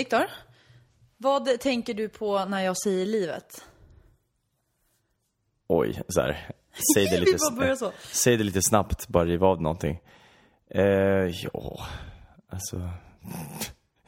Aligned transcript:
Viktor, 0.00 0.30
vad 1.16 1.60
tänker 1.60 1.94
du 1.94 2.08
på 2.08 2.44
när 2.44 2.60
jag 2.60 2.76
säger 2.76 3.06
livet? 3.06 3.64
Oj, 5.66 6.02
så 6.08 6.20
här. 6.20 6.50
Säg 6.94 7.06
det 7.06 7.20
lite, 7.20 7.38
så. 7.76 7.92
säg 8.12 8.36
det 8.36 8.44
lite 8.44 8.62
snabbt, 8.62 9.08
bara 9.08 9.24
riv 9.24 9.44
av 9.44 9.62
någonting. 9.62 10.00
Eh, 10.70 10.84
ja, 11.42 11.86
alltså... 12.48 12.76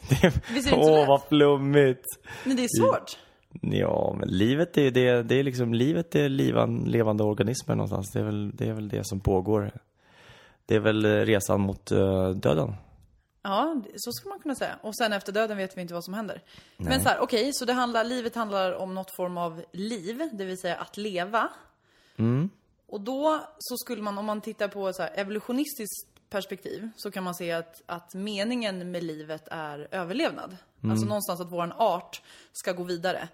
Det, 0.08 0.32
Visst 0.54 0.72
är 0.72 0.76
det 0.76 0.82
åh, 0.82 1.08
vad 1.08 1.22
flummigt. 1.22 2.06
Men 2.44 2.56
det 2.56 2.64
är 2.64 2.80
svårt. 2.80 3.18
Ja, 3.62 4.16
men 4.18 4.28
livet 4.28 4.76
är 4.76 4.82
ju 4.82 4.90
det, 4.90 5.22
det 5.22 5.34
är 5.34 5.42
liksom, 5.42 5.74
livet 5.74 6.14
är 6.14 6.28
livan, 6.28 6.84
levande 6.84 7.24
organismer 7.24 7.74
någonstans. 7.74 8.12
Det 8.12 8.20
är, 8.20 8.24
väl, 8.24 8.56
det 8.56 8.68
är 8.68 8.72
väl 8.72 8.88
det 8.88 9.06
som 9.06 9.20
pågår. 9.20 9.72
Det 10.66 10.74
är 10.74 10.80
väl 10.80 11.04
eh, 11.04 11.08
resan 11.08 11.60
mot 11.60 11.92
eh, 11.92 12.28
döden. 12.28 12.74
Ja, 13.42 13.82
så 13.96 14.12
skulle 14.12 14.30
man 14.30 14.40
kunna 14.40 14.54
säga. 14.54 14.78
Och 14.82 14.96
sen 14.96 15.12
efter 15.12 15.32
döden 15.32 15.56
vet 15.56 15.76
vi 15.76 15.80
inte 15.80 15.94
vad 15.94 16.04
som 16.04 16.14
händer. 16.14 16.42
Men 16.76 17.02
så 17.02 17.08
här, 17.08 17.20
okej, 17.20 17.50
så 17.52 17.64
det 17.64 17.72
handlar, 17.72 18.04
livet 18.04 18.34
handlar 18.34 18.72
om 18.72 18.94
något 18.94 19.16
form 19.16 19.38
av 19.38 19.64
liv, 19.72 20.28
det 20.32 20.44
vill 20.44 20.58
säga 20.58 20.76
att 20.76 20.96
leva. 20.96 21.48
Och 22.86 23.00
då 23.00 23.40
så 23.58 23.76
skulle 23.76 24.02
man, 24.02 24.18
om 24.18 24.24
man 24.24 24.40
tittar 24.40 24.68
på 24.68 24.92
så 24.92 25.02
här, 25.02 25.12
evolutionistiskt 25.14 26.08
perspektiv, 26.30 26.88
så 26.96 27.10
kan 27.10 27.24
man 27.24 27.34
se 27.34 27.52
att, 27.52 27.82
att 27.86 28.14
meningen 28.14 28.90
med 28.90 29.04
livet 29.04 29.48
är 29.50 29.88
överlevnad. 29.90 30.56
Alltså 30.90 31.06
någonstans 31.06 31.40
att 31.40 31.52
våran 31.52 31.72
art 31.72 32.22
ska 32.52 32.72
gå 32.72 32.82
vidare. 32.82 33.28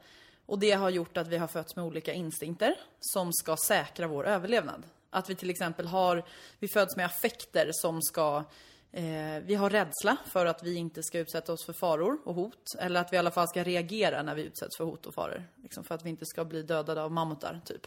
Och 0.46 0.58
det 0.58 0.70
har 0.72 0.90
gjort 0.90 1.16
att 1.16 1.28
vi 1.28 1.36
har 1.36 1.46
fötts 1.46 1.76
med 1.76 1.84
olika 1.84 2.12
instinkter 2.12 2.74
som 3.00 3.32
ska 3.32 3.56
säkra 3.56 4.06
vår 4.06 4.26
överlevnad. 4.26 4.82
Att 5.10 5.30
vi 5.30 5.34
till 5.34 5.50
exempel 5.50 5.86
har, 5.86 6.24
vi 6.58 6.68
föds 6.68 6.96
med 6.96 7.06
affekter 7.06 7.70
som 7.72 8.02
ska 8.02 8.44
vi 9.40 9.54
har 9.54 9.70
rädsla 9.70 10.16
för 10.24 10.46
att 10.46 10.62
vi 10.62 10.74
inte 10.74 11.02
ska 11.02 11.18
utsätta 11.18 11.52
oss 11.52 11.66
för 11.66 11.72
faror 11.72 12.18
och 12.24 12.34
hot. 12.34 12.74
Eller 12.78 13.00
att 13.00 13.12
vi 13.12 13.16
i 13.16 13.18
alla 13.18 13.30
fall 13.30 13.48
ska 13.48 13.64
reagera 13.64 14.22
när 14.22 14.34
vi 14.34 14.42
utsätts 14.42 14.76
för 14.76 14.84
hot 14.84 15.06
och 15.06 15.14
faror. 15.14 15.44
Liksom 15.62 15.84
för 15.84 15.94
att 15.94 16.04
vi 16.04 16.10
inte 16.10 16.26
ska 16.26 16.44
bli 16.44 16.62
dödade 16.62 17.02
av 17.02 17.12
mammutar, 17.12 17.60
typ. 17.64 17.86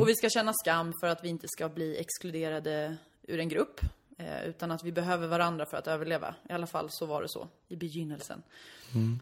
Och 0.00 0.08
vi 0.08 0.14
ska 0.14 0.28
känna 0.30 0.52
skam 0.54 0.92
för 1.00 1.08
att 1.08 1.24
vi 1.24 1.28
inte 1.28 1.48
ska 1.48 1.68
bli 1.68 1.98
exkluderade 1.98 2.96
ur 3.22 3.40
en 3.40 3.48
grupp. 3.48 3.80
Eh, 4.18 4.44
utan 4.48 4.70
att 4.70 4.84
vi 4.84 4.92
behöver 4.92 5.26
varandra 5.26 5.66
för 5.66 5.76
att 5.76 5.86
överleva. 5.86 6.34
I 6.48 6.52
alla 6.52 6.66
fall 6.66 6.88
så 6.90 7.06
var 7.06 7.22
det 7.22 7.28
så 7.28 7.48
i 7.68 7.76
begynnelsen. 7.76 8.42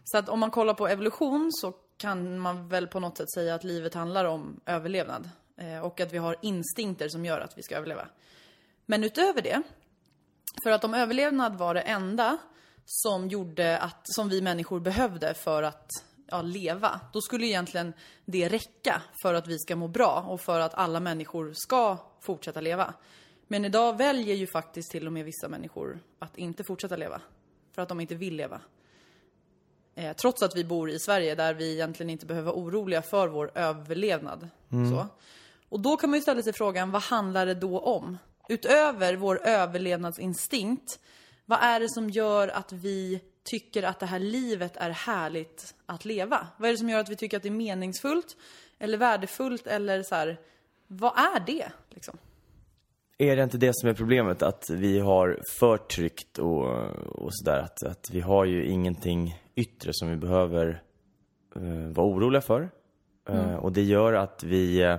Så 0.03 0.17
att 0.17 0.29
om 0.29 0.39
man 0.39 0.51
kollar 0.51 0.73
på 0.73 0.87
evolution 0.87 1.49
så 1.53 1.73
kan 1.97 2.39
man 2.39 2.67
väl 2.69 2.87
på 2.87 2.99
något 2.99 3.17
sätt 3.17 3.31
säga 3.31 3.55
att 3.55 3.63
livet 3.63 3.93
handlar 3.93 4.25
om 4.25 4.59
överlevnad. 4.65 5.29
Eh, 5.57 5.79
och 5.79 5.99
att 5.99 6.13
vi 6.13 6.17
har 6.17 6.35
instinkter 6.41 7.09
som 7.09 7.25
gör 7.25 7.39
att 7.39 7.57
vi 7.57 7.63
ska 7.63 7.75
överleva. 7.75 8.07
Men 8.85 9.03
utöver 9.03 9.41
det 9.41 9.61
för 10.63 10.71
att 10.71 10.83
om 10.83 10.93
överlevnad 10.93 11.57
var 11.57 11.73
det 11.73 11.81
enda 11.81 12.37
som 12.85 13.27
gjorde 13.27 13.77
att, 13.77 14.01
som 14.03 14.29
vi 14.29 14.41
människor 14.41 14.79
behövde 14.79 15.33
för 15.33 15.63
att 15.63 15.89
ja, 16.27 16.41
leva, 16.41 16.99
då 17.13 17.21
skulle 17.21 17.45
egentligen 17.45 17.93
det 18.25 18.49
räcka 18.49 19.01
för 19.21 19.33
att 19.33 19.47
vi 19.47 19.59
ska 19.59 19.75
må 19.75 19.87
bra 19.87 20.25
och 20.27 20.41
för 20.41 20.59
att 20.59 20.73
alla 20.73 20.99
människor 20.99 21.53
ska 21.53 21.97
fortsätta 22.21 22.61
leva. 22.61 22.93
Men 23.47 23.65
idag 23.65 23.97
väljer 23.97 24.35
ju 24.35 24.47
faktiskt 24.47 24.91
till 24.91 25.07
och 25.07 25.13
med 25.13 25.25
vissa 25.25 25.47
människor 25.47 25.99
att 26.19 26.37
inte 26.37 26.63
fortsätta 26.63 26.95
leva. 26.95 27.21
För 27.75 27.81
att 27.81 27.89
de 27.89 27.99
inte 27.99 28.15
vill 28.15 28.35
leva. 28.35 28.61
Eh, 29.95 30.15
trots 30.15 30.43
att 30.43 30.55
vi 30.55 30.63
bor 30.63 30.89
i 30.89 30.99
Sverige 30.99 31.35
där 31.35 31.53
vi 31.53 31.73
egentligen 31.73 32.09
inte 32.09 32.25
behöver 32.25 32.51
vara 32.51 32.61
oroliga 32.61 33.01
för 33.01 33.27
vår 33.27 33.51
överlevnad. 33.55 34.49
Så. 34.69 35.07
Och 35.69 35.79
då 35.79 35.97
kan 35.97 36.09
man 36.09 36.17
ju 36.17 36.21
ställa 36.21 36.41
sig 36.41 36.53
frågan, 36.53 36.91
vad 36.91 37.01
handlar 37.01 37.45
det 37.45 37.53
då 37.53 37.79
om? 37.79 38.17
Utöver 38.49 39.15
vår 39.15 39.39
överlevnadsinstinkt, 39.43 40.99
vad 41.45 41.59
är 41.61 41.79
det 41.79 41.89
som 41.89 42.09
gör 42.09 42.47
att 42.47 42.71
vi 42.71 43.21
tycker 43.43 43.83
att 43.83 43.99
det 43.99 44.05
här 44.05 44.19
livet 44.19 44.77
är 44.77 44.89
härligt 44.89 45.75
att 45.85 46.05
leva? 46.05 46.47
Vad 46.57 46.67
är 46.67 46.71
det 46.71 46.77
som 46.77 46.89
gör 46.89 46.99
att 46.99 47.09
vi 47.09 47.15
tycker 47.15 47.37
att 47.37 47.43
det 47.43 47.49
är 47.49 47.51
meningsfullt? 47.51 48.37
Eller 48.79 48.97
värdefullt? 48.97 49.67
Eller 49.67 50.03
så 50.03 50.15
här, 50.15 50.37
vad 50.87 51.17
är 51.17 51.39
det? 51.45 51.71
Liksom? 51.89 52.17
Är 53.17 53.35
det 53.35 53.43
inte 53.43 53.57
det 53.57 53.71
som 53.73 53.89
är 53.89 53.93
problemet? 53.93 54.43
Att 54.43 54.69
vi 54.69 54.99
har 54.99 55.39
för 55.59 55.77
tryggt 55.77 56.37
och, 56.37 56.65
och 56.95 57.29
sådär. 57.31 57.59
Att, 57.59 57.83
att 57.83 58.09
vi 58.11 58.19
har 58.19 58.45
ju 58.45 58.65
ingenting 58.65 59.41
yttre 59.55 59.91
som 59.93 60.09
vi 60.09 60.15
behöver 60.15 60.81
eh, 61.55 61.93
vara 61.93 62.07
oroliga 62.07 62.41
för. 62.41 62.69
Eh, 63.29 63.55
och 63.55 63.71
det 63.71 63.83
gör 63.83 64.13
att 64.13 64.43
vi 64.43 64.81
eh, 64.81 64.97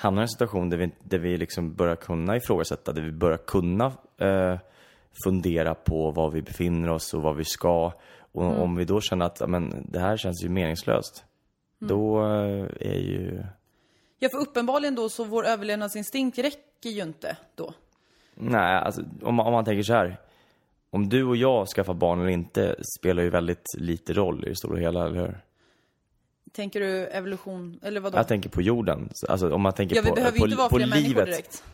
hamnar 0.00 0.22
i 0.22 0.24
en 0.24 0.28
situation 0.28 0.70
där 0.70 0.76
vi, 0.76 0.90
där 1.02 1.18
vi 1.18 1.36
liksom 1.36 1.74
börjar 1.74 1.96
kunna 1.96 2.36
ifrågasätta, 2.36 2.92
där 2.92 3.02
vi 3.02 3.12
börjar 3.12 3.36
kunna 3.38 3.86
eh, 4.18 4.58
fundera 5.24 5.74
på 5.74 6.10
var 6.10 6.30
vi 6.30 6.42
befinner 6.42 6.90
oss 6.90 7.14
och 7.14 7.22
vad 7.22 7.36
vi 7.36 7.44
ska. 7.44 7.92
Och 8.32 8.62
om 8.62 8.76
vi 8.76 8.84
då 8.84 9.00
känner 9.00 9.26
att 9.26 9.48
men, 9.48 9.86
det 9.88 9.98
här 10.00 10.16
känns 10.16 10.44
ju 10.44 10.48
meningslöst, 10.48 11.24
då 11.78 12.20
eh, 12.24 12.66
är 12.80 12.98
ju... 12.98 13.42
Ja, 14.18 14.28
för 14.32 14.38
uppenbarligen 14.38 14.94
då 14.94 15.08
så 15.08 15.24
vår 15.24 15.46
överlevnadsinstinkt 15.46 16.38
räcker 16.38 16.90
ju 16.90 17.02
inte 17.02 17.36
då. 17.54 17.74
Nej, 18.34 18.76
alltså 18.76 19.02
om, 19.22 19.34
man- 19.34 19.46
om 19.46 19.52
man 19.52 19.64
tänker 19.64 19.82
så 19.82 19.92
här. 19.92 20.16
Om 20.90 21.08
du 21.08 21.24
och 21.24 21.36
jag 21.36 21.66
skaffar 21.68 21.94
barn 21.94 22.20
eller 22.20 22.28
inte 22.30 22.76
spelar 22.98 23.22
ju 23.22 23.30
väldigt 23.30 23.64
lite 23.78 24.12
roll 24.12 24.44
i 24.46 24.48
det 24.48 24.56
stora 24.56 24.78
hela, 24.80 25.06
eller 25.06 25.20
hur? 25.20 25.40
Tänker 26.52 26.80
du 26.80 27.06
evolution, 27.06 27.80
eller 27.82 28.00
vadå? 28.00 28.18
Jag 28.18 28.28
tänker 28.28 28.48
på 28.48 28.62
jorden. 28.62 29.10
Alltså 29.28 29.54
om 29.54 29.62
man 29.62 29.72
tänker 29.72 29.96
ja, 29.96 30.02
vi 30.02 30.08
på, 30.08 30.14
behöver 30.14 30.38
på, 30.38 30.46
ju 30.46 30.50
inte 30.50 30.56
vara 30.56 30.68
på 30.68 30.76
fler 30.76 30.86
människor 30.86 31.08
livet. 31.08 31.26
direkt. 31.26 31.64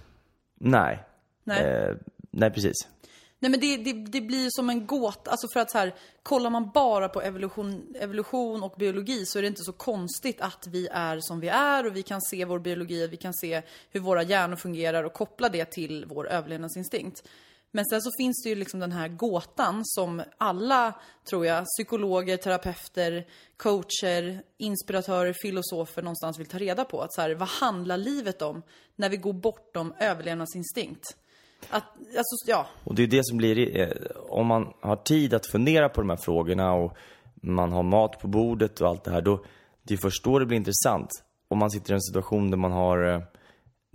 Nej. 0.55 1.05
Nej. 1.45 1.65
Eh, 1.65 1.97
nej, 2.31 2.51
precis. 2.51 2.89
Nej 3.39 3.51
men 3.51 3.61
det, 3.61 3.77
det, 3.77 3.93
det 3.93 4.21
blir 4.21 4.49
som 4.51 4.71
en 4.71 4.87
gåta, 4.87 5.31
alltså 5.31 5.49
för 5.53 5.61
att 5.61 5.71
så 5.71 5.79
här, 5.79 5.95
kollar 6.23 6.51
man 6.51 6.71
bara 6.75 7.09
på 7.09 7.23
evolution, 7.23 7.95
evolution 8.01 8.63
och 8.63 8.75
biologi 8.79 9.27
så 9.27 9.39
är 9.39 9.43
det 9.43 9.49
inte 9.49 9.65
så 9.65 9.73
konstigt 9.73 10.41
att 10.41 10.67
vi 10.67 10.89
är 10.93 11.21
som 11.21 11.41
vi 11.41 11.49
är 11.49 11.87
och 11.87 11.97
vi 11.97 12.03
kan 12.03 12.23
se 12.23 12.45
vår 12.45 12.59
biologi, 12.59 13.07
vi 13.07 13.17
kan 13.17 13.35
se 13.35 13.63
hur 13.91 14.01
våra 14.01 14.23
hjärnor 14.23 14.57
fungerar 14.57 15.05
och 15.05 15.13
koppla 15.13 15.49
det 15.49 15.65
till 15.65 16.05
vår 16.09 16.29
överlevnadsinstinkt. 16.29 17.23
Men 17.77 17.85
sen 17.85 18.03
så 18.03 18.11
finns 18.19 18.43
det 18.43 18.49
ju 18.49 18.55
liksom 18.55 18.81
den 18.81 18.93
här 18.93 19.09
gåtan 19.09 19.81
som 19.85 20.23
alla, 20.39 20.95
tror 21.31 21.47
jag, 21.47 21.65
psykologer, 21.65 22.37
terapeuter, 22.37 23.27
coacher, 23.57 24.43
inspiratörer, 24.59 25.33
filosofer 25.43 26.03
någonstans 26.03 26.39
vill 26.39 26.47
ta 26.47 26.59
reda 26.59 26.85
på. 26.85 27.01
Att 27.01 27.15
så 27.15 27.21
här, 27.21 27.35
vad 27.35 27.49
handlar 27.49 27.97
livet 27.97 28.43
om 28.43 28.63
när 28.97 29.09
vi 29.09 29.17
går 29.17 29.33
bortom 29.33 29.95
överlevnadsinstinkt? 30.01 31.17
Att, 31.71 31.85
alltså, 31.97 32.37
ja. 32.47 32.67
Och 32.85 32.95
det 32.95 33.03
är 33.03 33.07
det 33.07 33.25
som 33.25 33.37
blir, 33.37 33.81
eh, 33.81 33.89
om 34.29 34.47
man 34.47 34.73
har 34.81 34.97
tid 34.97 35.35
att 35.35 35.47
fundera 35.47 35.89
på 35.89 36.01
de 36.01 36.11
här 36.11 36.17
frågorna 36.17 36.73
och 36.73 36.97
man 37.35 37.73
har 37.73 37.83
mat 37.83 38.21
på 38.21 38.29
bordet 38.29 38.81
och 38.81 38.89
allt 38.89 39.05
det 39.05 39.11
här, 39.11 39.21
då, 39.23 39.45
det 39.83 39.95
är 39.95 39.99
först 39.99 40.25
då 40.25 40.39
det 40.39 40.47
blir 40.47 40.57
intressant. 40.57 41.11
Om 41.49 41.59
man 41.59 41.71
sitter 41.71 41.93
i 41.93 41.95
en 41.95 42.03
situation 42.03 42.51
där 42.51 42.59
man 42.59 42.73
har, 42.73 43.15
eh, 43.15 43.21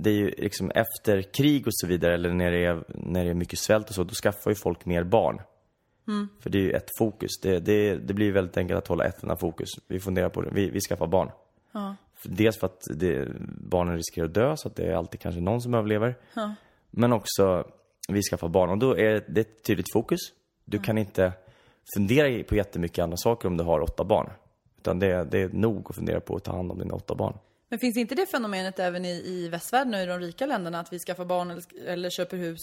det 0.03 0.09
är 0.09 0.13
ju 0.13 0.29
liksom 0.37 0.71
efter 0.71 1.21
krig 1.21 1.67
och 1.67 1.75
så 1.75 1.87
vidare, 1.87 2.13
eller 2.13 2.33
när 2.33 2.51
det 2.51 2.65
är, 2.65 2.83
när 2.87 3.23
det 3.25 3.29
är 3.29 3.33
mycket 3.33 3.59
svält 3.59 3.89
och 3.89 3.95
så, 3.95 4.03
då 4.03 4.13
skaffar 4.13 4.51
ju 4.51 4.55
folk 4.55 4.85
mer 4.85 5.03
barn. 5.03 5.41
För 6.39 6.49
det 6.49 6.57
är 6.57 6.61
ju 6.61 6.71
ett 6.71 6.89
fokus. 6.99 7.31
Det, 7.41 7.59
det, 7.59 7.95
det 7.95 8.13
blir 8.13 8.31
väldigt 8.31 8.57
enkelt 8.57 8.77
att 8.77 8.87
hålla 8.87 9.05
ett 9.05 9.23
enda 9.23 9.35
fokus. 9.35 9.69
Vi 9.87 9.99
funderar 9.99 10.29
på 10.29 10.41
det, 10.41 10.49
vi, 10.53 10.69
vi 10.69 10.79
skaffar 10.79 11.07
barn. 11.07 11.31
För 12.15 12.29
Dels 12.29 12.59
för 12.59 12.67
att 12.67 12.81
det, 12.95 13.27
barnen 13.69 13.95
riskerar 13.95 14.25
att 14.25 14.33
dö, 14.33 14.57
så 14.57 14.67
att 14.67 14.75
det 14.75 14.83
är 14.83 14.93
alltid 14.93 15.19
kanske 15.19 15.41
någon 15.41 15.61
som 15.61 15.73
överlever. 15.73 16.15
Men 16.91 17.13
också, 17.13 17.67
vi 18.09 18.21
skaffar 18.21 18.47
barn. 18.47 18.69
Och 18.69 18.77
då 18.77 18.97
är 18.97 19.25
det 19.27 19.41
ett 19.41 19.63
tydligt 19.63 19.93
fokus. 19.93 20.19
Du 20.65 20.79
kan 20.79 20.97
inte 20.97 21.33
fundera 21.95 22.43
på 22.43 22.55
jättemycket 22.55 23.03
andra 23.03 23.17
saker 23.17 23.47
om 23.47 23.57
du 23.57 23.63
har 23.63 23.79
åtta 23.79 24.03
barn. 24.03 24.29
Utan 24.77 24.99
det, 24.99 25.23
det 25.31 25.41
är 25.41 25.49
nog 25.49 25.85
att 25.89 25.95
fundera 25.95 26.19
på 26.19 26.35
att 26.35 26.43
ta 26.43 26.55
hand 26.55 26.71
om 26.71 26.79
dina 26.79 26.93
åtta 26.93 27.15
barn. 27.15 27.37
Men 27.71 27.79
finns 27.79 27.97
inte 27.97 28.15
det 28.15 28.25
fenomenet 28.25 28.79
även 28.79 29.05
i, 29.05 29.09
i 29.25 29.47
västvärlden 29.47 29.93
och 29.93 29.99
i 29.99 30.05
de 30.05 30.19
rika 30.19 30.45
länderna? 30.45 30.79
Att 30.79 30.93
vi 30.93 30.99
skaffar 30.99 31.25
barn 31.25 31.51
eller, 31.51 31.63
eller 31.87 32.09
köper 32.09 32.37
hus 32.37 32.59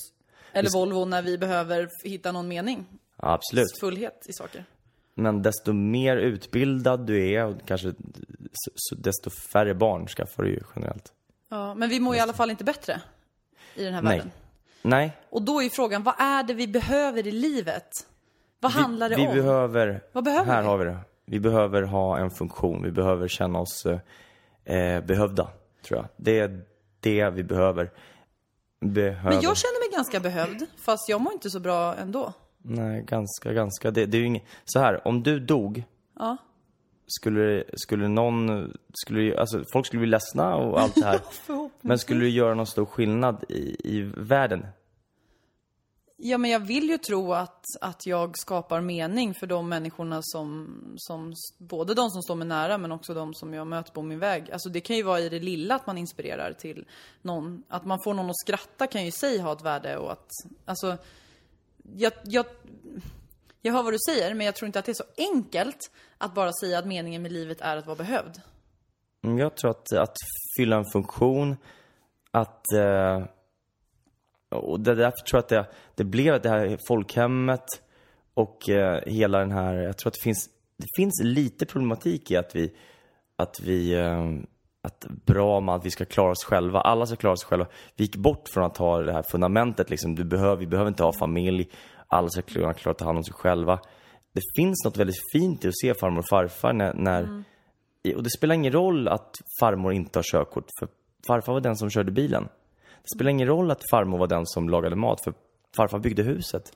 eller 0.52 0.70
Volvo 0.70 1.04
när 1.04 1.22
vi 1.22 1.38
behöver 1.38 1.88
hitta 2.04 2.32
någon 2.32 2.48
mening? 2.48 2.86
Ja, 3.16 3.32
absolut. 3.32 3.78
Fullhet 3.80 4.26
i 4.28 4.32
saker. 4.32 4.64
Men 5.14 5.42
desto 5.42 5.72
mer 5.72 6.16
utbildad 6.16 7.06
du 7.06 7.30
är, 7.32 7.44
och 7.44 7.54
kanske 7.66 7.92
desto 8.96 9.30
färre 9.52 9.74
barn 9.74 10.06
skaffar 10.06 10.42
du 10.42 10.50
ju 10.50 10.60
generellt. 10.76 11.12
Ja, 11.48 11.74
men 11.74 11.88
vi 11.88 12.00
mår 12.00 12.16
i 12.16 12.20
alla 12.20 12.32
fall 12.32 12.50
inte 12.50 12.64
bättre 12.64 13.00
i 13.74 13.84
den 13.84 13.94
här 13.94 14.02
Nej. 14.02 14.16
världen. 14.16 14.32
Nej. 14.82 15.12
Och 15.30 15.42
då 15.42 15.62
är 15.62 15.68
frågan, 15.68 16.02
vad 16.02 16.14
är 16.18 16.42
det 16.42 16.54
vi 16.54 16.66
behöver 16.66 17.26
i 17.26 17.32
livet? 17.32 17.88
Vad 18.60 18.72
handlar 18.72 19.08
det 19.08 19.16
vi 19.16 19.26
om? 19.26 19.34
Behöver, 19.34 20.02
Vad 20.12 20.24
behöver 20.24 20.52
här 20.52 20.62
vi? 20.62 20.68
har 20.68 20.78
vi 20.78 20.84
det. 20.84 20.98
Vi 21.24 21.40
behöver 21.40 21.82
ha 21.82 22.18
en 22.18 22.30
funktion. 22.30 22.82
Vi 22.82 22.90
behöver 22.90 23.28
känna 23.28 23.58
oss 23.58 23.86
eh, 24.68 25.00
behövda, 25.04 25.50
tror 25.82 25.98
jag. 26.00 26.08
Det 26.16 26.38
är 26.38 26.60
det 27.00 27.30
vi 27.30 27.44
behöver. 27.44 27.90
Behöver. 28.80 29.30
Men 29.30 29.40
jag 29.40 29.56
känner 29.56 29.88
mig 29.88 29.96
ganska 29.96 30.20
behövd, 30.20 30.66
fast 30.76 31.08
jag 31.08 31.20
mår 31.20 31.32
inte 31.32 31.50
så 31.50 31.60
bra 31.60 31.94
ändå. 31.94 32.32
Nej, 32.62 33.02
ganska, 33.02 33.52
ganska. 33.52 33.90
Det, 33.90 34.06
det 34.06 34.16
är 34.16 34.20
ju 34.20 34.26
inget... 34.26 34.42
Så 34.64 34.78
här, 34.80 35.08
om 35.08 35.22
du 35.22 35.40
dog, 35.40 35.84
Ja. 36.18 36.36
skulle, 37.06 37.64
skulle 37.76 38.08
någon... 38.08 38.72
Skulle, 38.94 39.40
alltså, 39.40 39.64
folk 39.72 39.86
skulle 39.86 40.00
bli 40.00 40.08
ledsna 40.08 40.56
och 40.56 40.80
allt 40.80 40.94
det 40.94 41.04
här. 41.04 41.20
Men 41.80 41.98
skulle 41.98 42.20
du 42.20 42.28
göra 42.28 42.54
någon 42.54 42.66
stor 42.66 42.86
skillnad 42.86 43.44
i, 43.48 43.76
i 43.96 44.12
världen? 44.16 44.66
Ja, 46.20 46.38
men 46.38 46.50
jag 46.50 46.60
vill 46.60 46.88
ju 46.88 46.98
tro 46.98 47.32
att, 47.32 47.64
att 47.80 48.06
jag 48.06 48.38
skapar 48.38 48.80
mening 48.80 49.34
för 49.34 49.46
de 49.46 49.68
människorna 49.68 50.20
som, 50.22 50.78
som, 50.96 51.32
både 51.58 51.94
de 51.94 52.10
som 52.10 52.22
står 52.22 52.34
mig 52.34 52.48
nära 52.48 52.78
men 52.78 52.92
också 52.92 53.14
de 53.14 53.34
som 53.34 53.54
jag 53.54 53.66
möter 53.66 53.92
på 53.92 54.02
min 54.02 54.18
väg. 54.18 54.50
Alltså 54.50 54.68
det 54.68 54.80
kan 54.80 54.96
ju 54.96 55.02
vara 55.02 55.20
i 55.20 55.28
det 55.28 55.38
lilla 55.38 55.74
att 55.74 55.86
man 55.86 55.98
inspirerar 55.98 56.52
till 56.52 56.86
någon. 57.22 57.62
Att 57.68 57.84
man 57.84 57.98
får 58.04 58.14
någon 58.14 58.30
att 58.30 58.38
skratta 58.38 58.86
kan 58.86 59.02
ju 59.02 59.08
i 59.08 59.12
sig 59.12 59.38
ha 59.38 59.52
ett 59.52 59.62
värde 59.62 59.96
och 59.96 60.12
att, 60.12 60.30
alltså, 60.64 60.96
jag, 61.96 62.12
jag, 62.24 62.46
jag 63.62 63.72
hör 63.72 63.82
vad 63.82 63.92
du 63.92 63.98
säger, 64.08 64.34
men 64.34 64.46
jag 64.46 64.54
tror 64.54 64.66
inte 64.66 64.78
att 64.78 64.84
det 64.84 64.92
är 64.92 64.94
så 64.94 65.32
enkelt 65.34 65.90
att 66.18 66.34
bara 66.34 66.52
säga 66.52 66.78
att 66.78 66.86
meningen 66.86 67.22
med 67.22 67.32
livet 67.32 67.60
är 67.60 67.76
att 67.76 67.86
vara 67.86 67.96
behövd. 67.96 68.40
Mm, 69.24 69.38
jag 69.38 69.56
tror 69.56 69.70
att, 69.70 69.92
att 69.92 70.16
fylla 70.56 70.76
en 70.76 70.90
funktion, 70.92 71.56
att... 72.30 72.72
Eh, 72.72 73.24
och 74.50 74.80
det, 74.80 74.94
därför 74.94 75.16
tror 75.30 75.36
jag 75.36 75.42
att 75.42 75.48
det, 75.48 75.66
det 75.94 76.04
blev 76.04 76.42
det 76.42 76.48
här 76.48 76.78
folkhemmet 76.88 77.64
och 78.34 78.68
eh, 78.68 79.00
hela 79.06 79.38
den 79.38 79.50
här... 79.50 79.74
Jag 79.74 79.98
tror 79.98 80.08
att 80.10 80.14
det 80.14 80.24
finns, 80.24 80.48
det 80.76 80.86
finns 80.96 81.20
lite 81.24 81.66
problematik 81.66 82.30
i 82.30 82.36
att 82.36 82.56
vi... 82.56 82.72
Att 83.36 83.60
vi... 83.60 83.94
Eh, 83.94 84.24
att 84.82 85.06
bra 85.26 85.60
med 85.60 85.74
att 85.74 85.86
vi 85.86 85.90
ska 85.90 86.04
klara 86.04 86.30
oss 86.30 86.44
själva. 86.44 86.80
Alla 86.80 87.06
ska 87.06 87.16
klara 87.16 87.36
sig 87.36 87.46
själva. 87.48 87.66
Vi 87.96 88.04
gick 88.04 88.16
bort 88.16 88.48
från 88.48 88.64
att 88.64 88.76
ha 88.76 88.98
det 89.00 89.12
här 89.12 89.22
fundamentet 89.30 89.90
liksom. 89.90 90.14
Du 90.14 90.24
behöver, 90.24 90.56
vi 90.56 90.66
behöver 90.66 90.88
inte 90.88 91.02
ha 91.04 91.12
familj. 91.12 91.68
Alla 92.06 92.28
ska 92.28 92.42
klara, 92.42 92.74
klara 92.74 92.90
att 92.92 92.98
ta 92.98 93.04
hand 93.04 93.18
om 93.18 93.24
sig 93.24 93.34
själva. 93.34 93.80
Det 94.32 94.40
finns 94.56 94.84
något 94.84 94.96
väldigt 94.96 95.16
fint 95.32 95.64
i 95.64 95.68
att 95.68 95.78
se 95.78 95.94
farmor 95.94 96.18
och 96.18 96.28
farfar 96.28 96.72
när, 96.72 96.94
när 96.94 97.44
i- 98.02 98.14
och 98.14 98.22
det 98.22 98.30
spelar 98.30 98.54
ingen 98.54 98.72
roll 98.72 99.08
att 99.08 99.36
farmor 99.60 99.92
inte 99.92 100.18
har 100.18 100.24
körkort, 100.32 100.66
för 100.78 100.88
farfar 101.26 101.52
var 101.52 101.60
den 101.60 101.76
som 101.76 101.90
körde 101.90 102.10
bilen. 102.12 102.48
Det 103.02 103.08
spelar 103.16 103.30
ingen 103.30 103.46
roll 103.46 103.70
att 103.70 103.90
farmor 103.90 104.18
var 104.18 104.26
den 104.26 104.46
som 104.46 104.68
lagade 104.68 104.96
mat, 104.96 105.24
för 105.24 105.34
farfar 105.76 105.98
byggde 105.98 106.22
huset. 106.22 106.72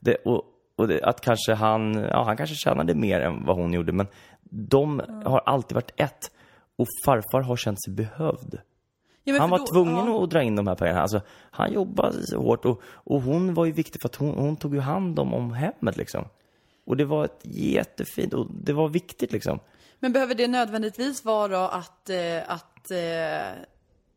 Det, 0.00 0.14
och 0.14 0.42
och 0.78 0.88
det, 0.88 1.02
att 1.02 1.20
kanske 1.20 1.54
han, 1.54 1.94
ja 1.94 2.24
han 2.24 2.36
kanske 2.36 2.56
tjänade 2.56 2.94
mer 2.94 3.20
än 3.20 3.44
vad 3.44 3.56
hon 3.56 3.72
gjorde, 3.72 3.92
men 3.92 4.06
de 4.50 5.02
har 5.24 5.38
alltid 5.46 5.74
varit 5.74 5.92
ett. 5.96 6.30
Och 6.78 6.86
farfar 7.04 7.40
har 7.40 7.56
känt 7.56 7.84
sig 7.84 7.94
behövd. 7.94 8.58
Ja, 9.24 9.38
Han 9.38 9.50
var 9.50 9.58
då- 9.58 9.66
tvungen 9.66 10.06
ja. 10.06 10.24
att 10.24 10.30
dra 10.30 10.42
in 10.42 10.56
de 10.56 10.66
här 10.66 10.74
pengarna. 10.74 11.02
Alltså, 11.02 11.20
han 11.50 11.72
jobbade 11.72 12.26
så 12.26 12.38
hårt 12.42 12.64
och, 12.64 12.80
och 12.84 13.22
hon 13.22 13.54
var 13.54 13.64
ju 13.64 13.72
viktig 13.72 14.00
för 14.00 14.08
att 14.08 14.16
hon, 14.16 14.34
hon 14.34 14.56
tog 14.56 14.74
ju 14.74 14.80
hand 14.80 15.18
om, 15.18 15.34
om 15.34 15.52
hemmet 15.52 15.96
liksom. 15.96 16.24
Och 16.86 16.96
det 16.96 17.04
var 17.04 17.24
ett 17.24 17.40
jättefint, 17.42 18.34
och 18.34 18.46
det 18.50 18.72
var 18.72 18.88
viktigt 18.88 19.32
liksom. 19.32 19.58
Men 20.00 20.12
behöver 20.12 20.34
det 20.34 20.48
nödvändigtvis 20.48 21.24
vara 21.24 21.68
att, 21.68 22.10
eh, 22.10 22.42
att, 22.48 22.90
eh, 22.90 23.62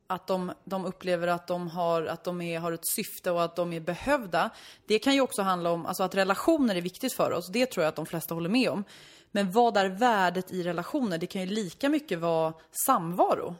att 0.09 0.27
de, 0.27 0.51
de 0.63 0.85
upplever 0.85 1.27
att 1.27 1.47
de, 1.47 1.67
har, 1.67 2.05
att 2.05 2.23
de 2.23 2.41
är, 2.41 2.59
har 2.59 2.71
ett 2.71 2.87
syfte 2.87 3.31
och 3.31 3.43
att 3.43 3.55
de 3.55 3.73
är 3.73 3.79
behövda? 3.79 4.49
Det 4.85 4.99
kan 4.99 5.13
ju 5.13 5.21
också 5.21 5.41
handla 5.41 5.71
om 5.71 5.85
alltså 5.85 6.03
att 6.03 6.15
relationer 6.15 6.75
är 6.75 6.81
viktigt 6.81 7.13
för 7.13 7.31
oss. 7.31 7.47
Det 7.47 7.65
tror 7.65 7.83
jag 7.83 7.89
att 7.89 7.95
de 7.95 8.05
flesta 8.05 8.33
håller 8.33 8.49
med 8.49 8.69
om. 8.69 8.83
Men 9.31 9.51
vad 9.51 9.77
är 9.77 9.89
värdet 9.89 10.51
i 10.51 10.63
relationer? 10.63 11.17
Det 11.17 11.27
kan 11.27 11.41
ju 11.41 11.47
lika 11.47 11.89
mycket 11.89 12.19
vara 12.19 12.53
samvaro. 12.85 13.55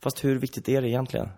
Fast 0.00 0.24
hur 0.24 0.38
viktigt 0.38 0.68
är 0.68 0.82
det 0.82 0.88
egentligen? 0.88 1.28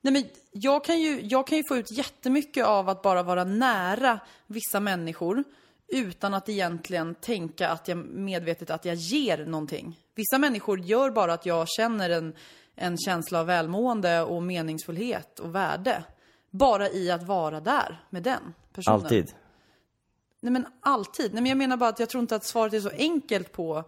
Nej, 0.00 0.12
men 0.12 0.24
jag, 0.52 0.84
kan 0.84 1.00
ju, 1.00 1.20
jag 1.22 1.46
kan 1.46 1.58
ju 1.58 1.64
få 1.68 1.76
ut 1.76 1.90
jättemycket 1.90 2.66
av 2.66 2.88
att 2.88 3.02
bara 3.02 3.22
vara 3.22 3.44
nära 3.44 4.20
vissa 4.46 4.80
människor 4.80 5.44
utan 5.88 6.34
att 6.34 6.48
egentligen 6.48 7.14
tänka 7.14 7.68
att 7.68 7.88
jag 7.88 7.98
medvetet 7.98 8.70
att 8.70 8.84
jag 8.84 8.94
ger 8.94 9.46
någonting. 9.46 10.00
Vissa 10.14 10.38
människor 10.38 10.80
gör 10.80 11.10
bara 11.10 11.32
att 11.32 11.46
jag 11.46 11.68
känner 11.68 12.10
en, 12.10 12.34
en 12.78 12.98
känsla 12.98 13.40
av 13.40 13.46
välmående 13.46 14.22
och 14.22 14.42
meningsfullhet 14.42 15.38
och 15.38 15.54
värde. 15.54 16.04
Bara 16.50 16.90
i 16.90 17.10
att 17.10 17.22
vara 17.22 17.60
där 17.60 18.04
med 18.10 18.22
den 18.22 18.54
personen. 18.72 19.00
Alltid. 19.00 19.34
Nej 20.40 20.52
men 20.52 20.66
alltid. 20.80 21.34
Nej 21.34 21.42
men 21.42 21.48
jag 21.48 21.58
menar 21.58 21.76
bara 21.76 21.90
att 21.90 22.00
jag 22.00 22.08
tror 22.08 22.20
inte 22.20 22.36
att 22.36 22.44
svaret 22.44 22.74
är 22.74 22.80
så 22.80 22.90
enkelt 22.90 23.52
på 23.52 23.84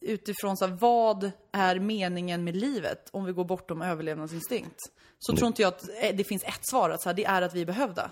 utifrån 0.00 0.56
så 0.56 0.66
här, 0.66 0.72
vad 0.72 1.30
är 1.52 1.78
meningen 1.78 2.44
med 2.44 2.56
livet 2.56 3.08
om 3.10 3.24
vi 3.24 3.32
går 3.32 3.44
bortom 3.44 3.82
överlevnadsinstinkt. 3.82 4.80
Så 5.18 5.36
tror 5.36 5.46
inte 5.46 5.62
jag 5.62 5.68
att 5.68 5.88
eh, 6.02 6.16
det 6.16 6.24
finns 6.24 6.44
ett 6.44 6.68
svar, 6.70 6.90
att 6.90 7.02
så 7.02 7.08
här, 7.08 7.14
det 7.14 7.24
är 7.24 7.42
att 7.42 7.54
vi 7.54 7.60
är 7.60 7.66
behövda. 7.66 8.10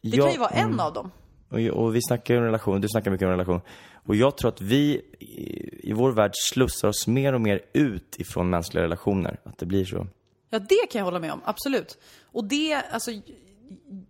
Det 0.00 0.08
Ja, 0.16 0.24
kan 0.24 0.32
ju 0.32 0.38
vara 0.38 0.50
en 0.50 0.66
mm. 0.66 0.80
av 0.80 0.92
dem. 0.92 1.10
Och, 1.52 1.60
och 1.60 1.94
vi 1.94 2.00
snackar 2.02 2.34
ju 2.34 2.40
om 2.40 2.46
relation, 2.46 2.80
du 2.80 2.88
snackar 2.88 3.10
mycket 3.10 3.26
om 3.26 3.30
relation. 3.30 3.60
Och 4.04 4.16
jag 4.16 4.36
tror 4.36 4.48
att 4.48 4.60
vi 4.60 5.02
i, 5.18 5.90
i 5.90 5.92
vår 5.92 6.12
värld 6.12 6.32
slussar 6.34 6.88
oss 6.88 7.06
mer 7.06 7.32
och 7.32 7.40
mer 7.40 7.60
ut 7.72 8.20
ifrån 8.20 8.50
mänskliga 8.50 8.84
relationer. 8.84 9.40
Att 9.44 9.58
det 9.58 9.66
blir 9.66 9.84
så. 9.84 10.06
Ja, 10.50 10.58
det 10.58 10.86
kan 10.90 10.98
jag 10.98 11.04
hålla 11.04 11.18
med 11.18 11.32
om, 11.32 11.40
absolut. 11.44 11.98
Och 12.22 12.44
det, 12.44 12.74
alltså, 12.74 13.10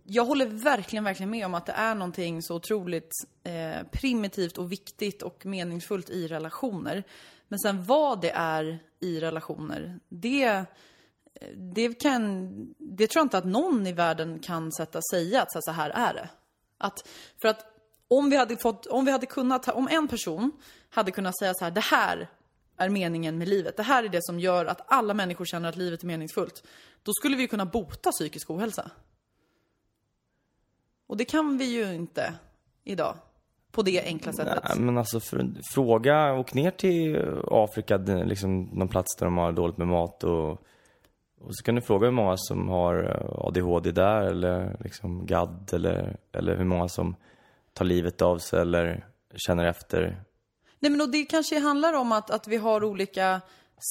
jag 0.03 0.25
håller 0.25 0.45
verkligen, 0.45 1.03
verkligen 1.03 1.29
med 1.29 1.45
om 1.45 1.53
att 1.53 1.65
det 1.65 1.71
är 1.71 1.95
någonting 1.95 2.41
så 2.41 2.55
otroligt 2.55 3.11
eh, 3.43 3.87
primitivt 3.91 4.57
och 4.57 4.71
viktigt 4.71 5.21
och 5.21 5.45
meningsfullt 5.45 6.09
i 6.09 6.27
relationer. 6.27 7.03
Men 7.47 7.59
sen 7.59 7.83
vad 7.83 8.21
det 8.21 8.31
är 8.31 8.79
i 8.99 9.19
relationer, 9.19 9.99
det, 10.09 10.43
eh, 10.43 10.63
det 11.55 11.99
kan, 11.99 12.49
det 12.77 13.07
tror 13.07 13.19
jag 13.19 13.25
inte 13.25 13.37
att 13.37 13.45
någon 13.45 13.87
i 13.87 13.93
världen 13.93 14.39
kan 14.39 14.71
sätta 14.71 14.99
säga 15.11 15.41
att 15.41 15.63
så 15.63 15.71
här 15.71 15.89
är 15.89 16.13
det. 16.13 16.29
Att, 16.83 17.07
för 17.41 17.47
att 17.47 17.65
om 18.07 18.29
vi 18.29 18.37
hade 18.37 18.57
fått, 18.57 18.85
om 18.85 19.05
vi 19.05 19.11
hade 19.11 19.25
kunnat, 19.25 19.67
om 19.67 19.87
en 19.91 20.07
person 20.07 20.51
hade 20.89 21.11
kunnat 21.11 21.37
säga 21.37 21.53
så 21.53 21.63
här, 21.63 21.71
det 21.71 21.81
här 21.81 22.29
är 22.77 22.89
meningen 22.89 23.37
med 23.37 23.47
livet. 23.47 23.77
Det 23.77 23.83
här 23.83 24.03
är 24.03 24.09
det 24.09 24.23
som 24.23 24.39
gör 24.39 24.65
att 24.65 24.81
alla 24.85 25.13
människor 25.13 25.45
känner 25.45 25.69
att 25.69 25.75
livet 25.75 26.03
är 26.03 26.07
meningsfullt. 26.07 26.63
Då 27.03 27.13
skulle 27.13 27.35
vi 27.35 27.41
ju 27.41 27.47
kunna 27.47 27.65
bota 27.65 28.11
psykisk 28.11 28.49
ohälsa. 28.49 28.91
Och 31.07 31.17
det 31.17 31.25
kan 31.25 31.57
vi 31.57 31.65
ju 31.65 31.93
inte 31.93 32.33
idag. 32.83 33.15
På 33.71 33.81
det 33.81 34.03
enkla 34.03 34.33
sättet. 34.33 34.63
Nej, 34.69 34.79
men 34.79 34.97
alltså 34.97 35.19
för, 35.19 35.51
fråga, 35.73 36.33
åk 36.33 36.53
ner 36.53 36.71
till 36.71 37.17
Afrika, 37.51 37.97
liksom 37.97 38.63
någon 38.63 38.87
plats 38.87 39.15
där 39.15 39.25
de 39.25 39.37
har 39.37 39.51
dåligt 39.51 39.77
med 39.77 39.87
mat 39.87 40.23
och, 40.23 40.61
och 41.43 41.55
så 41.55 41.63
kan 41.63 41.75
du 41.75 41.81
fråga 41.81 42.05
hur 42.05 42.11
många 42.11 42.37
som 42.37 42.69
har 42.69 43.03
eh, 43.03 43.47
ADHD 43.47 43.91
där 43.91 44.21
eller 44.21 44.77
liksom 44.79 45.25
GAD 45.25 45.73
eller, 45.73 46.17
eller 46.31 46.57
hur 46.57 46.65
många 46.65 46.89
som 46.89 47.15
tar 47.73 47.85
livet 47.85 48.21
av 48.21 48.37
sig 48.37 48.61
eller 48.61 49.07
känner 49.35 49.65
efter. 49.65 50.23
Nej 50.79 50.91
men 50.91 51.01
och 51.01 51.09
det 51.09 51.25
kanske 51.25 51.59
handlar 51.59 51.93
om 51.93 52.11
att, 52.11 52.31
att 52.31 52.47
vi 52.47 52.57
har 52.57 52.83
olika 52.83 53.41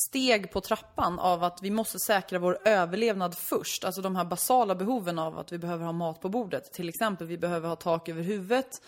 steg 0.09 0.52
på 0.52 0.61
trappan 0.61 1.18
av 1.18 1.44
att 1.44 1.59
vi 1.62 1.71
måste 1.71 1.99
säkra 1.99 2.38
vår 2.38 2.59
överlevnad 2.64 3.35
först. 3.35 3.85
Alltså 3.85 4.02
de 4.02 4.16
här 4.16 4.25
basala 4.25 4.75
behoven 4.75 5.18
av 5.18 5.38
att 5.38 5.52
vi 5.52 5.59
behöver 5.59 5.85
ha 5.85 5.92
mat 5.92 6.21
på 6.21 6.28
bordet. 6.28 6.73
Till 6.73 6.88
exempel, 6.88 7.26
vi 7.26 7.38
behöver 7.38 7.68
ha 7.68 7.76
tak 7.76 8.09
över 8.09 8.23
huvudet 8.23 8.82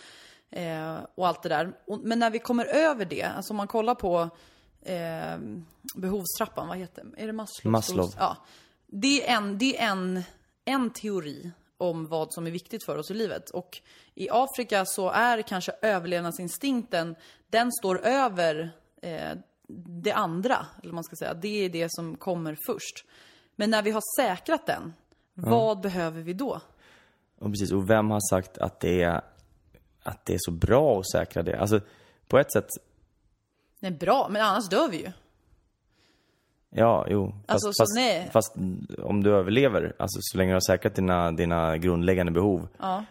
eh, 0.51 0.97
och 1.15 1.29
allt 1.29 1.43
det 1.43 1.49
där. 1.49 1.73
Och, 1.87 2.01
men 2.03 2.19
när 2.19 2.31
vi 2.31 2.39
kommer 2.39 2.65
över 2.65 3.05
det, 3.05 3.23
alltså 3.23 3.53
om 3.53 3.57
man 3.57 3.67
kollar 3.67 3.95
på 3.95 4.31
eh, 4.85 5.39
behovstrappan, 5.95 6.69
vad 6.69 6.79
heter 6.79 7.05
det? 7.05 7.23
Är 7.23 7.27
det 7.27 7.33
Maslows? 7.33 7.65
Maslow. 7.65 8.15
Ja. 8.19 8.37
Det 8.87 9.29
är, 9.29 9.37
en, 9.37 9.59
det 9.59 9.79
är 9.79 9.89
en, 9.89 10.23
en 10.65 10.91
teori 10.91 11.51
om 11.79 12.07
vad 12.07 12.33
som 12.33 12.47
är 12.47 12.51
viktigt 12.51 12.85
för 12.85 12.99
oss 12.99 13.11
i 13.11 13.15
livet. 13.15 13.51
Och 13.51 13.81
i 14.15 14.29
Afrika 14.31 14.85
så 14.87 15.11
är 15.11 15.43
kanske 15.43 15.73
överlevnadsinstinkten, 15.83 17.17
den 17.51 17.73
står 17.73 18.07
över 18.07 18.71
eh, 19.03 19.33
det 20.03 20.13
andra, 20.13 20.67
eller 20.83 20.93
man 20.93 21.05
ska 21.05 21.17
säga. 21.17 21.35
Det 21.35 21.65
är 21.65 21.69
det 21.69 21.89
som 21.91 22.17
kommer 22.17 22.59
först. 22.67 23.05
Men 23.57 23.71
när 23.71 23.83
vi 23.83 23.91
har 23.91 24.03
säkrat 24.21 24.67
den, 24.67 24.93
vad 25.35 25.81
behöver 25.81 26.23
vi 26.23 26.33
då? 26.33 26.61
Och 27.39 27.51
precis, 27.51 27.73
och 27.73 27.91
vem 27.91 28.11
har 28.11 28.31
sagt 28.31 28.59
att 28.59 28.81
det 28.81 29.03
är, 29.03 29.23
att 30.03 30.27
det 30.27 30.35
är 30.35 30.39
så 30.41 30.51
bra 30.51 31.01
att 31.01 31.11
säkra 31.11 31.43
det? 31.43 31.59
Alltså, 31.59 31.81
på 32.29 32.39
ett 32.39 32.53
sätt, 32.53 32.69
Nej, 33.85 33.93
bra, 33.93 34.29
men 34.31 34.43
annars 34.43 34.69
dör 34.69 34.89
vi 34.89 34.97
ju. 34.97 35.13
ja, 36.71 37.07
jo. 37.11 37.27
Fast, 37.27 37.51
Alltså, 37.51 37.73
så 37.73 37.83
fast, 37.83 37.95
nej. 37.95 38.31
fast 38.33 38.55
om 39.03 39.23
du 39.23 39.35
överlever, 39.35 39.93
alltså 39.99 40.19
så 40.23 40.39
länge 40.39 40.51
du 40.51 40.55
har 40.55 40.61
säkrat 40.61 40.95
dina, 40.95 41.33
dina 41.33 41.77
grundläggande 41.79 42.33
behov. 42.33 42.69
Ja. 42.79 43.05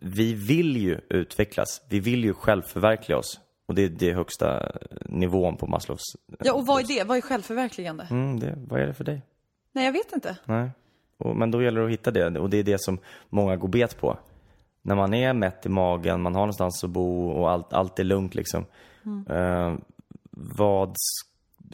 Vi 0.00 0.34
vill 0.34 0.76
ju 0.76 1.00
utvecklas. 1.08 1.82
Vi 1.88 2.00
vill 2.00 2.24
ju 2.24 2.34
självförverkliga 2.34 3.18
oss. 3.18 3.40
Och 3.66 3.74
det 3.74 3.82
är 3.84 3.88
det 3.88 4.12
högsta 4.12 4.72
nivån 5.04 5.56
på 5.56 5.66
Maslows. 5.66 6.02
Ja, 6.38 6.52
och 6.52 6.66
vad 6.66 6.82
är 6.82 6.86
det? 6.86 7.04
Vad 7.04 7.16
är 7.16 7.20
självförverkligande? 7.20 8.06
Mm, 8.10 8.40
det, 8.40 8.54
vad 8.68 8.80
är 8.80 8.86
det 8.86 8.94
för 8.94 9.04
dig? 9.04 9.22
Nej, 9.72 9.84
jag 9.84 9.92
vet 9.92 10.12
inte. 10.12 10.36
Nej. 10.44 10.70
Och, 11.18 11.36
men 11.36 11.50
då 11.50 11.62
gäller 11.62 11.80
det 11.80 11.86
att 11.86 11.92
hitta 11.92 12.10
det. 12.10 12.38
Och 12.38 12.50
det 12.50 12.56
är 12.56 12.64
det 12.64 12.80
som 12.80 12.98
många 13.28 13.56
går 13.56 13.68
bet 13.68 14.00
på. 14.00 14.18
När 14.82 14.94
man 14.94 15.14
är 15.14 15.32
mätt 15.32 15.66
i 15.66 15.68
magen, 15.68 16.22
man 16.22 16.34
har 16.34 16.40
någonstans 16.42 16.84
att 16.84 16.90
bo 16.90 17.28
och 17.30 17.50
allt, 17.50 17.72
allt 17.72 17.98
är 17.98 18.04
lugnt 18.04 18.34
liksom. 18.34 18.64
Eh, 19.28 19.74
vad 20.36 20.96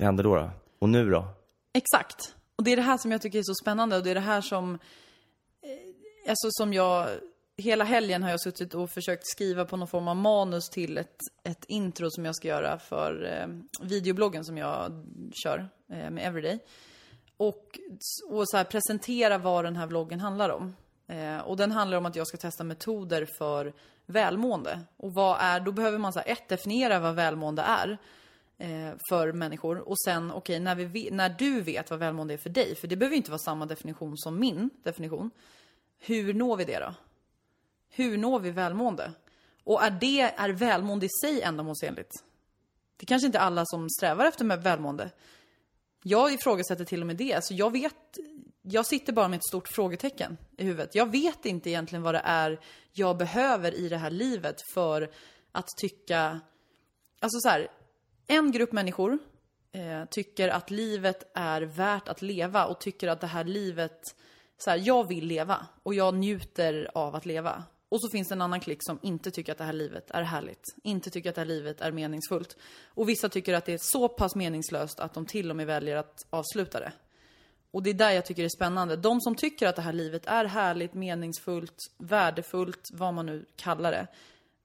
händer 0.00 0.24
då, 0.24 0.36
då? 0.36 0.50
Och 0.78 0.88
nu 0.88 1.10
då? 1.10 1.24
Exakt. 1.72 2.34
Och 2.56 2.64
det 2.64 2.72
är 2.72 2.76
det 2.76 2.82
här 2.82 2.98
som 2.98 3.12
jag 3.12 3.22
tycker 3.22 3.38
är 3.38 3.42
så 3.42 3.54
spännande 3.54 3.96
och 3.96 4.02
det 4.02 4.10
är 4.10 4.14
det 4.14 4.20
här 4.20 4.40
som... 4.40 4.74
Eh, 4.74 6.30
alltså 6.30 6.48
som 6.50 6.72
jag... 6.72 7.08
Hela 7.56 7.84
helgen 7.84 8.22
har 8.22 8.30
jag 8.30 8.40
suttit 8.40 8.74
och 8.74 8.90
försökt 8.90 9.26
skriva 9.26 9.64
på 9.64 9.76
någon 9.76 9.88
form 9.88 10.08
av 10.08 10.16
manus 10.16 10.68
till 10.68 10.98
ett, 10.98 11.16
ett 11.44 11.64
intro 11.68 12.10
som 12.10 12.24
jag 12.24 12.36
ska 12.36 12.48
göra 12.48 12.78
för 12.78 13.24
eh, 13.24 13.46
videobloggen 13.86 14.44
som 14.44 14.58
jag 14.58 15.04
kör 15.44 15.68
eh, 15.92 16.10
med 16.10 16.26
Everyday. 16.26 16.58
Och, 17.36 17.78
och 18.30 18.48
så 18.48 18.56
här 18.56 18.64
presentera 18.64 19.38
vad 19.38 19.64
den 19.64 19.76
här 19.76 19.86
vloggen 19.86 20.20
handlar 20.20 20.48
om. 20.48 20.76
Eh, 21.06 21.38
och 21.38 21.56
den 21.56 21.70
handlar 21.70 21.98
om 21.98 22.06
att 22.06 22.16
jag 22.16 22.26
ska 22.26 22.36
testa 22.36 22.64
metoder 22.64 23.28
för 23.38 23.72
välmående. 24.06 24.80
Och 24.96 25.14
vad 25.14 25.36
är, 25.40 25.60
då 25.60 25.72
behöver 25.72 25.98
man 25.98 26.12
så 26.12 26.18
här, 26.18 26.32
ett, 26.32 26.48
definiera 26.48 26.98
vad 26.98 27.14
välmående 27.14 27.62
är 27.62 27.98
Eh, 28.62 28.94
för 29.08 29.32
människor. 29.32 29.88
Och 29.88 30.00
sen, 30.00 30.30
okej, 30.30 30.60
när, 30.60 30.74
vi 30.74 31.10
när 31.10 31.28
du 31.28 31.60
vet 31.60 31.90
vad 31.90 31.98
välmående 31.98 32.34
är 32.34 32.38
för 32.38 32.50
dig, 32.50 32.74
för 32.74 32.88
det 32.88 32.96
behöver 32.96 33.14
ju 33.14 33.16
inte 33.16 33.30
vara 33.30 33.38
samma 33.38 33.66
definition 33.66 34.18
som 34.18 34.40
min 34.40 34.70
definition. 34.82 35.30
Hur 35.98 36.34
når 36.34 36.56
vi 36.56 36.64
det 36.64 36.78
då? 36.78 36.94
Hur 37.88 38.18
når 38.18 38.40
vi 38.40 38.50
välmående? 38.50 39.12
Och 39.64 39.82
är 39.82 39.90
det, 39.90 40.20
är 40.20 40.48
välmående 40.48 41.06
i 41.06 41.08
sig 41.08 41.42
ändamålsenligt? 41.42 42.10
Det 42.96 43.06
kanske 43.06 43.26
inte 43.26 43.38
är 43.38 43.42
alla 43.42 43.66
som 43.66 43.90
strävar 43.90 44.24
efter 44.24 44.44
med 44.44 44.62
välmående. 44.62 45.10
Jag 46.02 46.32
ifrågasätter 46.32 46.84
till 46.84 47.00
och 47.00 47.06
med 47.06 47.16
det. 47.16 47.34
Alltså 47.34 47.54
jag 47.54 47.70
vet, 47.70 48.18
jag 48.62 48.86
sitter 48.86 49.12
bara 49.12 49.28
med 49.28 49.36
ett 49.36 49.46
stort 49.46 49.68
frågetecken 49.68 50.36
i 50.56 50.64
huvudet. 50.64 50.94
Jag 50.94 51.10
vet 51.10 51.46
inte 51.46 51.70
egentligen 51.70 52.02
vad 52.02 52.14
det 52.14 52.22
är 52.24 52.60
jag 52.92 53.16
behöver 53.16 53.74
i 53.74 53.88
det 53.88 53.98
här 53.98 54.10
livet 54.10 54.56
för 54.74 55.10
att 55.52 55.68
tycka... 55.80 56.40
Alltså 57.20 57.40
så 57.40 57.48
här, 57.48 57.68
en 58.32 58.52
grupp 58.52 58.72
människor 58.72 59.18
eh, 59.72 60.04
tycker 60.10 60.48
att 60.48 60.70
livet 60.70 61.30
är 61.34 61.62
värt 61.62 62.08
att 62.08 62.22
leva 62.22 62.66
och 62.66 62.80
tycker 62.80 63.08
att 63.08 63.20
det 63.20 63.26
här 63.26 63.44
livet, 63.44 64.00
så 64.58 64.70
här, 64.70 64.82
jag 64.84 65.08
vill 65.08 65.26
leva 65.26 65.66
och 65.82 65.94
jag 65.94 66.14
njuter 66.14 66.90
av 66.94 67.14
att 67.14 67.26
leva. 67.26 67.64
Och 67.88 68.00
så 68.00 68.08
finns 68.10 68.28
det 68.28 68.34
en 68.34 68.42
annan 68.42 68.60
klick 68.60 68.78
som 68.80 68.98
inte 69.02 69.30
tycker 69.30 69.52
att 69.52 69.58
det 69.58 69.64
här 69.64 69.72
livet 69.72 70.10
är 70.10 70.22
härligt. 70.22 70.64
Inte 70.82 71.10
tycker 71.10 71.28
att 71.28 71.34
det 71.34 71.40
här 71.40 71.48
livet 71.48 71.80
är 71.80 71.92
meningsfullt. 71.92 72.56
Och 72.86 73.08
vissa 73.08 73.28
tycker 73.28 73.54
att 73.54 73.64
det 73.64 73.72
är 73.72 73.78
så 73.80 74.08
pass 74.08 74.34
meningslöst 74.34 75.00
att 75.00 75.14
de 75.14 75.26
till 75.26 75.50
och 75.50 75.56
med 75.56 75.66
väljer 75.66 75.96
att 75.96 76.26
avsluta 76.30 76.80
det. 76.80 76.92
Och 77.70 77.82
det 77.82 77.90
är 77.90 77.94
där 77.94 78.10
jag 78.10 78.26
tycker 78.26 78.42
det 78.42 78.46
är 78.46 78.56
spännande. 78.56 78.96
De 78.96 79.20
som 79.20 79.34
tycker 79.34 79.66
att 79.68 79.76
det 79.76 79.82
här 79.82 79.92
livet 79.92 80.26
är 80.26 80.44
härligt, 80.44 80.94
meningsfullt, 80.94 81.76
värdefullt, 81.98 82.88
vad 82.92 83.14
man 83.14 83.26
nu 83.26 83.44
kallar 83.56 83.92
det. 83.92 84.06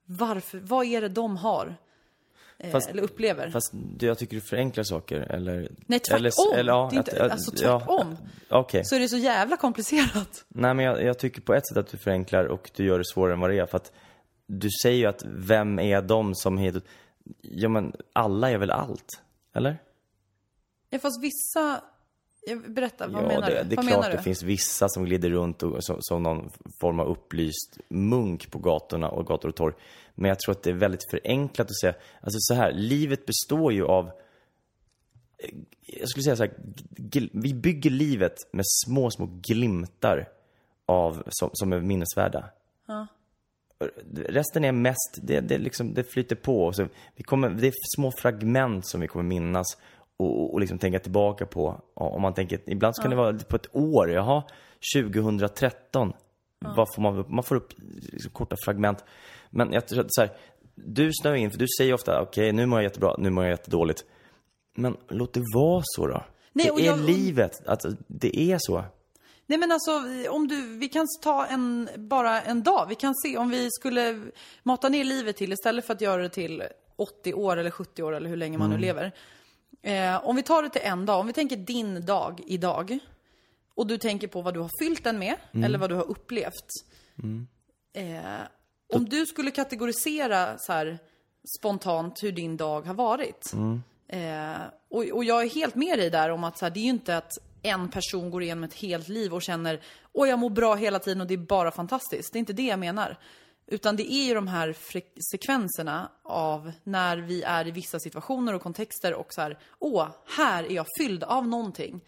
Varför, 0.04 0.58
vad 0.58 0.86
är 0.86 1.00
det 1.00 1.08
de 1.08 1.36
har? 1.36 1.76
Eh, 2.58 2.70
Fast- 2.70 2.88
eller 2.90 3.02
upplever? 3.02 3.50
Fast 3.50 3.72
jag 4.00 4.18
tycker 4.18 4.34
du 4.34 4.40
förenklar 4.40 4.84
saker, 4.84 5.20
eller? 5.20 5.72
Nej, 5.86 5.98
tvärtom. 6.00 6.18
Eller, 6.52 6.58
eller, 6.58 6.72
ja, 6.72 6.88
Det 6.90 6.96
är 6.96 6.98
inte- 6.98 7.24
att- 7.24 7.30
alltså, 7.32 7.64
ja, 7.64 7.78
tvärtom. 7.80 8.16
Okej. 8.50 8.84
Så 8.84 8.94
är 8.96 9.00
det 9.00 9.08
så 9.08 9.16
jävla 9.16 9.56
komplicerat. 9.56 10.44
Nej, 10.48 10.74
men 10.74 10.84
jag, 10.84 11.02
jag 11.02 11.18
tycker 11.18 11.40
på 11.40 11.54
ett 11.54 11.68
sätt 11.68 11.76
att 11.76 11.88
du 11.90 11.96
förenklar 11.98 12.44
och 12.44 12.70
du 12.76 12.84
gör 12.84 12.98
det 12.98 13.04
svårare 13.04 13.32
än 13.34 13.40
vad 13.40 13.50
det 13.50 13.58
är. 13.58 13.66
För 13.66 13.76
att 13.76 13.92
du 14.46 14.68
säger 14.82 14.98
ju 14.98 15.06
att 15.06 15.22
vem 15.26 15.78
är 15.78 16.02
de 16.02 16.34
som 16.34 16.58
heter... 16.58 16.82
Ja, 17.40 17.68
men 17.68 17.92
alla 18.12 18.50
är 18.50 18.58
väl 18.58 18.70
allt? 18.70 19.22
Eller? 19.54 19.78
Ja, 20.90 20.98
fast 20.98 21.22
vissa... 21.22 21.82
Berätta, 22.56 23.08
vad 23.08 23.22
ja, 23.22 23.28
menar 23.28 23.50
det, 23.50 23.62
du? 23.62 23.68
det 23.68 23.74
är 23.74 23.76
vad 23.76 23.86
klart 23.86 24.12
det 24.12 24.22
finns 24.22 24.42
vissa 24.42 24.88
som 24.88 25.04
glider 25.04 25.30
runt 25.30 25.62
och, 25.62 25.84
som, 25.84 25.96
som 26.00 26.22
någon 26.22 26.50
form 26.80 27.00
av 27.00 27.06
upplyst 27.06 27.78
munk 27.88 28.50
på 28.50 28.58
gatorna 28.58 29.08
och 29.08 29.26
gator 29.26 29.48
och 29.48 29.56
torg. 29.56 29.74
Men 30.14 30.28
jag 30.28 30.38
tror 30.40 30.52
att 30.52 30.62
det 30.62 30.70
är 30.70 30.74
väldigt 30.74 31.10
förenklat 31.10 31.66
att 31.66 31.80
säga, 31.80 31.94
alltså 32.20 32.38
så 32.40 32.54
här, 32.54 32.72
livet 32.72 33.26
består 33.26 33.72
ju 33.72 33.84
av 33.84 34.06
eh, 35.38 35.54
jag 35.86 36.08
skulle 36.08 36.24
säga 36.24 36.36
så 36.36 36.42
här, 36.42 36.52
vi 37.32 37.54
bygger 37.54 37.90
livet 37.90 38.34
med 38.50 38.64
små, 38.66 39.10
små 39.10 39.28
glimtar 39.42 40.28
av, 40.86 41.22
som, 41.28 41.50
som 41.52 41.72
är 41.72 41.80
minnesvärda. 41.80 42.50
Resten 44.28 44.64
är 44.64 44.72
mest, 44.72 45.18
det, 45.22 45.40
det, 45.40 45.58
liksom, 45.58 45.94
det 45.94 46.04
flyter 46.04 46.36
på. 46.36 46.72
Så 46.72 46.88
vi 47.16 47.22
kommer, 47.22 47.50
det 47.50 47.66
är 47.66 47.72
små 47.96 48.12
fragment 48.12 48.86
som 48.86 49.00
vi 49.00 49.08
kommer 49.08 49.24
minnas 49.24 49.66
och, 50.18 50.52
och 50.54 50.60
liksom 50.60 50.78
tänka 50.78 50.98
tillbaka 50.98 51.46
på. 51.46 51.80
Om 51.94 52.22
man 52.22 52.34
tänker, 52.34 52.60
ibland 52.66 52.96
så 52.96 53.02
kan 53.02 53.10
det 53.10 53.16
vara 53.16 53.38
på 53.38 53.56
ett 53.56 53.76
år. 53.76 54.10
Jaha, 54.10 54.42
2013. 54.94 56.12
Vad 56.76 56.94
får 56.94 57.02
man, 57.02 57.24
man 57.28 57.44
får 57.44 57.56
upp 57.56 57.72
liksom, 58.12 58.30
korta 58.30 58.56
fragment. 58.64 59.04
Men 59.50 59.72
jag 59.72 59.88
tror 59.88 60.00
att 60.00 60.14
så 60.14 60.20
här, 60.20 60.30
du 60.74 61.10
snöar 61.12 61.34
in, 61.34 61.50
för 61.50 61.58
du 61.58 61.66
säger 61.78 61.94
ofta 61.94 62.22
okej, 62.22 62.52
nu 62.52 62.66
mår 62.66 62.78
jag 62.78 62.84
jättebra, 62.84 63.14
nu 63.18 63.30
mår 63.30 63.44
jag 63.44 63.50
jättedåligt. 63.50 64.04
Men 64.76 64.96
låt 65.08 65.32
det 65.34 65.42
vara 65.54 65.82
så 65.84 66.06
då. 66.06 66.24
Nej, 66.52 66.70
det 66.76 66.82
är 66.82 66.86
jag- 66.86 66.98
livet, 67.00 67.66
alltså, 67.68 67.92
det 68.06 68.38
är 68.38 68.56
så. 68.60 68.84
Nej 69.46 69.58
men 69.58 69.72
alltså, 69.72 69.90
om 70.30 70.48
du, 70.48 70.78
vi 70.78 70.88
kan 70.88 71.06
ta 71.22 71.46
en, 71.46 71.88
bara 71.96 72.42
en 72.42 72.62
dag. 72.62 72.86
Vi 72.88 72.94
kan 72.94 73.14
se 73.14 73.36
om 73.38 73.50
vi 73.50 73.68
skulle 73.70 74.20
mata 74.62 74.88
ner 74.88 75.04
livet 75.04 75.36
till, 75.36 75.52
istället 75.52 75.86
för 75.86 75.94
att 75.94 76.00
göra 76.00 76.22
det 76.22 76.28
till 76.28 76.62
80 76.96 77.34
år 77.34 77.56
eller 77.56 77.70
70 77.70 78.02
år 78.02 78.14
eller 78.14 78.28
hur 78.30 78.36
länge 78.36 78.58
man 78.58 78.70
nu 78.70 78.78
lever. 78.78 79.12
Eh, 79.82 80.26
om 80.26 80.36
vi 80.36 80.42
tar 80.42 80.62
det 80.62 80.68
till 80.70 80.82
en 80.84 81.06
dag, 81.06 81.20
om 81.20 81.26
vi 81.26 81.32
tänker 81.32 81.56
din 81.56 82.06
dag 82.06 82.40
idag. 82.46 82.98
Och 83.74 83.86
du 83.86 83.98
tänker 83.98 84.28
på 84.28 84.42
vad 84.42 84.54
du 84.54 84.60
har 84.60 84.70
fyllt 84.84 85.04
den 85.04 85.18
med, 85.18 85.36
eller 85.64 85.78
vad 85.78 85.90
du 85.90 85.94
har 85.94 86.10
upplevt. 86.10 86.66
Eh, 87.94 88.40
om 88.94 89.04
du 89.04 89.26
skulle 89.26 89.50
kategorisera 89.50 90.58
så 90.58 90.72
här 90.72 90.98
spontant 91.58 92.22
hur 92.22 92.32
din 92.32 92.56
dag 92.56 92.86
har 92.86 92.94
varit. 92.94 93.52
Eh, 94.08 94.62
och, 94.90 95.04
och 95.04 95.24
jag 95.24 95.42
är 95.42 95.48
helt 95.48 95.74
med 95.74 95.98
dig 95.98 96.10
där 96.10 96.30
om 96.30 96.44
att 96.44 96.58
så 96.58 96.64
här, 96.64 96.70
det 96.70 96.80
är 96.80 96.84
ju 96.84 96.90
inte 96.90 97.16
att 97.16 97.38
en 97.62 97.88
person 97.88 98.30
går 98.30 98.42
igenom 98.42 98.64
ett 98.64 98.74
helt 98.74 99.08
liv 99.08 99.34
och 99.34 99.42
känner 99.42 99.80
åh 100.12 100.28
jag 100.28 100.38
mår 100.38 100.50
bra 100.50 100.74
hela 100.74 100.98
tiden 100.98 101.20
och 101.20 101.26
det 101.26 101.34
är 101.34 101.38
bara 101.38 101.70
fantastiskt. 101.70 102.32
Det 102.32 102.36
är 102.36 102.40
inte 102.40 102.52
det 102.52 102.66
jag 102.66 102.78
menar. 102.78 103.16
Utan 103.70 103.96
det 103.96 104.12
är 104.12 104.24
ju 104.26 104.34
de 104.34 104.48
här 104.48 104.74
sekvenserna 105.30 106.08
av 106.22 106.72
när 106.84 107.16
vi 107.16 107.42
är 107.42 107.66
i 107.66 107.70
vissa 107.70 108.00
situationer 108.00 108.54
och 108.54 108.62
kontexter 108.62 109.14
och 109.14 109.34
så 109.34 109.40
här, 109.40 109.58
åh, 109.78 110.08
här 110.36 110.64
är 110.64 110.74
jag 110.74 110.86
fylld 110.98 111.24
av 111.24 111.48
någonting 111.48 112.00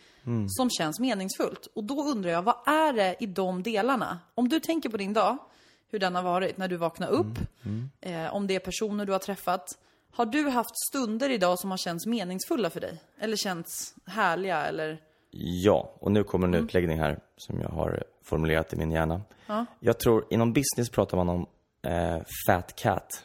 som 0.48 0.70
känns 0.70 1.00
meningsfullt. 1.00 1.68
Och 1.74 1.84
då 1.84 2.02
undrar 2.02 2.30
jag, 2.30 2.42
vad 2.42 2.56
är 2.66 2.92
det 2.92 3.16
i 3.20 3.26
de 3.26 3.62
delarna? 3.62 4.18
Om 4.34 4.48
du 4.48 4.60
tänker 4.60 4.88
på 4.88 4.96
din 4.96 5.12
dag, 5.12 5.38
hur 5.90 5.98
den 5.98 6.14
har 6.14 6.22
varit 6.22 6.56
när 6.56 6.68
du 6.68 6.76
vaknar 6.76 7.08
upp, 7.08 7.38
Eh, 8.00 8.34
om 8.34 8.46
det 8.46 8.54
är 8.54 8.60
personer 8.60 9.06
du 9.06 9.12
har 9.12 9.18
träffat. 9.18 9.78
Har 10.10 10.26
du 10.26 10.48
haft 10.48 10.78
stunder 10.88 11.30
idag 11.30 11.58
som 11.58 11.70
har 11.70 11.78
känts 11.78 12.06
meningsfulla 12.06 12.70
för 12.70 12.80
dig? 12.80 13.02
Eller 13.18 13.36
känts 13.36 13.94
härliga 14.06 14.66
eller 14.66 14.98
Ja, 15.30 15.94
och 16.00 16.12
nu 16.12 16.24
kommer 16.24 16.46
en 16.48 16.54
Mm. 16.54 16.64
utläggning 16.66 16.98
här 16.98 17.18
som 17.36 17.60
jag 17.60 17.68
har 17.68 18.04
formulerat 18.24 18.72
i 18.72 18.76
min 18.76 18.90
hjärna. 18.90 19.20
Jag 19.80 20.00
tror, 20.00 20.24
inom 20.30 20.52
business 20.52 20.90
pratar 20.90 21.16
man 21.16 21.28
om 21.28 21.46
eh, 21.82 22.18
fat 22.46 22.76
cat. 22.76 23.24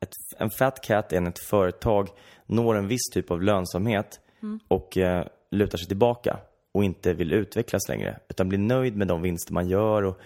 Ett, 0.00 0.12
en 0.38 0.50
fat 0.50 0.80
cat 0.84 1.12
är 1.12 1.20
när 1.20 1.30
ett 1.30 1.38
företag 1.38 2.08
når 2.46 2.74
en 2.76 2.88
viss 2.88 3.10
typ 3.12 3.30
av 3.30 3.42
lönsamhet 3.42 4.18
Mm. 4.42 4.60
och 4.68 4.96
eh, 4.96 5.26
lutar 5.50 5.78
sig 5.78 5.88
tillbaka 5.88 6.38
och 6.72 6.84
inte 6.84 7.12
vill 7.12 7.32
utvecklas 7.32 7.88
längre. 7.88 8.18
Utan 8.28 8.48
blir 8.48 8.58
nöjd 8.58 8.96
med 8.96 9.08
de 9.08 9.22
vinster 9.22 9.52
man 9.54 9.68
gör 9.68 10.02
och 10.02 10.18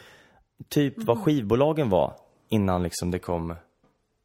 typ 0.68 0.96
Mm. 0.96 1.06
vad 1.06 1.18
skivbolagen 1.24 1.90
var 1.90 2.12
innan 2.48 2.82
liksom 2.82 3.10
det 3.10 3.18
kom 3.18 3.54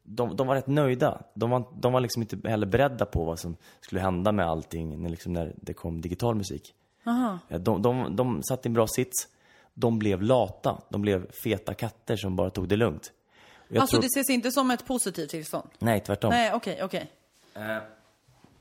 de, 0.02 0.36
de 0.36 0.46
var 0.46 0.54
rätt 0.54 0.66
nöjda. 0.66 1.22
De 1.34 1.50
var, 1.50 1.64
de 1.74 1.92
var 1.92 2.00
liksom 2.00 2.22
inte 2.22 2.48
heller 2.48 2.66
beredda 2.66 3.06
på 3.06 3.24
vad 3.24 3.38
som 3.38 3.56
skulle 3.80 4.00
hända 4.00 4.32
med 4.32 4.46
allting 4.46 5.02
när, 5.02 5.08
liksom, 5.10 5.32
när 5.32 5.54
det 5.56 5.74
kom 5.74 6.00
digital 6.00 6.34
musik. 6.34 6.74
Ja, 7.04 7.38
De, 7.48 7.82
de, 7.82 8.16
de 8.16 8.42
satt 8.42 8.66
i 8.66 8.68
en 8.68 8.72
bra 8.72 8.86
sits. 8.86 9.28
De 9.74 9.98
blev 9.98 10.22
lata. 10.22 10.82
De 10.88 11.02
blev 11.02 11.30
feta 11.32 11.74
katter 11.74 12.16
som 12.16 12.36
bara 12.36 12.50
tog 12.50 12.68
det 12.68 12.76
lugnt. 12.76 13.12
Jag 13.68 13.80
Alltså 13.80 13.94
tror, 13.96 14.02
det 14.02 14.06
ses 14.06 14.30
inte 14.30 14.52
som 14.52 14.70
ett 14.70 14.86
positivt 14.86 15.30
tillstånd? 15.30 15.68
Nej, 15.78 16.00
tvärtom. 16.00 16.30
Nej, 16.30 16.52
okej, 16.54 16.82
okej. 16.82 17.10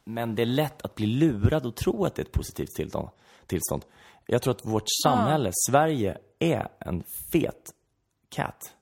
Men 0.04 0.36
det 0.36 0.42
är 0.42 0.46
lätt 0.46 0.82
att 0.82 0.96
bli 0.96 1.06
lurad 1.06 1.66
och 1.66 1.76
tro 1.76 2.06
att 2.06 2.16
det 2.16 2.22
är 2.22 2.26
ett 2.26 2.32
positivt 2.32 2.76
tillstånd. 2.76 3.10
tillstånd. 3.48 3.86
Jag 4.26 4.42
tror 4.42 4.52
att 4.54 4.66
vårt 4.66 4.88
samhälle, 5.04 5.52
Sverige, 5.70 6.18
är 6.40 6.68
en 6.80 7.04
fet 7.32 7.72
cat. 8.30 8.74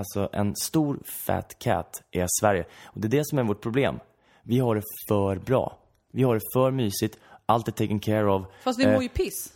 Alltså 0.00 0.28
en 0.32 0.56
stor 0.56 0.98
fat 1.26 1.58
cat 1.58 2.02
är 2.10 2.26
Sverige. 2.40 2.64
Och 2.84 3.00
det 3.00 3.06
är 3.08 3.10
det 3.18 3.26
som 3.26 3.38
är 3.38 3.42
vårt 3.42 3.60
problem. 3.62 4.00
Vi 4.42 4.58
har 4.58 4.74
det 4.74 4.82
för 5.08 5.36
bra. 5.36 5.78
Vi 6.12 6.22
har 6.22 6.34
det 6.34 6.40
för 6.54 6.70
mysigt. 6.70 7.18
Allt 7.46 7.68
är 7.68 7.72
taken 7.72 8.00
care 8.00 8.32
of. 8.32 8.46
Fast 8.64 8.80
vi 8.80 8.84
Eh, 8.84 8.92
mår 8.92 9.02
ju 9.02 9.08
piss. 9.08 9.52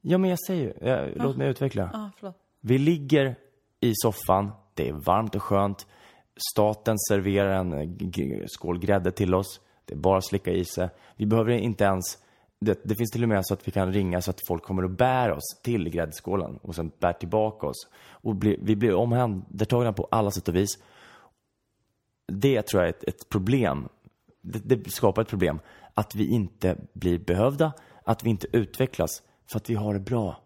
Ja, 0.00 0.18
men 0.18 0.30
jag 0.30 0.38
säger 0.46 0.62
ju. 0.62 0.88
Ja, 0.88 1.06
låt 1.24 1.36
mig 1.36 1.48
utveckla. 1.48 1.90
Ja, 1.92 2.10
förlåt. 2.18 2.36
Vi 2.60 2.78
ligger 2.78 3.36
i 3.80 3.92
soffan, 3.94 4.50
det 4.74 4.88
är 4.88 4.92
varmt 4.92 5.34
och 5.34 5.42
skönt. 5.42 5.86
Staten 6.52 6.98
serverar 6.98 7.50
en 7.60 7.72
eh, 7.72 8.44
skål 8.46 8.78
grädde 8.78 9.10
till 9.10 9.34
oss. 9.34 9.60
Det 9.84 9.94
är 9.94 9.98
bara 9.98 10.18
att 10.18 10.24
slicka 10.26 10.50
i 10.50 10.64
sig. 10.64 10.88
Vi 11.16 11.26
behöver 11.26 11.50
inte 11.52 11.84
ens... 11.84 12.18
Det, 12.60 12.80
det 12.84 12.94
finns 12.94 13.10
till 13.10 13.22
och 13.22 13.28
med 13.28 13.46
så 13.46 13.54
att 13.54 13.68
vi 13.68 13.72
kan 13.72 13.92
ringa 13.92 14.22
så 14.22 14.30
att 14.30 14.46
folk 14.46 14.62
kommer 14.62 14.84
och 14.84 14.90
bär 14.90 15.30
oss 15.30 15.60
till 15.62 15.88
gräddskålen 15.88 16.56
och 16.56 16.74
sen 16.74 16.92
bär 16.98 17.12
tillbaka 17.12 17.66
oss. 17.66 17.88
Och 18.10 18.34
blir, 18.34 18.56
vi 18.62 18.76
blir 18.76 18.94
omhändertagna 18.94 19.92
på 19.92 20.08
alla 20.10 20.30
sätt 20.30 20.48
och 20.48 20.56
vis. 20.56 20.78
Det 22.32 22.62
tror 22.62 22.82
jag 22.82 22.88
är 22.88 22.94
ett, 22.94 23.04
ett 23.04 23.28
problem. 23.28 23.88
Det, 24.40 24.58
det 24.58 24.90
skapar 24.90 25.22
ett 25.22 25.28
problem. 25.28 25.58
Att 25.94 26.14
vi 26.14 26.26
inte 26.26 26.76
blir 26.92 27.18
behövda, 27.18 27.72
att 28.04 28.24
vi 28.24 28.30
inte 28.30 28.46
utvecklas 28.52 29.22
för 29.46 29.56
att 29.56 29.70
vi 29.70 29.74
har 29.74 29.94
det 29.94 30.00
bra. 30.00 30.40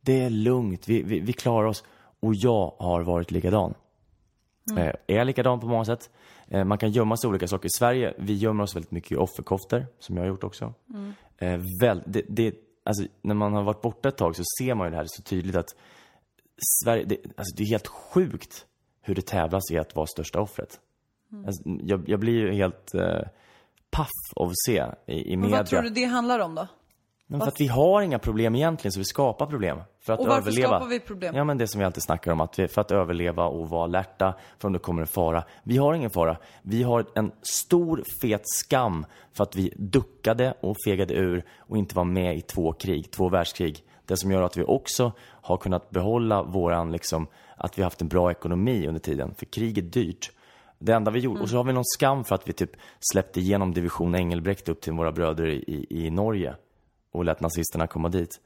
Det 0.00 0.22
är 0.22 0.30
lugnt, 0.30 0.88
vi, 0.88 1.02
vi, 1.02 1.20
vi 1.20 1.32
klarar 1.32 1.68
oss. 1.68 1.84
Och 2.20 2.34
jag 2.34 2.74
har 2.78 3.02
varit 3.02 3.30
likadan. 3.30 3.74
Eh, 4.76 4.86
är 5.06 5.16
jag 5.16 5.26
likadan 5.26 5.60
på 5.60 5.66
många 5.66 5.84
sätt. 5.84 6.10
Eh, 6.50 6.64
man 6.64 6.78
kan 6.78 6.90
gömma 6.90 7.16
sig 7.16 7.28
i 7.28 7.30
olika 7.30 7.48
saker. 7.48 7.66
I 7.66 7.70
Sverige, 7.78 8.14
vi 8.18 8.34
gömmer 8.34 8.64
oss 8.64 8.76
väldigt 8.76 8.90
mycket 8.90 9.12
i 9.12 9.16
offerkoftor, 9.16 9.86
som 9.98 10.16
jag 10.16 10.22
har 10.22 10.28
gjort 10.28 10.44
också. 10.44 10.74
Eh, 11.38 11.60
väl, 11.80 12.02
det, 12.06 12.22
det, 12.28 12.54
alltså, 12.84 13.04
när 13.22 13.34
man 13.34 13.52
har 13.52 13.62
varit 13.62 13.80
borta 13.82 14.08
ett 14.08 14.16
tag 14.16 14.36
så 14.36 14.42
ser 14.60 14.74
man 14.74 14.86
ju 14.86 14.90
det 14.90 14.96
här 14.96 15.06
så 15.08 15.22
tydligt 15.22 15.56
att 15.56 15.76
Sverige, 16.84 17.04
det, 17.04 17.16
alltså, 17.36 17.56
det 17.56 17.62
är 17.62 17.66
helt 17.66 17.86
sjukt 17.86 18.66
hur 19.02 19.14
det 19.14 19.26
tävlas 19.26 19.70
i 19.70 19.78
att 19.78 19.96
vara 19.96 20.06
största 20.06 20.40
offret. 20.40 20.80
Alltså, 21.46 21.62
jag, 21.82 22.08
jag 22.08 22.20
blir 22.20 22.32
ju 22.32 22.52
helt 22.52 22.94
eh, 22.94 23.22
paff 23.90 24.08
av 24.36 24.48
att 24.48 24.58
se 24.66 24.84
i, 25.06 25.32
i 25.32 25.36
Men 25.36 25.40
media. 25.40 25.56
vad 25.56 25.66
tror 25.66 25.82
du 25.82 25.90
det 25.90 26.04
handlar 26.04 26.38
om 26.38 26.54
då? 26.54 26.66
Men 27.30 27.40
för 27.40 27.48
att 27.48 27.60
vi 27.60 27.66
har 27.66 28.02
inga 28.02 28.18
problem 28.18 28.54
egentligen, 28.54 28.92
så 28.92 29.00
vi 29.00 29.04
skapar 29.04 29.46
problem. 29.46 29.78
För 30.00 30.12
att 30.12 30.20
Och 30.20 30.26
varför 30.26 30.40
överleva. 30.40 30.68
skapar 30.68 30.86
vi 30.86 31.00
problem? 31.00 31.36
Ja, 31.36 31.44
men 31.44 31.58
det 31.58 31.68
som 31.68 31.78
vi 31.78 31.84
alltid 31.84 32.02
snackar 32.02 32.32
om, 32.32 32.40
att 32.40 32.58
vi, 32.58 32.68
för 32.68 32.80
att 32.80 32.90
överleva 32.90 33.44
och 33.44 33.68
vara 33.68 33.84
alerta 33.84 34.34
för 34.58 34.68
om 34.68 34.72
det 34.72 34.78
kommer 34.78 35.02
en 35.02 35.08
fara. 35.08 35.44
Vi 35.62 35.76
har 35.76 35.94
ingen 35.94 36.10
fara. 36.10 36.36
Vi 36.62 36.82
har 36.82 37.06
en 37.14 37.32
stor, 37.42 38.04
fet 38.22 38.42
skam 38.44 39.06
för 39.32 39.44
att 39.44 39.56
vi 39.56 39.74
duckade 39.76 40.54
och 40.60 40.76
fegade 40.86 41.14
ur 41.14 41.44
och 41.58 41.76
inte 41.76 41.96
var 41.96 42.04
med 42.04 42.36
i 42.36 42.40
två 42.40 42.72
krig, 42.72 43.10
två 43.10 43.28
världskrig. 43.28 43.84
Det 44.06 44.16
som 44.16 44.30
gör 44.30 44.42
att 44.42 44.56
vi 44.56 44.64
också 44.64 45.12
har 45.20 45.56
kunnat 45.56 45.90
behålla 45.90 46.42
våran, 46.42 46.92
liksom, 46.92 47.26
att 47.56 47.78
vi 47.78 47.82
har 47.82 47.86
haft 47.86 48.02
en 48.02 48.08
bra 48.08 48.30
ekonomi 48.30 48.86
under 48.86 49.00
tiden. 49.00 49.34
För 49.34 49.46
krig 49.46 49.78
är 49.78 49.82
dyrt. 49.82 50.30
Det 50.78 50.92
enda 50.92 51.10
vi 51.10 51.20
gjorde, 51.20 51.40
och 51.40 51.48
så 51.48 51.56
har 51.56 51.64
vi 51.64 51.72
någon 51.72 51.84
skam 51.84 52.24
för 52.24 52.34
att 52.34 52.48
vi 52.48 52.52
typ 52.52 52.70
släppte 53.12 53.40
igenom 53.40 53.74
division 53.74 54.14
Engelbrekt 54.14 54.68
upp 54.68 54.80
till 54.80 54.92
våra 54.92 55.12
bröder 55.12 55.46
i, 55.46 55.86
i 55.90 56.10
Norge 56.10 56.54
och 57.12 57.24
lät 57.24 57.40
nazisterna 57.40 57.86
komma 57.86 58.08
dit. 58.08 58.40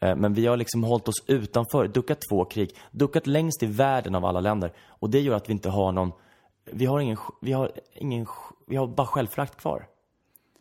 Eh, 0.00 0.16
Men 0.16 0.34
vi 0.34 0.46
har 0.46 0.56
liksom 0.56 0.84
hållit 0.84 1.08
oss 1.08 1.24
utanför, 1.26 1.88
duckat 1.88 2.18
två 2.30 2.44
krig, 2.44 2.70
duckat 2.90 3.26
längst 3.26 3.62
i 3.62 3.66
världen 3.66 4.14
av 4.14 4.24
alla 4.24 4.40
länder. 4.40 4.72
Och 4.88 5.10
det 5.10 5.20
gör 5.20 5.36
att 5.36 5.48
vi 5.48 5.52
inte 5.52 5.68
har 5.70 5.92
någon, 5.92 6.12
vi 6.72 6.86
har 6.86 7.00
ingen, 7.00 7.16
vi 7.40 7.52
har 7.52 7.72
ingen, 7.94 8.26
vi 8.66 8.76
har 8.76 8.86
bara 8.86 9.06
självförakt 9.06 9.56
kvar. 9.60 9.86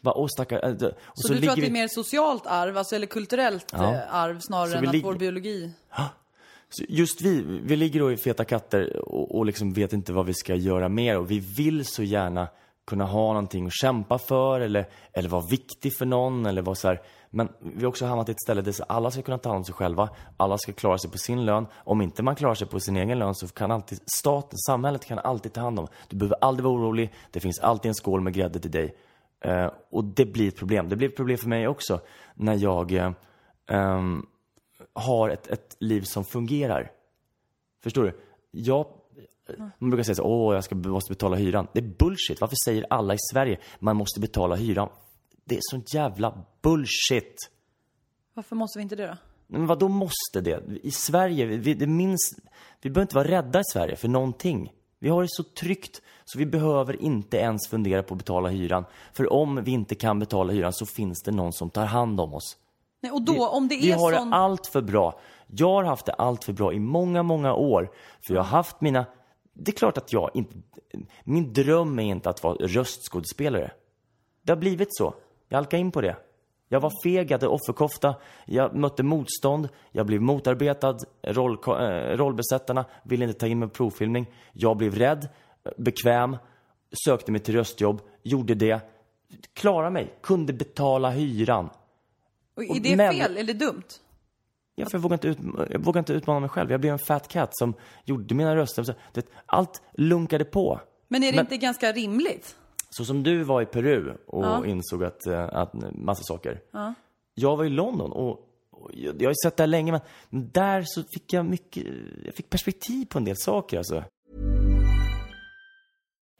Bara, 0.02 0.15
åh 0.17 0.28
stackar, 0.28 0.65
eh, 0.65 0.72
och 0.88 0.91
Så, 1.13 1.34
du 1.34 1.39
tror 1.39 1.50
att 1.50 1.56
det 1.56 1.65
är 1.67 1.72
mer 1.72 1.88
socialt 1.88 2.46
arv, 2.48 2.78
alltså, 2.78 2.96
eller 2.96 3.08
kulturellt 3.08 3.65
Ja. 3.74 3.93
eh, 3.93 4.15
arv 4.15 4.39
snarare 4.39 4.70
Så 4.72 4.78
än 4.78 4.88
att 4.88 4.93
ligger- 4.93 5.06
vår 5.08 5.15
biologi... 5.15 5.72
Så 6.70 6.84
Just 6.89 7.22
vi, 7.22 7.41
vi 7.63 7.76
ligger 7.76 8.00
då 8.00 8.12
i 8.12 8.17
feta 8.17 8.46
katter 8.46 8.98
och, 9.10 9.36
och 9.38 9.46
liksom 9.46 9.74
vet 9.74 9.93
inte 9.93 10.13
vad 10.13 10.26
vi 10.26 10.34
ska 10.34 10.56
göra 10.56 10.89
mer 10.89 11.17
och 11.17 11.32
vi 11.32 11.39
vill 11.39 11.86
så 11.86 12.04
gärna 12.04 12.48
kunna 12.88 13.06
ha 13.06 13.28
någonting 13.28 13.65
att 13.67 13.74
kämpa 13.74 14.17
för 14.17 14.60
eller, 14.60 14.86
eller 15.13 15.30
vara 15.30 15.43
viktig 15.52 15.98
för 15.98 16.06
någon 16.06 16.46
eller 16.46 16.62
vara 16.62 16.76
så 16.76 16.88
här. 16.88 17.02
Men 17.30 17.50
vi 17.60 17.82
har 17.82 17.88
också 17.88 18.06
hamnat 18.06 18.30
i 18.30 18.32
ett 18.32 18.42
ställe 18.42 18.62
där 18.62 18.76
alla 18.88 19.12
ska 19.12 19.22
kunna 19.22 19.38
ta 19.38 19.50
hand 19.50 19.58
om 19.58 19.63
sig 19.63 19.74
själva, 19.74 20.10
alla 20.38 20.58
ska 20.58 20.74
klara 20.74 20.98
sig 20.98 21.12
på 21.12 21.18
sin 21.18 21.46
lön. 21.46 21.68
Om 21.74 22.02
inte 22.02 22.24
man 22.24 22.36
klarar 22.36 22.56
sig 22.56 22.68
på 22.68 22.80
sin 22.80 22.98
egen 22.98 23.20
lön 23.20 23.36
så 23.36 23.48
kan 23.48 23.72
alltid 23.72 24.00
staten, 24.06 24.58
samhället 24.58 25.06
kan 25.06 25.20
alltid 25.20 25.54
ta 25.54 25.62
hand 25.62 25.80
om. 25.80 25.88
Du 26.08 26.18
behöver 26.18 26.38
aldrig 26.42 26.63
vara 26.63 26.74
orolig, 26.74 27.13
det 27.32 27.40
finns 27.40 27.60
alltid 27.60 27.90
en 27.90 27.96
skål 27.96 28.22
med 28.22 28.34
grädde 28.34 28.60
till 28.60 28.72
dig. 28.72 28.96
Eh, 29.42 29.72
och 29.92 30.04
det 30.04 30.26
blir 30.26 30.48
ett 30.48 30.58
problem. 30.58 30.90
Det 30.90 30.96
blir 30.96 31.10
ett 31.10 31.16
problem 31.16 31.38
för 31.38 31.50
mig 31.50 31.68
också 31.68 32.00
när 32.36 32.56
jag 32.56 32.92
eh, 32.92 33.12
eh, 33.70 34.02
har 34.94 35.30
ett, 35.30 35.48
ett 35.48 35.78
liv 35.80 36.02
som 36.02 36.26
fungerar. 36.26 36.92
Förstår 37.84 38.04
du? 38.04 38.20
Jag, 38.52 38.86
eh, 39.50 39.66
man 39.78 39.90
brukar 39.90 40.04
säga 40.04 40.16
så, 40.16 40.24
åh, 40.24 40.56
jag 40.56 40.63
ska, 40.63 40.76
måste 40.76 41.12
betala 41.12 41.36
hyran. 41.36 41.68
Det 41.74 41.80
är 41.80 41.94
bullshit. 42.00 42.42
Varför 42.42 42.56
säger 42.66 42.86
alla 42.90 43.13
i 43.13 43.18
Sverige, 43.32 43.60
man 43.80 43.96
måste 43.96 44.20
betala 44.20 44.56
hyran? 44.56 44.90
Det 45.48 45.56
är 45.56 45.62
sånt 45.62 45.94
jävla 45.94 46.44
bullshit. 46.62 47.50
Varför 48.34 48.56
måste 48.56 48.80
vi 48.80 48.84
inte 48.84 48.96
det 48.96 49.08
då? 49.08 49.18
Men 49.48 49.68
vad 49.68 49.80
då 49.80 49.88
måste 49.88 50.42
det? 50.42 50.64
I 50.84 50.92
Sverige, 50.92 51.46
vi, 51.46 51.74
det 51.74 51.88
minst, 51.88 52.40
vi 52.82 52.90
behöver 52.90 53.02
inte 53.02 53.16
vara 53.16 53.28
rädda 53.28 53.60
i 53.60 53.64
Sverige 53.74 53.96
för 53.96 54.08
någonting. 54.08 54.74
Vi 55.00 55.10
har 55.10 55.22
det 55.22 55.30
så 55.32 55.44
tryggt 55.44 56.02
så 56.26 56.40
vi 56.40 56.46
behöver 56.46 57.02
inte 57.02 57.38
ens 57.38 57.68
fundera 57.68 58.04
på 58.04 58.14
att 58.14 58.18
betala 58.18 58.50
hyran. 58.50 58.86
För 59.14 59.34
om 59.34 59.64
vi 59.64 59.72
inte 59.72 59.96
kan 59.96 60.20
betala 60.20 60.54
hyran 60.54 60.74
så 60.74 60.86
finns 60.86 61.24
det 61.24 61.32
någon 61.32 61.54
som 61.54 61.70
tar 61.70 61.86
hand 61.86 62.20
om 62.20 62.34
oss. 62.34 62.58
Nej, 63.02 63.12
och 63.12 63.22
då, 63.22 63.48
om 63.48 63.68
det 63.68 63.76
Vi 63.76 63.92
är 63.92 63.96
har 63.96 64.14
sån... 64.14 64.30
det 64.30 64.36
allt 64.36 64.68
för 64.68 64.82
bra. 64.82 65.20
Jag 65.48 65.74
har 65.74 65.84
haft 65.84 66.06
det 66.06 66.14
allt 66.14 66.44
för 66.44 66.54
bra 66.54 66.74
i 66.74 66.80
många, 66.80 67.24
många 67.24 67.54
år. 67.54 67.92
För 68.28 68.34
jag 68.34 68.42
har 68.42 68.50
haft 68.50 68.82
mina... 68.82 69.06
Det 69.54 69.72
är 69.72 69.76
klart 69.76 69.98
att 69.98 70.14
jag 70.14 70.32
inte... 70.34 70.56
Min 71.24 71.54
dröm 71.54 72.00
är 72.00 72.04
inte 72.04 72.30
att 72.30 72.44
vara 72.44 72.56
röstskådespelare. 72.56 73.72
Det 74.42 74.52
har 74.52 74.58
blivit 74.58 74.96
så. 74.96 75.14
Jag 75.48 75.58
halkade 75.58 75.82
in 75.82 75.92
på 75.92 76.02
det. 76.02 76.16
Jag 76.70 76.80
var 76.80 76.92
feg, 77.04 77.32
jag 77.32 77.38
hade 77.38 77.48
offerkofta, 77.48 78.16
jag 78.46 78.76
mötte 78.76 79.04
motstånd, 79.04 79.70
jag 79.92 80.06
blev 80.06 80.22
motarbetad, 80.22 80.98
roll, 81.24 81.58
eh, 81.68 82.18
rollbesättarna 82.18 82.86
ville 83.04 83.26
inte 83.26 83.40
ta 83.40 83.48
in 83.48 83.60
mig 83.60 83.68
på 83.70 83.74
provfilmning. 83.76 84.32
Jag 84.54 84.78
blev 84.78 84.96
rädd, 84.96 85.28
bekväm, 85.78 86.38
sökte 87.06 87.32
mig 87.32 87.42
till 87.42 87.56
röstjobb, 87.56 88.02
gjorde 88.24 88.56
det, 88.56 88.80
klarade 89.54 89.90
mig, 89.92 90.14
kunde 90.22 90.54
betala 90.54 91.10
hyran. 91.10 91.70
Och 92.56 92.64
är 92.64 92.80
det 92.80 92.96
men- 92.96 93.14
fel 93.14 93.38
eller 93.38 93.54
dumt? 93.54 93.84
Ja, 94.76 94.86
för 94.86 94.98
jag 94.98 95.02
vågade, 95.04 95.28
inte 95.30 95.42
ut, 95.42 95.48
jag 95.72 95.80
vågade 95.80 96.00
inte 96.00 96.14
utmana 96.14 96.40
mig 96.40 96.50
själv. 96.50 96.72
Jag 96.72 96.80
blev 96.82 96.94
en 96.94 97.00
fat 97.00 97.28
cat 97.28 97.50
som 97.58 97.74
gjorde 98.06 98.36
mina 98.36 98.56
röster. 98.56 98.96
Allt 99.46 99.82
lunkade 99.94 100.46
på. 100.46 100.80
Men 101.08 101.24
är 101.24 101.32
det 101.32 101.36
Men- 101.36 101.46
inte 101.46 101.58
ganska 101.58 101.92
rimligt? 101.92 102.56
Så 102.89 103.06
som 103.06 103.23
du 103.23 103.43
var 103.43 103.62
i 103.62 103.65
Peru 103.65 104.13
och 104.26 104.67
insåg 104.67 105.04
att, 105.04 105.28
eh, 105.28 105.50
att 105.52 105.73
massa 105.95 106.23
saker. 106.23 106.62
Jag 107.36 107.58
var 107.58 107.65
i 107.65 107.69
London 107.69 108.12
och, 108.12 108.30
och 108.71 108.91
jag, 108.93 109.21
jag 109.21 109.28
har 109.28 109.32
ju 109.32 109.36
sett 109.43 109.58
det 109.58 109.63
här 109.63 109.67
länge, 109.67 109.91
men, 109.91 110.02
men 110.30 110.50
där 110.54 110.84
så 110.86 111.04
fick 111.04 111.34
jag 111.34 111.45
mycket, 111.45 111.86
jag 112.26 112.36
fick 112.36 112.50
perspektiv 112.50 113.06
på 113.06 113.17
en 113.17 113.26
del 113.26 113.38
saker 113.38 113.78
alltså. 113.78 114.04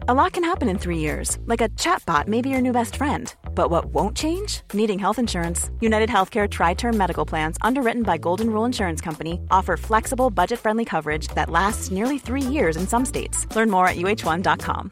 A 0.10 0.14
lot 0.14 0.34
can 0.34 0.44
happen 0.44 0.70
in 0.70 0.78
three 0.78 1.00
years, 1.00 1.38
like 1.48 1.60
a 1.60 1.70
chatbot 1.70 2.28
may 2.28 2.42
be 2.42 2.50
your 2.50 2.62
new 2.62 2.72
best 2.72 2.96
friend. 2.96 3.34
But 3.56 3.72
what 3.72 3.86
won't 3.88 4.16
change? 4.16 4.62
Needing 4.74 5.00
health 5.00 5.20
insurance. 5.20 5.70
United 5.82 6.10
Healthcare 6.10 6.48
Tri 6.50 6.76
Term 6.76 6.96
Medical 6.98 7.26
Plans, 7.26 7.58
underwritten 7.62 8.04
by 8.04 8.18
Golden 8.18 8.50
Rule 8.52 8.66
Insurance 8.66 9.02
Company, 9.02 9.42
offer 9.52 9.76
flexible, 9.76 10.30
budget 10.30 10.60
friendly 10.60 10.86
coverage 10.86 11.28
that 11.30 11.50
lasts 11.50 11.92
nearly 11.92 12.20
three 12.20 12.42
years 12.42 12.78
in 12.78 12.88
some 12.88 13.06
states. 13.06 13.54
Learn 13.56 13.70
more 13.70 13.88
at 13.88 13.98
uh1.com. 13.98 14.92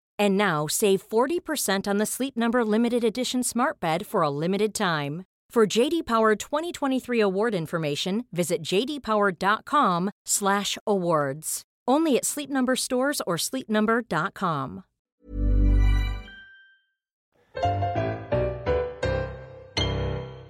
And 0.21 0.37
now 0.37 0.67
save 0.67 1.01
40% 1.09 1.87
on 1.87 1.97
the 1.97 2.05
Sleep 2.05 2.37
Number 2.37 2.63
limited 2.63 3.03
edition 3.03 3.43
Smart 3.43 3.79
Bed 3.79 4.05
for 4.05 4.21
a 4.21 4.29
limited 4.29 4.75
time. 4.75 5.23
For 5.49 5.79
JD 5.79 6.05
Power 6.05 6.35
2023 6.35 7.21
award 7.21 7.55
information, 7.55 8.25
visit 8.31 8.61
jdpower.com/awards. 8.61 11.61
Only 11.87 12.17
at 12.17 12.25
Sleep 12.25 12.49
Number 12.49 12.75
stores 12.75 13.21
or 13.25 13.37
sleepnumber.com. 13.37 14.81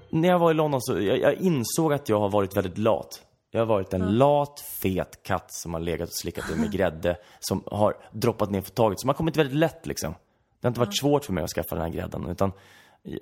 När 0.09 0.29
jag 0.29 0.39
var 0.39 0.51
i 0.51 0.53
London 0.53 0.81
så 0.81 1.01
jag, 1.01 1.19
jag 1.19 1.33
insåg 1.33 1.93
att 1.93 2.09
jag 2.09 2.19
har 2.19 2.29
varit 2.29 2.57
väldigt 2.57 2.77
lat. 2.77 3.30
Jag 3.51 3.61
har 3.61 3.65
varit 3.65 3.93
en 3.93 4.17
lat, 4.17 4.59
fet 4.59 5.23
katt 5.23 5.53
som 5.53 5.73
har 5.73 5.81
legat 5.81 6.09
och 6.09 6.15
slickat 6.15 6.51
ur 6.51 6.55
mig 6.55 6.69
grädde, 6.71 7.17
som 7.39 7.63
har 7.65 7.97
droppat 8.11 8.51
ner 8.51 8.61
för 8.61 8.71
taget, 8.71 8.99
som 8.99 9.07
har 9.09 9.15
kommit 9.15 9.37
väldigt 9.37 9.55
lätt 9.57 9.85
liksom. 9.85 10.11
Det 10.59 10.67
har 10.67 10.69
inte 10.69 10.79
varit 10.79 10.99
svårt 10.99 11.25
för 11.25 11.33
mig 11.33 11.43
att 11.43 11.49
skaffa 11.49 11.75
den 11.75 11.83
här 11.83 11.91
grädden, 11.91 12.25
utan 12.29 12.51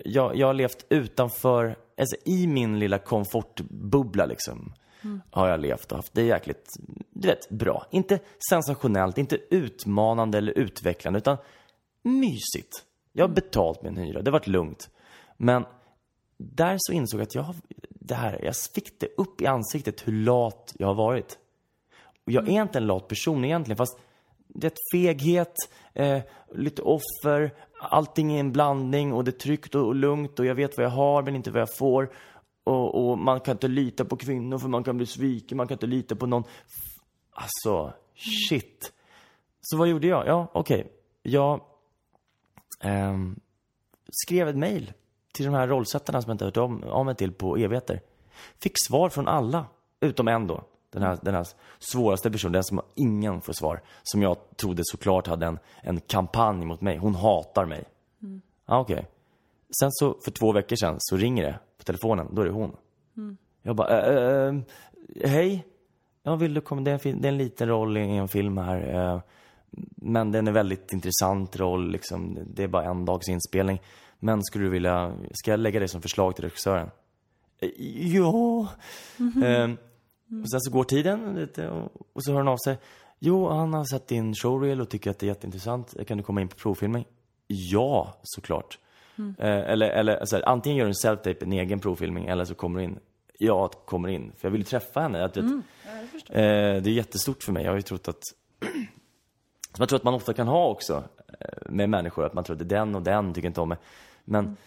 jag, 0.06 0.36
jag 0.36 0.48
har 0.48 0.54
levt 0.54 0.86
utanför, 0.90 1.76
alltså 1.98 2.16
i 2.26 2.48
min 2.48 2.80
lilla 2.80 2.98
komfortbubbla 2.98 4.26
liksom. 4.26 4.74
Har 5.32 5.48
jag 5.50 5.60
levt 5.60 5.92
och 5.92 5.98
haft 5.98 6.14
det 6.14 6.24
jäkligt, 6.24 6.78
du 7.10 7.28
vet, 7.28 7.50
bra. 7.50 7.86
Inte 7.92 8.20
sensationellt, 8.50 9.18
inte 9.18 9.38
utmanande 9.50 10.38
eller 10.38 10.52
utvecklande, 10.58 11.18
utan 11.20 11.38
mysigt. 12.04 12.84
Jag 13.14 13.28
har 13.28 13.34
betalt 13.36 13.82
min 13.82 13.98
hyra, 13.98 14.22
det 14.22 14.30
har 14.32 14.40
varit 14.40 14.48
lugnt. 14.48 14.90
Men 15.38 15.66
där 16.38 16.76
så 16.80 16.94
insåg 16.94 17.20
jag 17.20 17.26
att 17.26 17.36
jag, 17.36 17.42
har- 17.42 17.56
där, 18.10 18.40
jag 18.44 18.56
fick 18.76 19.00
det 19.00 19.08
upp 19.18 19.42
i 19.42 19.46
ansiktet 19.46 20.08
hur 20.08 20.14
lat 20.14 20.74
jag 20.80 20.88
har 20.88 20.96
varit. 20.96 21.38
Och 22.26 22.32
jag 22.32 22.48
är 22.48 22.62
inte 22.62 22.78
en 22.78 22.88
lat 22.88 23.08
person 23.08 23.46
egentligen, 23.46 23.78
fast 23.78 24.00
det 24.48 24.74
feghet, 24.94 25.56
eh, 25.94 26.20
lite 26.56 26.82
offer, 26.82 27.54
allting 27.80 28.34
är 28.34 28.40
en 28.40 28.52
blandning 28.52 29.14
och 29.14 29.24
det 29.24 29.32
är 29.32 29.40
tryggt 29.40 29.76
och, 29.76 29.96
lugnt 29.96 30.40
och 30.40 30.46
jag 30.46 30.56
vet 30.56 30.78
vad 30.78 30.86
jag 30.86 30.92
har 30.92 31.24
men 31.24 31.36
inte 31.36 31.52
vad 31.52 31.62
jag 31.62 31.78
får. 31.78 32.14
Och, 32.64 33.10
och 33.10 33.18
man 33.18 33.40
kan 33.40 33.52
inte 33.52 33.68
lita 33.68 34.06
på 34.06 34.18
kvinnor 34.18 34.58
för 34.58 34.68
man 34.68 34.84
kan 34.84 34.98
bli 34.98 35.06
sviken, 35.06 35.58
man 35.58 35.68
kan 35.68 35.76
inte 35.76 35.88
lita 35.88 36.16
på 36.16 36.26
någon. 36.26 36.44
Alltså, 37.32 37.94
shit. 38.50 38.94
Så 39.62 39.78
vad 39.78 39.88
gjorde 39.88 40.08
jag? 40.08 40.28
Ja, 40.28 40.48
okej. 40.54 40.92
Jag 41.22 41.62
eh, 42.82 43.18
skrev 44.12 44.48
ett 44.48 44.58
mejl 44.58 44.94
till 45.40 45.46
de 45.52 45.58
här 45.58 45.68
rollsättarna 45.68 46.22
som 46.22 46.30
jag 46.30 46.34
inte 46.34 46.46
hört 46.46 46.58
om, 46.58 46.84
av 46.84 47.06
mig 47.06 47.16
till 47.16 47.32
på 47.32 47.58
evigheter. 47.58 48.02
Fick 48.58 48.74
svar 48.88 49.10
från 49.10 49.28
alla, 49.28 49.66
utom 50.00 50.28
en 50.28 50.48
då. 50.48 50.64
Den 50.92 51.02
här, 51.02 51.20
den 51.22 51.36
här 51.36 51.48
svåraste 51.80 52.32
personen, 52.32 52.54
den 52.54 52.64
som 52.64 52.82
ingen 52.96 53.42
får 53.42 53.54
svar. 53.54 53.82
Som 54.04 54.22
jag 54.22 54.38
trodde 54.56 54.82
såklart 54.86 55.28
hade 55.28 55.46
en, 55.46 55.60
en 55.82 56.00
kampanj 56.00 56.66
mot 56.66 56.82
mig. 56.82 56.98
Hon 56.98 57.16
hatar 57.16 57.66
mig. 57.66 57.84
Ja, 58.66 58.80
okej. 58.80 59.08
Sen 59.80 59.92
så, 59.92 60.18
för 60.24 60.32
två 60.32 60.52
veckor 60.52 60.76
sedan, 60.76 60.96
så 61.00 61.18
ringer 61.18 61.44
det 61.44 61.60
på 61.78 61.84
telefonen. 61.84 62.28
Då 62.32 62.42
är 62.42 62.46
det 62.46 62.52
hon. 62.52 62.76
Jag 63.62 63.76
bara, 63.76 64.02
äh, 64.02 64.48
äh, 64.48 64.62
hej. 65.26 65.66
Ja, 66.24 66.36
vill 66.36 66.54
du 66.54 66.62
komma? 66.62 66.82
Det 66.82 66.92
är, 66.92 67.08
en, 67.08 67.22
det 67.22 67.28
är 67.28 67.32
en 67.32 67.38
liten 67.38 67.68
roll 67.68 67.98
i 67.98 68.18
en 68.18 68.28
film 68.28 68.58
här. 68.58 68.96
eh, 68.96 69.22
men 69.96 70.32
den 70.32 70.48
är 70.48 70.52
väldigt 70.52 70.94
intressant 70.94 71.60
roll, 71.60 71.92
liksom. 71.92 72.40
Det 72.54 72.64
är 72.64 72.68
bara 72.68 72.84
en 72.84 73.06
dags 73.06 73.30
inspelning. 73.30 73.82
Men 74.20 74.44
skulle 74.44 74.64
du 74.66 74.70
vilja, 74.70 75.14
ska 75.34 75.52
jag 75.52 75.60
lägga 75.60 75.80
det 75.80 75.88
som 75.88 76.02
förslag 76.02 76.36
till 76.36 76.44
regissören? 76.44 76.90
"Eh, 77.62 77.70
Ja. 78.16 78.68
Eh, 79.44 79.70
och 80.44 80.50
sen 80.52 80.62
så 80.62 80.72
går 80.72 80.84
tiden 80.84 81.36
lite 81.36 81.70
och, 81.70 81.92
och 82.14 82.24
så 82.24 82.32
hör 82.32 82.38
han 82.38 82.48
av 82.48 82.58
sig. 82.58 82.78
Jo, 83.20 83.50
han 83.50 83.74
har 83.74 83.86
sett 83.86 84.08
din 84.08 84.36
showreel 84.36 84.82
och 84.82 84.90
tycker 84.90 85.12
att 85.12 85.20
det 85.20 85.26
är 85.26 85.28
jätteintressant. 85.28 86.08
Kan 86.08 86.18
du 86.18 86.24
komma 86.24 86.42
in 86.42 86.48
på 86.48 86.56
provfilmning? 86.56 87.06
Ja, 87.48 88.14
såklart. 88.24 88.78
Eh, 89.18 89.48
eller 89.72 89.90
eller 89.90 90.26
så 90.26 90.36
här, 90.36 90.50
antingen 90.50 90.78
gör 90.78 90.86
du 90.86 90.90
en 90.90 90.94
self-tape, 91.18 91.44
en 91.44 91.54
egen 91.54 91.80
provfilmning, 91.80 92.26
eller 92.28 92.46
så 92.46 92.56
kommer 92.56 92.80
du 92.80 92.86
in. 92.86 93.00
Jag 93.40 93.72
kommer 93.72 94.10
in, 94.10 94.32
för 94.38 94.48
jag 94.48 94.52
vill 94.52 94.62
ju 94.62 94.66
träffa 94.66 95.00
henne. 95.02 95.24
Att, 95.26 95.38
vet, 95.38 95.46
eh, 95.46 95.52
det 96.30 96.88
är 96.88 96.88
jättestort 96.88 97.44
för 97.44 97.52
mig. 97.52 97.64
Jag 97.64 97.72
har 97.72 97.76
ju 97.76 97.82
trott 97.82 98.08
att 98.08 98.22
som 99.74 99.82
jag 99.82 99.90
tror 99.90 99.98
att 99.98 100.04
man 100.04 100.14
ofta 100.14 100.34
kan 100.34 100.48
ha 100.48 100.68
också 100.68 101.04
eh, 101.40 101.48
med 101.66 101.90
människor, 101.90 102.26
att 102.26 102.34
man 102.34 102.44
tror 102.44 102.56
att 102.56 102.60
det 102.70 102.76
är 102.76 102.80
den 102.80 102.96
och 102.96 103.02
den 103.02 103.34
tycker 103.34 103.48
inte 103.48 103.62
om 103.62 103.70
mig. 103.70 103.78
Men, 104.26 104.58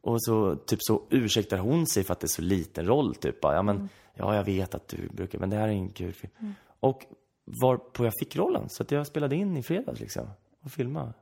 och 0.00 0.24
så 0.24 0.56
typ 0.56 0.78
så 0.82 1.02
ursäktar 1.10 1.58
hon 1.58 1.86
sig 1.86 2.04
för 2.04 2.12
att 2.12 2.20
det 2.20 2.24
är 2.24 2.28
så 2.28 2.42
liten 2.42 2.86
roll, 2.86 3.14
typ. 3.14 3.40
bara, 3.40 3.54
Ja, 3.54 3.62
men, 3.62 3.88
ja, 4.14 4.36
jag 4.36 4.44
vet 4.44 4.74
att 4.74 4.88
du 4.88 5.08
brukar, 5.08 5.38
men 5.38 5.50
det 5.50 5.56
här 5.56 5.68
är 5.68 5.72
en 5.72 5.88
kul 5.88 6.12
film. 6.12 6.54
Och 6.80 7.06
varpå 7.44 8.04
jag 8.04 8.12
fick 8.20 8.36
rollen, 8.36 8.68
så 8.68 8.82
att 8.82 8.90
jag 8.90 9.06
spelade 9.06 9.36
in 9.36 9.56
i 9.56 9.62
fredags 9.62 10.00
liksom, 10.00 10.28
och 10.64 10.70
filmade. 10.72 11.12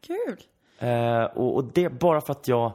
Kul. 0.00 0.42
Eh, 0.78 1.24
och, 1.24 1.54
och 1.56 1.64
det 1.64 1.88
bara 1.88 2.20
för 2.20 2.32
att 2.32 2.48
jag 2.48 2.72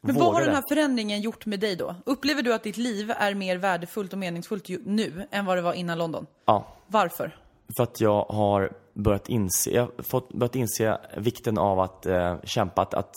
Men 0.00 0.14
vad 0.14 0.34
har 0.34 0.40
den 0.40 0.54
här 0.54 0.64
förändringen 0.68 1.20
gjort 1.20 1.46
med 1.46 1.60
dig 1.60 1.76
då? 1.76 1.94
Upplever 2.06 2.42
du 2.42 2.54
att 2.54 2.62
ditt 2.62 2.76
liv 2.76 3.10
är 3.10 3.34
mer 3.34 3.56
värdefullt 3.56 4.12
och 4.12 4.18
meningsfullt 4.18 4.68
nu 4.84 5.26
än 5.30 5.44
vad 5.44 5.58
det 5.58 5.62
var 5.62 5.72
innan 5.72 5.98
London? 5.98 6.26
Ja, 6.44 6.66
Varför? 6.86 7.36
För 7.76 7.82
att 7.82 8.00
jag 8.00 8.24
har 8.24 8.72
börjat 8.94 9.28
inse, 9.28 9.70
jag 9.70 9.82
har 9.82 10.02
fått, 10.02 10.32
börjat 10.32 10.56
inse 10.56 10.98
vikten 11.16 11.58
av 11.58 11.80
att 11.80 12.06
eh, 12.06 12.36
kämpa, 12.44 12.82
att, 12.82 12.94
att, 12.94 13.14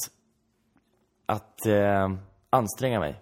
att 1.25 1.65
eh, 1.65 2.13
anstränga 2.49 2.99
mig. 2.99 3.21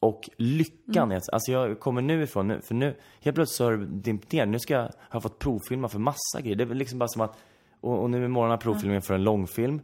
Och 0.00 0.30
lyckan, 0.36 1.12
att- 1.12 1.28
alltså 1.32 1.52
jag 1.52 1.80
kommer 1.80 2.02
nu 2.02 2.22
ifrån, 2.22 2.48
nu, 2.48 2.60
för 2.60 2.74
nu, 2.74 2.96
helt 3.20 3.34
plötsligt 3.34 3.56
så 3.56 3.64
har 3.64 3.72
det 3.72 3.86
dimpt 3.86 4.32
ner. 4.32 4.46
Nu 4.46 4.58
ska 4.58 4.74
jag 4.74 4.90
ha 5.10 5.20
fått 5.20 5.38
provfilma 5.38 5.88
för 5.88 5.98
massa 5.98 6.40
grejer. 6.40 6.56
Det 6.56 6.64
är 6.64 6.74
liksom 6.74 6.98
bara 6.98 7.08
som 7.08 7.22
att, 7.22 7.36
och, 7.80 8.02
och 8.02 8.10
nu 8.10 8.24
imorgon 8.24 8.48
har 8.50 8.52
jag 8.56 8.60
provfilmningen 8.60 9.02
för 9.02 9.14
en 9.14 9.24
långfilm. 9.24 9.80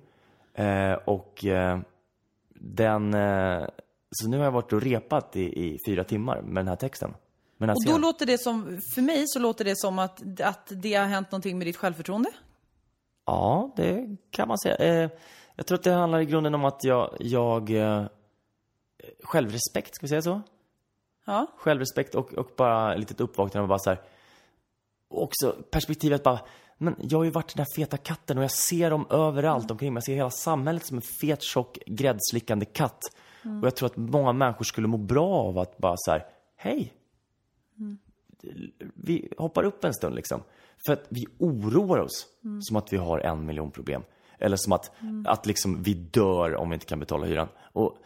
Eh, 0.54 0.92
och 0.92 1.44
eh, 1.44 1.78
den, 2.54 3.14
eh, 3.14 3.64
så 4.10 4.28
nu 4.28 4.36
har 4.36 4.44
jag 4.44 4.52
varit 4.52 4.72
och 4.72 4.82
repat 4.82 5.36
i, 5.36 5.42
i 5.42 5.78
fyra 5.88 6.04
timmar 6.04 6.42
med 6.42 6.56
den 6.64 6.68
här 6.68 6.76
texten. 6.76 7.14
Den 7.62 7.68
här 7.68 7.76
Och 7.76 7.82
då 7.84 7.88
scenen. 7.90 8.00
låter 8.00 8.26
det 8.26 8.38
som, 8.38 8.80
för 8.94 9.02
mig 9.02 9.24
så 9.28 9.38
låter 9.38 9.64
det 9.64 9.76
som 9.76 9.98
att, 9.98 10.40
att 10.40 10.66
det 10.70 10.94
har 10.94 11.06
hänt 11.06 11.30
någonting 11.32 11.58
med 11.58 11.66
ditt 11.66 11.76
självförtroende. 11.76 12.30
Ja, 13.26 13.70
det 13.76 14.16
kan 14.30 14.48
man 14.48 14.58
säga. 14.58 14.76
Eh, 14.76 15.10
jag 15.56 15.66
tror 15.66 15.78
att 15.78 15.84
det 15.84 15.92
handlar 15.92 16.20
i 16.20 16.24
grunden 16.24 16.54
om 16.54 16.64
att 16.64 16.84
jag, 16.84 17.16
jag 17.20 17.70
eh, 17.70 18.04
självrespekt, 19.22 19.94
ska 19.94 20.04
vi 20.04 20.08
säga 20.08 20.22
så? 20.22 20.40
Ja. 21.24 21.46
Självrespekt 21.56 22.14
och, 22.14 22.32
och 22.34 22.50
bara 22.56 22.94
litet 22.94 23.20
uppvaknande 23.20 23.62
och 23.62 23.68
bara 23.68 23.78
så 23.78 23.90
här. 23.90 24.00
Också 25.08 25.56
perspektivet 25.70 26.22
bara, 26.22 26.40
men 26.78 26.96
jag 26.98 27.18
har 27.18 27.24
ju 27.24 27.30
varit 27.30 27.54
den 27.56 27.58
här 27.66 27.76
feta 27.76 27.96
katten 27.96 28.38
och 28.38 28.44
jag 28.44 28.50
ser 28.50 28.90
dem 28.90 29.06
överallt 29.10 29.70
omkring 29.70 29.92
mig. 29.92 29.98
Jag 30.00 30.04
ser 30.04 30.14
hela 30.14 30.30
samhället 30.30 30.86
som 30.86 30.96
en 30.96 31.02
fet, 31.20 31.42
tjock, 31.42 31.78
gräddslickande 31.86 32.64
katt. 32.64 33.00
Och 33.60 33.66
jag 33.66 33.76
tror 33.76 33.86
att 33.86 33.96
många 33.96 34.32
människor 34.32 34.64
skulle 34.64 34.88
må 34.88 34.96
bra 34.96 35.28
av 35.28 35.58
att 35.58 35.78
bara 35.78 35.94
så 35.96 36.10
här, 36.10 36.26
hej. 36.56 36.92
Vi 38.94 39.28
hoppar 39.38 39.64
upp 39.64 39.84
en 39.84 39.94
stund 39.94 40.14
liksom. 40.14 40.42
För 40.86 40.92
att 40.92 41.06
vi 41.08 41.26
oroar 41.38 41.98
oss 41.98 42.26
som 42.60 42.76
att 42.76 42.92
vi 42.92 42.96
har 42.96 43.18
en 43.18 43.46
miljon 43.46 43.70
problem. 43.70 44.02
Eller 44.38 44.56
som 44.56 44.72
att, 44.72 44.90
att 45.26 45.46
liksom 45.46 45.82
vi 45.82 45.94
dör 45.94 46.54
om 46.54 46.70
vi 46.70 46.74
inte 46.74 46.86
kan 46.86 47.00
betala 47.00 47.26
hyran. 47.26 47.48
Och 47.72 47.98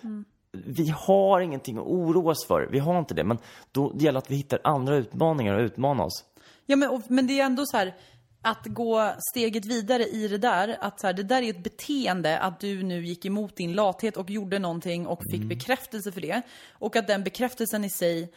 vi 0.53 0.89
har 0.89 1.41
ingenting 1.41 1.79
att 1.79 1.87
oroa 1.87 2.31
oss 2.31 2.47
för. 2.47 2.69
Vi 2.73 2.79
har 2.79 2.99
inte 2.99 3.15
det. 3.15 3.25
Men 3.25 3.39
då 3.73 3.93
det 3.93 4.05
gäller 4.05 4.19
att 4.19 4.31
vi 4.31 4.37
hittar 4.37 4.61
andra 4.65 4.97
utmaningar 4.97 5.55
och 5.55 5.63
utmana 5.63 6.05
oss. 6.05 6.25
Ja, 6.67 6.77
men, 6.77 6.91
och, 6.91 7.03
men 7.09 7.27
det 7.27 7.41
är 7.41 7.45
ändå 7.45 7.67
så 7.67 7.77
här 7.77 7.95
att 8.43 8.67
gå 8.67 9.13
steget 9.31 9.65
vidare 9.65 10.03
i 10.03 10.29
det 10.29 10.39
där, 10.39 10.77
att 10.81 11.01
så 11.01 11.07
här, 11.07 11.15
det 11.15 11.23
där 11.23 11.43
är 11.43 11.51
ett 11.51 11.63
beteende, 11.63 12.39
att 12.39 12.61
du 12.61 12.83
nu 12.83 13.07
gick 13.07 13.25
emot 13.25 13.57
din 13.57 13.73
lathet 13.73 14.17
och 14.17 14.31
gjorde 14.31 14.59
någonting 14.59 15.07
och 15.07 15.23
fick 15.31 15.43
bekräftelse 15.43 16.13
för 16.13 16.21
det. 16.21 16.43
Och 16.73 16.97
att 16.97 17.07
den 17.07 17.25
bekräftelsen 17.25 17.85
i 17.85 17.91
sig, 17.91 18.33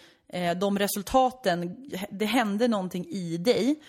de 0.59 0.79
resultaten, 0.79 1.89
det 2.09 2.25
hände 2.25 2.67
någonting 2.67 3.05
i 3.09 3.37
dig. 3.37 3.79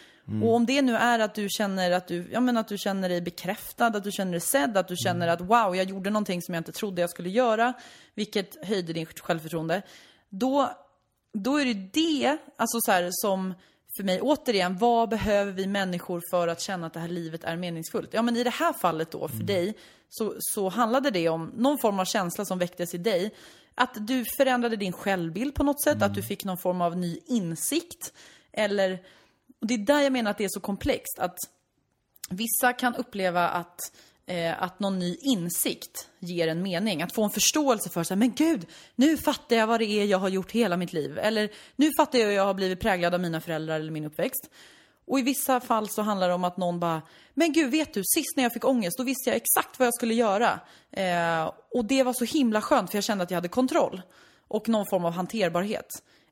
Och 0.42 0.54
om 0.54 0.66
det 0.66 0.82
nu 0.82 0.96
är 0.96 1.18
att 1.18 1.34
du 1.34 1.48
känner 1.50 1.90
att 1.90 2.08
du, 2.08 2.28
ja 2.32 2.40
men 2.40 2.56
att 2.56 2.68
du 2.68 2.78
känner 2.78 3.08
dig 3.08 3.20
bekräftad, 3.20 3.86
att 3.86 4.04
du 4.04 4.12
känner 4.12 4.32
dig 4.32 4.40
sedd, 4.40 4.76
att 4.76 4.88
du 4.88 4.96
känner 4.96 5.28
att 5.28 5.40
wow, 5.40 5.76
jag 5.76 5.90
gjorde 5.90 6.10
någonting 6.10 6.42
som 6.42 6.54
jag 6.54 6.60
inte 6.60 6.72
trodde 6.72 7.00
jag 7.00 7.10
skulle 7.10 7.28
göra, 7.28 7.72
vilket 8.14 8.66
höjde 8.66 8.92
din 8.92 9.06
självförtroende. 9.06 9.82
Då, 10.28 10.70
då 11.32 11.60
är 11.60 11.64
det 11.64 11.74
det, 11.74 12.36
alltså 12.56 12.78
så 12.80 12.92
här, 12.92 13.08
som 13.10 13.54
för 13.96 14.04
mig, 14.04 14.20
återigen, 14.20 14.78
vad 14.78 15.08
behöver 15.08 15.52
vi 15.52 15.66
människor 15.66 16.22
för 16.30 16.48
att 16.48 16.60
känna 16.60 16.86
att 16.86 16.92
det 16.92 17.00
här 17.00 17.08
livet 17.08 17.44
är 17.44 17.56
meningsfullt? 17.56 18.14
Ja, 18.14 18.22
men 18.22 18.36
i 18.36 18.44
det 18.44 18.50
här 18.50 18.72
fallet 18.72 19.10
då, 19.10 19.28
för 19.28 19.44
dig, 19.44 19.74
så, 20.08 20.34
så 20.38 20.68
handlade 20.68 21.10
det 21.10 21.28
om 21.28 21.52
någon 21.56 21.78
form 21.78 22.00
av 22.00 22.04
känsla 22.04 22.44
som 22.44 22.58
väcktes 22.58 22.94
i 22.94 22.98
dig. 22.98 23.34
Att 23.74 24.06
du 24.06 24.24
förändrade 24.24 24.76
din 24.76 24.92
självbild 24.92 25.54
på 25.54 25.62
något 25.62 25.82
sätt, 25.82 26.02
att 26.02 26.14
du 26.14 26.22
fick 26.22 26.44
någon 26.44 26.58
form 26.58 26.80
av 26.80 26.96
ny 26.96 27.20
insikt. 27.26 28.12
Eller, 28.52 29.02
och 29.60 29.66
det 29.66 29.74
är 29.74 29.78
där 29.78 30.00
jag 30.00 30.12
menar 30.12 30.30
att 30.30 30.38
det 30.38 30.44
är 30.44 30.48
så 30.52 30.60
komplext. 30.60 31.18
Att 31.18 31.38
vissa 32.30 32.72
kan 32.72 32.94
uppleva 32.94 33.48
att 33.48 33.80
eh, 34.26 34.62
att 34.62 34.80
någon 34.80 34.98
ny 34.98 35.16
insikt 35.20 36.08
ger 36.18 36.48
en 36.48 36.62
mening. 36.62 37.02
Att 37.02 37.14
få 37.14 37.24
en 37.24 37.30
förståelse 37.30 37.90
för 37.90 38.10
här, 38.10 38.16
men 38.16 38.34
gud, 38.34 38.66
nu 38.94 39.16
fattar 39.16 39.56
jag 39.56 39.66
vad 39.66 39.80
det 39.80 39.84
är 39.84 40.04
jag 40.04 40.18
har 40.18 40.28
gjort 40.28 40.52
hela 40.52 40.76
mitt 40.76 40.92
liv. 40.92 41.18
Eller 41.18 41.50
nu 41.76 41.90
fattar 41.96 42.18
jag 42.18 42.26
hur 42.26 42.32
jag 42.32 42.44
har 42.44 42.54
blivit 42.54 42.80
präglad 42.80 43.14
av 43.14 43.20
mina 43.20 43.40
föräldrar 43.40 43.80
eller 43.80 43.90
min 43.90 44.04
uppväxt. 44.04 44.50
Och 45.10 45.18
i 45.18 45.22
vissa 45.22 45.60
fall 45.60 45.88
så 45.88 46.02
handlar 46.02 46.28
det 46.28 46.34
om 46.34 46.44
att 46.44 46.56
någon 46.56 46.80
bara, 46.80 47.02
men 47.34 47.52
gud, 47.52 47.70
vet 47.70 47.94
du, 47.94 48.02
sist 48.04 48.36
när 48.36 48.42
jag 48.42 48.52
fick 48.52 48.64
ångest, 48.64 48.98
då 48.98 49.04
visste 49.04 49.30
jag 49.30 49.36
exakt 49.36 49.78
vad 49.78 49.86
jag 49.86 49.94
skulle 49.94 50.14
göra. 50.14 50.60
Eh, 50.90 51.52
och 51.74 51.84
det 51.84 52.02
var 52.02 52.12
så 52.12 52.24
himla 52.24 52.60
skönt, 52.60 52.90
för 52.90 52.96
jag 52.96 53.04
kände 53.04 53.24
att 53.24 53.30
jag 53.30 53.36
hade 53.36 53.48
kontroll. 53.48 54.02
Och 54.48 54.68
någon 54.68 54.86
form 54.90 55.04
av 55.04 55.12
hanterbarhet. 55.12 55.86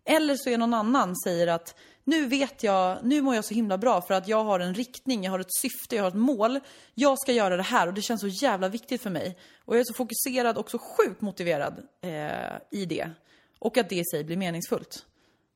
Eller 0.04 0.36
så 0.36 0.50
är 0.50 0.58
någon 0.58 0.74
annan 0.74 1.16
säger 1.16 1.46
att 1.46 1.74
nu 2.04 2.26
vet 2.26 2.62
jag, 2.62 2.98
nu 3.02 3.22
mår 3.22 3.34
jag 3.34 3.44
så 3.44 3.54
himla 3.54 3.78
bra 3.78 4.02
för 4.02 4.14
att 4.14 4.28
jag 4.28 4.44
har 4.44 4.60
en 4.60 4.74
riktning, 4.74 5.24
jag 5.24 5.30
har 5.30 5.38
ett 5.38 5.54
syfte, 5.62 5.96
jag 5.96 6.02
har 6.02 6.08
ett 6.08 6.14
mål. 6.14 6.60
Jag 6.94 7.18
ska 7.18 7.32
göra 7.32 7.56
det 7.56 7.62
här 7.62 7.86
och 7.86 7.94
det 7.94 8.02
känns 8.02 8.20
så 8.20 8.28
jävla 8.28 8.68
viktigt 8.68 9.02
för 9.02 9.10
mig. 9.10 9.38
Och 9.64 9.74
jag 9.74 9.80
är 9.80 9.84
så 9.84 9.94
fokuserad 9.94 10.58
och 10.58 10.70
så 10.70 10.78
sjukt 10.78 11.20
motiverad 11.20 11.82
eh, 12.00 12.80
i 12.80 12.84
det. 12.86 13.10
Och 13.58 13.78
att 13.78 13.88
det 13.88 13.96
i 13.96 14.04
sig 14.04 14.24
blir 14.24 14.36
meningsfullt. 14.36 15.04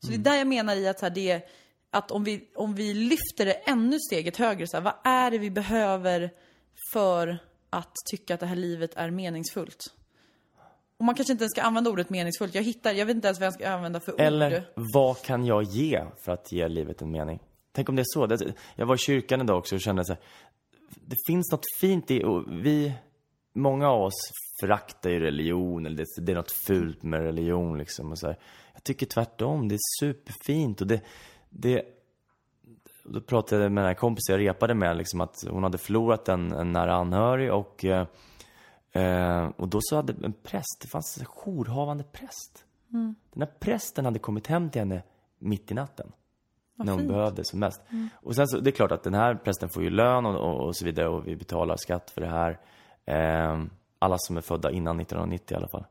Så 0.04 0.08
det 0.10 0.14
är 0.14 0.18
där 0.18 0.34
jag 0.34 0.46
menar 0.46 0.76
i 0.76 0.88
att, 0.88 0.98
så 0.98 1.04
här, 1.06 1.10
det, 1.10 1.30
är- 1.30 1.42
att 1.92 2.10
om, 2.10 2.24
vi, 2.24 2.48
om 2.54 2.74
vi 2.74 2.94
lyfter 2.94 3.44
det 3.44 3.52
ännu 3.52 3.98
steget 3.98 4.36
högre, 4.36 4.66
så 4.66 4.76
här, 4.76 4.84
vad 4.84 4.94
är 5.04 5.30
det 5.30 5.38
vi 5.38 5.50
behöver 5.50 6.30
för 6.92 7.38
att 7.70 7.92
tycka 8.10 8.34
att 8.34 8.40
det 8.40 8.46
här 8.46 8.56
livet 8.56 8.90
är 8.96 9.10
meningsfullt? 9.10 9.94
Och 10.98 11.04
man 11.04 11.14
kanske 11.14 11.32
inte 11.32 11.42
ens 11.42 11.52
ska 11.52 11.62
använda 11.62 11.90
ordet 11.90 12.10
meningsfullt. 12.10 12.54
Jag 12.54 12.62
hittar, 12.62 12.92
jag 12.92 13.06
vet 13.06 13.16
inte 13.16 13.28
ens 13.28 13.40
vad 13.40 13.46
jag 13.46 13.54
ska 13.54 13.70
använda 13.70 14.00
för 14.00 14.12
ord. 14.12 14.20
Eller 14.20 14.68
vad 14.74 15.22
kan 15.22 15.46
jag 15.46 15.62
ge 15.62 16.04
för 16.24 16.32
att 16.32 16.52
ge 16.52 16.68
livet 16.68 17.02
en 17.02 17.10
mening? 17.10 17.40
Tänk 17.72 17.88
om 17.88 17.96
det 17.96 18.02
är 18.02 18.36
så. 18.38 18.54
Jag 18.76 18.86
var 18.86 18.94
i 18.94 18.98
kyrkan 18.98 19.40
idag 19.40 19.58
också 19.58 19.74
och 19.74 19.80
kände 19.80 20.04
så 20.04 20.12
här, 20.12 20.22
det 21.06 21.16
finns 21.26 21.52
något 21.52 21.64
fint 21.80 22.10
i, 22.10 22.24
och 22.24 22.44
vi, 22.64 22.92
många 23.54 23.88
av 23.88 24.02
oss 24.02 24.30
föraktar 24.60 25.10
ju 25.10 25.20
religion, 25.20 25.86
eller 25.86 25.96
det, 25.96 26.06
det 26.26 26.32
är 26.32 26.36
något 26.36 26.52
fult 26.66 27.02
med 27.02 27.20
religion 27.20 27.78
liksom 27.78 28.10
och 28.10 28.18
så 28.18 28.26
här. 28.26 28.38
Jag 28.74 28.84
tycker 28.84 29.06
tvärtom, 29.06 29.68
det 29.68 29.74
är 29.74 30.00
superfint 30.00 30.80
och 30.80 30.86
det, 30.86 31.00
det 31.52 31.84
då 33.04 33.20
pratade 33.20 33.62
jag 33.62 33.72
med 33.72 33.84
den 33.84 33.88
här 33.88 33.94
kompisen 33.94 34.32
jag 34.32 34.48
repade 34.48 34.74
med, 34.74 34.96
liksom 34.96 35.20
att 35.20 35.44
hon 35.50 35.62
hade 35.62 35.78
förlorat 35.78 36.28
en, 36.28 36.52
en 36.52 36.72
nära 36.72 36.94
anhörig 36.94 37.52
och, 37.52 37.84
eh, 37.84 38.06
eh, 38.92 39.50
och 39.56 39.68
då 39.68 39.78
så 39.82 39.96
hade 39.96 40.14
en 40.26 40.32
präst, 40.32 40.80
det 40.82 40.88
fanns 40.88 41.18
en 41.18 41.26
jourhavande 41.26 42.04
präst. 42.04 42.64
Den 43.32 43.42
här 43.42 43.52
prästen 43.58 44.04
hade 44.04 44.18
kommit 44.18 44.46
hem 44.46 44.70
till 44.70 44.80
henne 44.80 45.02
mitt 45.38 45.70
i 45.70 45.74
natten. 45.74 46.12
när 46.76 46.92
hon 46.92 47.08
behövde 47.08 47.44
som 47.44 47.60
mest. 47.60 47.80
Och 48.14 48.34
sen 48.34 48.48
så, 48.48 48.60
det 48.60 48.70
är 48.70 48.72
klart 48.72 48.92
att 48.92 49.02
den 49.02 49.14
här 49.14 49.34
prästen 49.34 49.68
får 49.68 49.82
ju 49.82 49.90
lön 49.90 50.26
och, 50.26 50.34
och, 50.34 50.66
och 50.66 50.76
så 50.76 50.84
vidare 50.84 51.08
och 51.08 51.26
vi 51.26 51.36
betalar 51.36 51.76
skatt 51.76 52.10
för 52.10 52.20
det 52.20 52.28
här. 52.28 52.60
Eh, 53.04 53.64
alla 54.02 54.18
som 54.18 54.36
är 54.36 54.40
födda 54.40 54.70
innan 54.70 55.00
1990 55.00 55.54
i 55.54 55.56
alla 55.56 55.68
fall. 55.68 55.84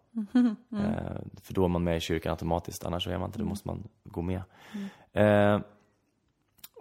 Eh, 0.72 1.22
för 1.44 1.54
då 1.54 1.64
är 1.64 1.68
man 1.68 1.84
med 1.84 1.98
i 1.98 2.00
kyrkan 2.00 2.32
automatiskt, 2.32 2.86
annars 2.86 3.08
är 3.08 3.18
man 3.18 3.30
inte, 3.30 3.40
då 3.40 3.46
måste 3.46 3.68
man 3.68 3.84
gå 4.04 4.22
med. 4.22 4.42
Eh, 5.14 5.60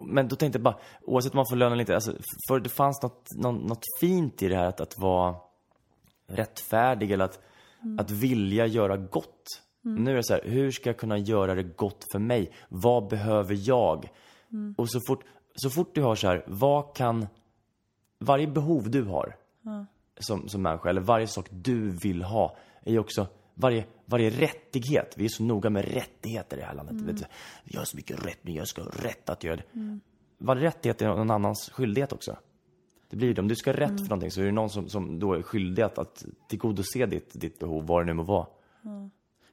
men 0.02 0.28
då 0.28 0.36
tänkte 0.36 0.58
jag 0.58 0.62
bara, 0.62 0.78
oavsett 1.02 1.32
om 1.32 1.36
man 1.36 1.46
får 1.50 1.56
lön 1.56 1.72
eller 1.72 1.80
inte, 1.80 1.94
alltså, 1.94 2.12
för 2.48 2.60
det 2.60 2.68
fanns 2.68 3.02
något, 3.02 3.28
något, 3.36 3.64
något 3.64 3.84
fint 4.00 4.42
i 4.42 4.48
det 4.48 4.56
här 4.56 4.66
att, 4.66 4.80
att 4.80 4.98
vara 4.98 5.34
rättfärdig 6.26 7.10
eller 7.10 7.24
att, 7.24 7.40
att 7.98 8.10
vilja 8.10 8.66
göra 8.66 8.96
gott. 8.96 9.62
Nu 9.82 10.10
är 10.10 10.16
det 10.16 10.24
så 10.24 10.34
här, 10.34 10.42
hur 10.44 10.70
ska 10.70 10.88
jag 10.88 10.96
kunna 10.96 11.18
göra 11.18 11.54
det 11.54 11.62
gott 11.62 12.04
för 12.12 12.18
mig? 12.18 12.52
Vad 12.68 13.08
behöver 13.08 13.68
jag? 13.68 14.12
Och 14.76 14.90
så 14.90 15.00
fort, 15.06 15.24
så 15.54 15.70
fort 15.70 15.94
du 15.94 16.02
har 16.02 16.14
så 16.14 16.26
här, 16.26 16.44
vad 16.46 16.96
kan, 16.96 17.26
varje 18.18 18.46
behov 18.46 18.90
du 18.90 19.04
har 19.04 19.36
som, 20.20 20.48
som 20.48 20.62
människa, 20.62 20.88
eller 20.88 21.00
varje 21.00 21.26
sak 21.26 21.46
du 21.50 21.90
vill 21.90 22.22
ha, 22.22 22.56
är 22.85 22.92
ju 22.92 22.98
också 22.98 23.26
varje, 23.54 23.85
varje 24.04 24.30
rättighet. 24.30 25.14
Vi 25.16 25.24
är 25.24 25.28
så 25.28 25.42
noga 25.42 25.70
med 25.70 25.85
rättigheter 25.85 26.56
i 26.56 26.61
det 26.61 26.66
här 26.66 26.74
landet. 26.74 26.96
Vet 26.96 27.26
du, 27.64 27.78
har 27.78 27.85
så 27.85 27.96
mycket 27.96 28.26
rätt, 28.26 28.38
men 28.42 28.54
jag 28.54 28.68
ska 28.68 28.83
ha 28.83 28.90
rätt 28.90 29.28
att 29.30 29.44
göra 29.44 29.56
det. 29.56 29.98
Varje 30.38 30.62
rättighet 30.62 31.02
är 31.02 31.06
någon 31.06 31.30
annans 31.30 31.70
skyldighet 31.70 32.12
också. 32.12 32.37
Det 33.11 33.16
blir 33.16 33.35
det. 33.35 33.40
Om 33.40 33.48
du 33.48 33.56
ska 33.56 33.70
ha 33.70 33.76
rätt 33.76 34.00
för 34.00 34.09
någonting 34.09 34.30
så 34.30 34.40
är 34.40 34.44
det 34.44 34.52
någon 34.52 34.70
som, 34.70 34.88
som 34.88 35.18
då 35.18 35.33
är 35.33 35.42
skyldig 35.42 35.83
att, 35.83 35.98
att 35.98 36.24
tillgodose 36.48 37.06
ditt, 37.06 37.30
ditt 37.33 37.59
behov, 37.59 37.87
vad 37.87 38.02
det 38.02 38.06
nu 38.06 38.12
må 38.12 38.22
vara. 38.22 38.46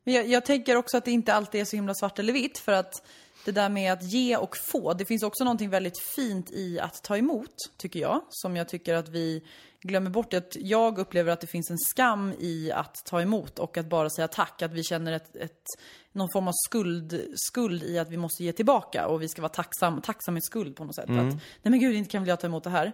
Men 0.03 0.13
jag, 0.13 0.27
jag 0.27 0.45
tänker 0.45 0.75
också 0.75 0.97
att 0.97 1.06
det 1.06 1.12
inte 1.12 1.34
alltid 1.34 1.62
är 1.62 1.65
så 1.65 1.75
himla 1.75 1.93
svart 1.93 2.19
eller 2.19 2.34
vitt 2.34 2.58
för 2.58 2.71
att 2.71 3.08
det 3.47 3.51
där 3.62 3.69
med 3.69 3.93
att 3.93 4.03
ge 4.03 4.38
och 4.38 4.57
få, 4.57 4.93
det 4.93 5.05
finns 5.05 5.23
också 5.23 5.43
någonting 5.43 5.69
väldigt 5.69 5.99
fint 6.15 6.51
i 6.51 6.79
att 6.79 7.03
ta 7.03 7.17
emot, 7.17 7.55
tycker 7.77 7.99
jag. 7.99 8.21
Som 8.29 8.55
jag 8.55 8.69
tycker 8.69 8.93
att 8.93 9.10
vi 9.10 9.43
glömmer 9.81 10.10
bort. 10.10 10.33
Att 10.33 10.55
jag 10.60 10.99
upplever 10.99 11.31
att 11.31 11.41
det 11.41 11.47
finns 11.47 11.71
en 11.71 11.77
skam 11.77 12.33
i 12.39 12.71
att 12.71 12.95
ta 13.05 13.21
emot 13.21 13.60
och 13.60 13.77
att 13.77 13.86
bara 13.86 14.10
säga 14.10 14.27
tack. 14.27 14.62
Att 14.62 14.73
vi 14.73 14.83
känner 14.83 15.12
ett, 15.12 15.36
ett, 15.36 15.63
någon 16.12 16.29
form 16.33 16.47
av 16.47 16.53
skuld, 16.67 17.21
skuld 17.36 17.83
i 17.83 17.99
att 17.99 18.10
vi 18.10 18.17
måste 18.17 18.43
ge 18.43 18.51
tillbaka 18.51 19.07
och 19.07 19.21
vi 19.21 19.29
ska 19.29 19.41
vara 19.41 19.49
tacksam, 19.49 20.01
tacksamhetsskuld 20.01 20.75
på 20.75 20.83
något 20.83 20.95
sätt. 20.95 21.10
Att, 21.10 21.33
nej 21.33 21.41
men 21.62 21.79
gud, 21.79 21.95
inte 21.95 22.10
kan 22.10 22.21
väl 22.21 22.29
jag 22.29 22.39
ta 22.39 22.47
emot 22.47 22.63
det 22.63 22.69
här. 22.69 22.93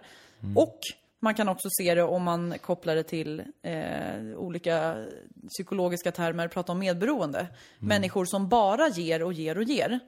Och 0.56 0.78
man 1.20 1.34
kan 1.34 1.48
också 1.48 1.68
se 1.70 1.94
det 1.94 2.02
om 2.02 2.22
man 2.22 2.54
kopplar 2.60 2.94
det 2.94 3.02
till 3.02 3.42
eh, 3.62 4.36
olika 4.36 5.04
psykologiska 5.48 6.12
termer, 6.12 6.48
prata 6.48 6.72
om 6.72 6.78
medberoende. 6.78 7.46
Människor 7.78 8.24
som 8.24 8.48
bara 8.48 8.88
ger 8.88 9.22
och 9.22 9.32
ger 9.32 9.58
och 9.58 9.64
ger 9.64 10.00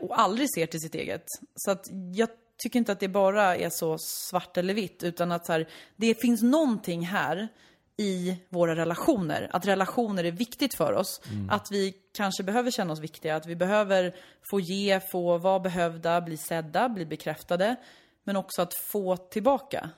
och 0.00 0.20
aldrig 0.20 0.54
ser 0.54 0.66
till 0.66 0.80
sitt 0.80 0.94
eget. 0.94 1.24
Så 1.54 1.70
att 1.70 1.86
jag 2.14 2.28
tycker 2.58 2.78
inte 2.78 2.92
att 2.92 3.00
det 3.00 3.08
bara 3.08 3.56
är 3.56 3.70
så 3.70 3.98
svart 3.98 4.56
eller 4.56 4.74
vitt, 4.74 5.02
utan 5.02 5.32
att 5.32 5.46
så 5.46 5.52
här, 5.52 5.68
det 5.96 6.20
finns 6.20 6.42
någonting 6.42 7.06
här 7.06 7.48
i 7.96 8.36
våra 8.48 8.76
relationer. 8.76 9.48
Att 9.52 9.66
relationer 9.66 10.24
är 10.24 10.30
viktigt 10.30 10.74
för 10.74 10.92
oss. 10.92 11.20
Att 11.50 11.68
vi 11.70 11.94
kanske 12.12 12.42
behöver 12.42 12.70
känna 12.70 12.92
oss 12.92 13.00
viktiga, 13.00 13.36
att 13.36 13.46
vi 13.46 13.56
behöver 13.56 14.16
få 14.50 14.60
ge, 14.60 15.00
få 15.12 15.38
vara 15.38 15.60
behövda, 15.60 16.20
bli 16.20 16.36
sedda, 16.36 16.88
bli 16.88 17.06
bekräftade. 17.06 17.76
Men 18.24 18.36
också 18.36 18.62
att 18.62 18.74
få 18.74 19.16
tillbaka. 19.16 19.90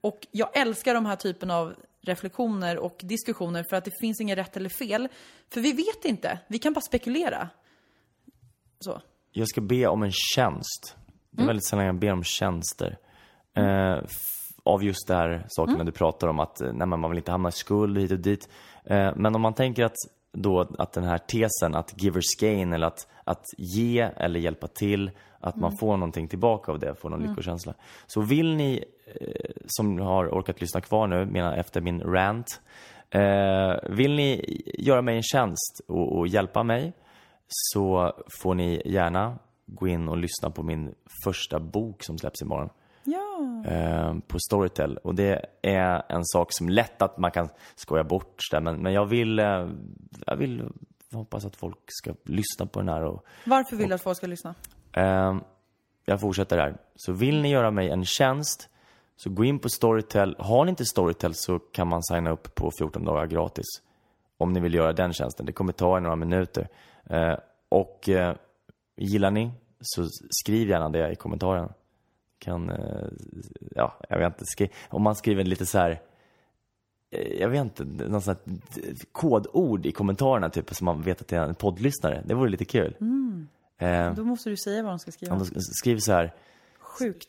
Och 0.00 0.26
jag 0.30 0.56
älskar 0.56 0.94
de 0.94 1.06
här 1.06 1.16
typen 1.16 1.50
av 1.50 1.74
reflektioner 2.00 2.78
och 2.78 3.00
diskussioner 3.02 3.64
för 3.70 3.76
att 3.76 3.84
det 3.84 3.98
finns 4.00 4.20
inget 4.20 4.38
rätt 4.38 4.56
eller 4.56 4.68
fel. 4.68 5.08
För 5.50 5.60
vi 5.60 5.72
vet 5.72 6.04
inte, 6.04 6.38
vi 6.48 6.58
kan 6.58 6.72
bara 6.72 6.80
spekulera. 6.80 7.48
Så. 8.80 9.00
Jag 9.32 9.48
ska 9.48 9.60
be 9.60 9.86
om 9.86 10.02
en 10.02 10.12
tjänst. 10.12 10.96
Det 11.30 11.42
är 11.42 11.46
väldigt 11.46 11.64
sällan 11.64 11.84
jag 11.84 11.98
ber 11.98 12.12
om 12.12 12.24
tjänster. 12.24 12.98
Eh, 13.54 13.98
av 14.62 14.84
just 14.84 15.08
det 15.08 15.14
här 15.14 15.44
sakerna 15.48 15.84
du 15.84 15.92
pratar 15.92 16.28
om, 16.28 16.40
att 16.40 16.60
eh, 16.60 16.72
nej, 16.72 16.86
man 16.86 17.10
vill 17.10 17.18
inte 17.18 17.30
hamna 17.30 17.48
i 17.48 17.52
skuld 17.52 17.98
hit 17.98 18.12
och 18.12 18.18
dit. 18.18 18.48
Eh, 18.84 19.12
men 19.16 19.34
om 19.34 19.40
man 19.40 19.54
tänker 19.54 19.84
att, 19.84 19.96
då, 20.32 20.68
att 20.78 20.92
den 20.92 21.04
här 21.04 21.18
tesen, 21.18 21.74
att 21.74 22.02
givers 22.02 22.36
gain, 22.40 22.72
eller 22.72 22.86
att, 22.86 23.06
att 23.24 23.44
ge 23.58 24.00
eller 24.00 24.40
hjälpa 24.40 24.66
till, 24.66 25.10
att 25.40 25.56
man 25.56 25.76
får 25.76 25.96
någonting 25.96 26.28
tillbaka 26.28 26.72
av 26.72 26.78
det, 26.78 26.94
får 26.94 27.10
någon 27.10 27.22
lyckokänsla. 27.22 27.74
Så 28.06 28.20
vill 28.20 28.56
ni, 28.56 28.84
eh, 29.20 29.50
som 29.66 29.98
har 29.98 30.28
orkat 30.28 30.60
lyssna 30.60 30.80
kvar 30.80 31.06
nu, 31.06 31.26
menar 31.26 31.56
efter 31.56 31.80
min 31.80 32.00
rant, 32.00 32.60
eh, 33.10 33.90
vill 33.90 34.14
ni 34.16 34.60
göra 34.78 35.02
mig 35.02 35.16
en 35.16 35.22
tjänst 35.22 35.80
och, 35.88 36.18
och 36.18 36.28
hjälpa 36.28 36.62
mig, 36.62 36.92
så 37.48 38.12
får 38.40 38.54
ni 38.54 38.82
gärna 38.84 39.38
gå 39.66 39.88
in 39.88 40.08
och 40.08 40.16
lyssna 40.16 40.50
på 40.50 40.62
min 40.62 40.94
första 41.24 41.60
bok 41.60 42.02
som 42.04 42.18
släpps 42.18 42.42
imorgon. 42.42 42.68
Ja. 43.04 43.62
eh, 43.72 44.14
på 44.26 44.38
Storytel. 44.38 44.96
Och 44.96 45.14
det 45.14 45.44
är 45.62 46.02
en 46.08 46.24
sak 46.24 46.52
som 46.52 46.68
lätt 46.68 47.02
att 47.02 47.18
man 47.18 47.30
kan 47.30 47.48
skoja 47.74 48.04
bort 48.04 48.42
det, 48.50 48.60
men, 48.60 48.76
men 48.76 48.92
jag 48.92 49.06
vill, 49.06 49.38
eh, 49.38 49.68
jag 50.26 50.36
vill 50.36 50.64
hoppas 51.12 51.44
att 51.44 51.56
folk 51.56 51.78
ska 51.86 52.14
lyssna 52.24 52.66
på 52.66 52.80
den 52.80 52.88
här 52.88 53.02
och 53.04 53.24
Varför 53.44 53.76
vill 53.76 53.88
du 53.88 53.94
att 53.94 54.02
folk 54.02 54.16
ska 54.16 54.26
lyssna? 54.26 54.54
eh, 54.92 55.36
jag 56.04 56.20
fortsätter 56.20 56.58
här. 56.58 56.76
Så 56.96 57.12
vill 57.12 57.40
ni 57.42 57.50
göra 57.50 57.70
mig 57.70 57.90
en 57.90 58.04
tjänst 58.04 58.68
så 59.16 59.30
gå 59.30 59.44
in 59.44 59.58
på 59.58 59.68
Storytel. 59.68 60.36
Har 60.38 60.64
ni 60.64 60.70
inte 60.70 60.84
Storytel 60.84 61.34
så 61.34 61.58
kan 61.58 61.88
man 61.88 62.02
signa 62.02 62.30
upp 62.30 62.54
på 62.54 62.70
14 62.78 63.04
dagar 63.04 63.26
gratis. 63.26 63.64
Om 64.38 64.52
ni 64.52 64.60
vill 64.60 64.74
göra 64.74 64.92
den 64.92 65.12
tjänsten. 65.12 65.46
Det 65.46 65.52
kommer 65.52 65.72
ta 65.72 65.96
er 65.96 66.00
några 66.00 66.16
minuter. 66.16 66.68
Eh, 67.08 67.34
och 67.68 68.08
eh, 68.08 68.36
gillar 68.96 69.30
ni 69.30 69.50
så 69.80 70.08
skriv 70.30 70.68
gärna 70.68 70.88
det 70.88 71.10
i 71.12 71.16
kommentaren. 71.16 71.68
Kan, 72.38 72.70
eh, 72.70 73.08
ja, 73.74 73.96
jag 74.08 74.18
vet 74.18 74.26
inte. 74.32 74.44
Skri 74.46 74.70
om 74.88 75.02
man 75.02 75.16
skriver 75.16 75.44
lite 75.44 75.66
så 75.66 75.78
här 75.78 76.00
jag 77.38 77.48
vet 77.48 77.60
inte, 77.60 77.84
någon 77.84 78.22
sån 78.22 78.36
här 78.46 78.62
kodord 79.12 79.86
i 79.86 79.92
kommentarerna 79.92 80.50
typ 80.50 80.74
så 80.74 80.84
man 80.84 81.02
vet 81.02 81.20
att 81.20 81.28
det 81.28 81.36
är 81.36 81.42
en 81.42 81.54
poddlyssnare. 81.54 82.22
Det 82.26 82.34
vore 82.34 82.50
lite 82.50 82.64
kul. 82.64 82.94
Eh, 83.78 84.14
Då 84.14 84.24
måste 84.24 84.50
du 84.50 84.56
säga 84.56 84.82
vad 84.82 84.92
de 84.92 84.98
ska 84.98 85.10
skriva. 85.12 85.44
skriv 85.60 85.98
så 85.98 86.12
här 86.12 86.34
Sjukt. 86.78 87.28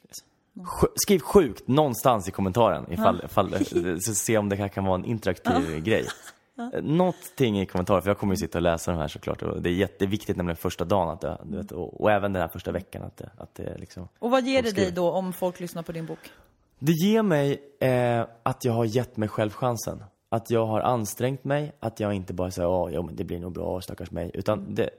Sj- 0.54 0.88
Skriv 0.96 1.20
sjukt 1.20 1.68
någonstans 1.68 2.28
i 2.28 2.32
kommentaren 2.32 2.92
ifall, 2.94 3.22
ifall, 3.26 3.56
så 4.00 4.16
se 4.16 4.38
om 4.38 4.50
det 4.50 4.56
här 4.56 4.68
kan 4.68 4.86
vara 4.86 4.96
en 4.96 5.06
interaktiv 5.06 5.80
grej. 5.84 6.06
Eh, 6.60 6.84
Någonting 6.84 7.60
i 7.60 7.66
kommentaren, 7.66 8.02
för 8.02 8.10
jag 8.10 8.18
kommer 8.18 8.34
ju 8.34 8.38
sitta 8.38 8.58
och 8.58 8.62
läsa 8.62 8.92
de 8.92 8.98
här 8.98 9.08
såklart. 9.08 9.42
Och 9.42 9.62
det 9.62 9.70
är 9.70 9.74
jätteviktigt 9.74 10.38
nämligen 10.38 10.58
första 10.58 10.86
dagen, 10.86 11.10
att 11.10 11.22
det, 11.22 11.38
du 11.44 11.58
vet, 11.58 11.72
och, 11.72 12.02
och 12.02 12.12
även 12.12 12.34
den 12.34 12.42
här 12.42 12.50
första 12.50 12.72
veckan. 12.72 13.04
Att 13.04 13.18
det, 13.18 13.30
att 13.38 13.56
det 13.56 13.78
liksom... 13.78 14.08
Och 14.20 14.32
vad 14.32 14.48
ger 14.48 14.62
det 14.64 14.76
dig 14.76 14.92
då 14.92 15.12
om 15.12 15.34
folk 15.34 15.60
lyssnar 15.60 15.84
på 15.84 15.92
din 15.92 16.06
bok? 16.06 16.20
Det 16.80 16.92
ger 16.92 17.24
mig 17.24 17.62
eh, 17.80 18.26
att 18.44 18.66
jag 18.66 18.74
har 18.74 18.86
gett 18.86 19.18
mig 19.18 19.30
själv 19.30 19.50
chansen. 19.50 20.04
Att 20.30 20.52
jag 20.52 20.66
har 20.66 20.82
ansträngt 20.82 21.44
mig, 21.44 21.72
att 21.80 22.00
jag 22.00 22.14
inte 22.14 22.34
bara 22.34 22.52
säger 22.52 22.70
ja, 22.70 22.90
ja 22.90 23.02
men 23.02 23.16
det 23.16 23.24
blir 23.24 23.40
nog 23.40 23.54
bra, 23.54 23.82
stackars 23.82 24.12
mig. 24.12 24.32
Utan 24.34 24.76
det, 24.76 24.90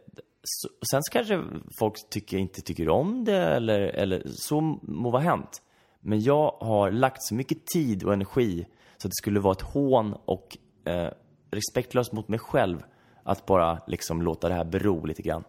så, 0.45 0.69
sen 0.91 1.03
så 1.03 1.13
kanske 1.13 1.43
folk 1.79 1.95
tycker, 2.11 2.39
inte 2.39 2.61
tycker 2.61 2.89
om 2.89 3.25
det 3.25 3.37
eller, 3.37 3.81
eller 3.81 4.23
så 4.27 4.61
må 4.83 5.11
vara 5.11 5.23
hänt. 5.23 5.63
Men 6.01 6.21
jag 6.21 6.57
har 6.61 6.91
lagt 6.91 7.23
så 7.23 7.35
mycket 7.35 7.67
tid 7.67 8.05
och 8.05 8.13
energi 8.13 8.67
så 8.97 9.09
att 9.09 9.11
det 9.11 9.17
skulle 9.23 9.41
vara 9.41 9.53
ett 9.53 9.63
hån 9.63 10.15
och 10.25 10.59
eh, 10.85 11.09
respektlöst 11.51 12.13
mot 12.13 12.29
mig 12.29 12.39
själv 12.39 12.83
att 13.23 13.47
bara 13.47 13.79
liksom 13.87 14.23
låta 14.23 14.49
det 14.49 14.55
här 14.55 14.65
bero 14.65 15.05
lite 15.05 15.23
grann. 15.23 15.45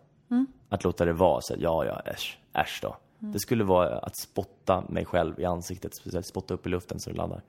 Att 0.69 0.83
låta 0.83 1.05
det 1.05 1.13
vara 1.13 1.41
så 1.41 1.55
ja, 1.59 1.85
ja, 1.85 1.99
äsch, 2.05 2.39
äsch 2.53 2.79
då. 2.81 2.97
Det 3.19 3.39
skulle 3.39 3.63
vara 3.63 3.97
att 3.99 4.17
spotta 4.17 4.83
mig 4.89 5.05
själv 5.05 5.39
i 5.39 5.45
ansiktet, 5.45 5.95
speciellt 5.95 6.25
spotta 6.25 6.53
upp 6.53 6.65
i 6.65 6.69
luften 6.69 6.99
så 6.99 7.09
det 7.09 7.15
landar. 7.15 7.41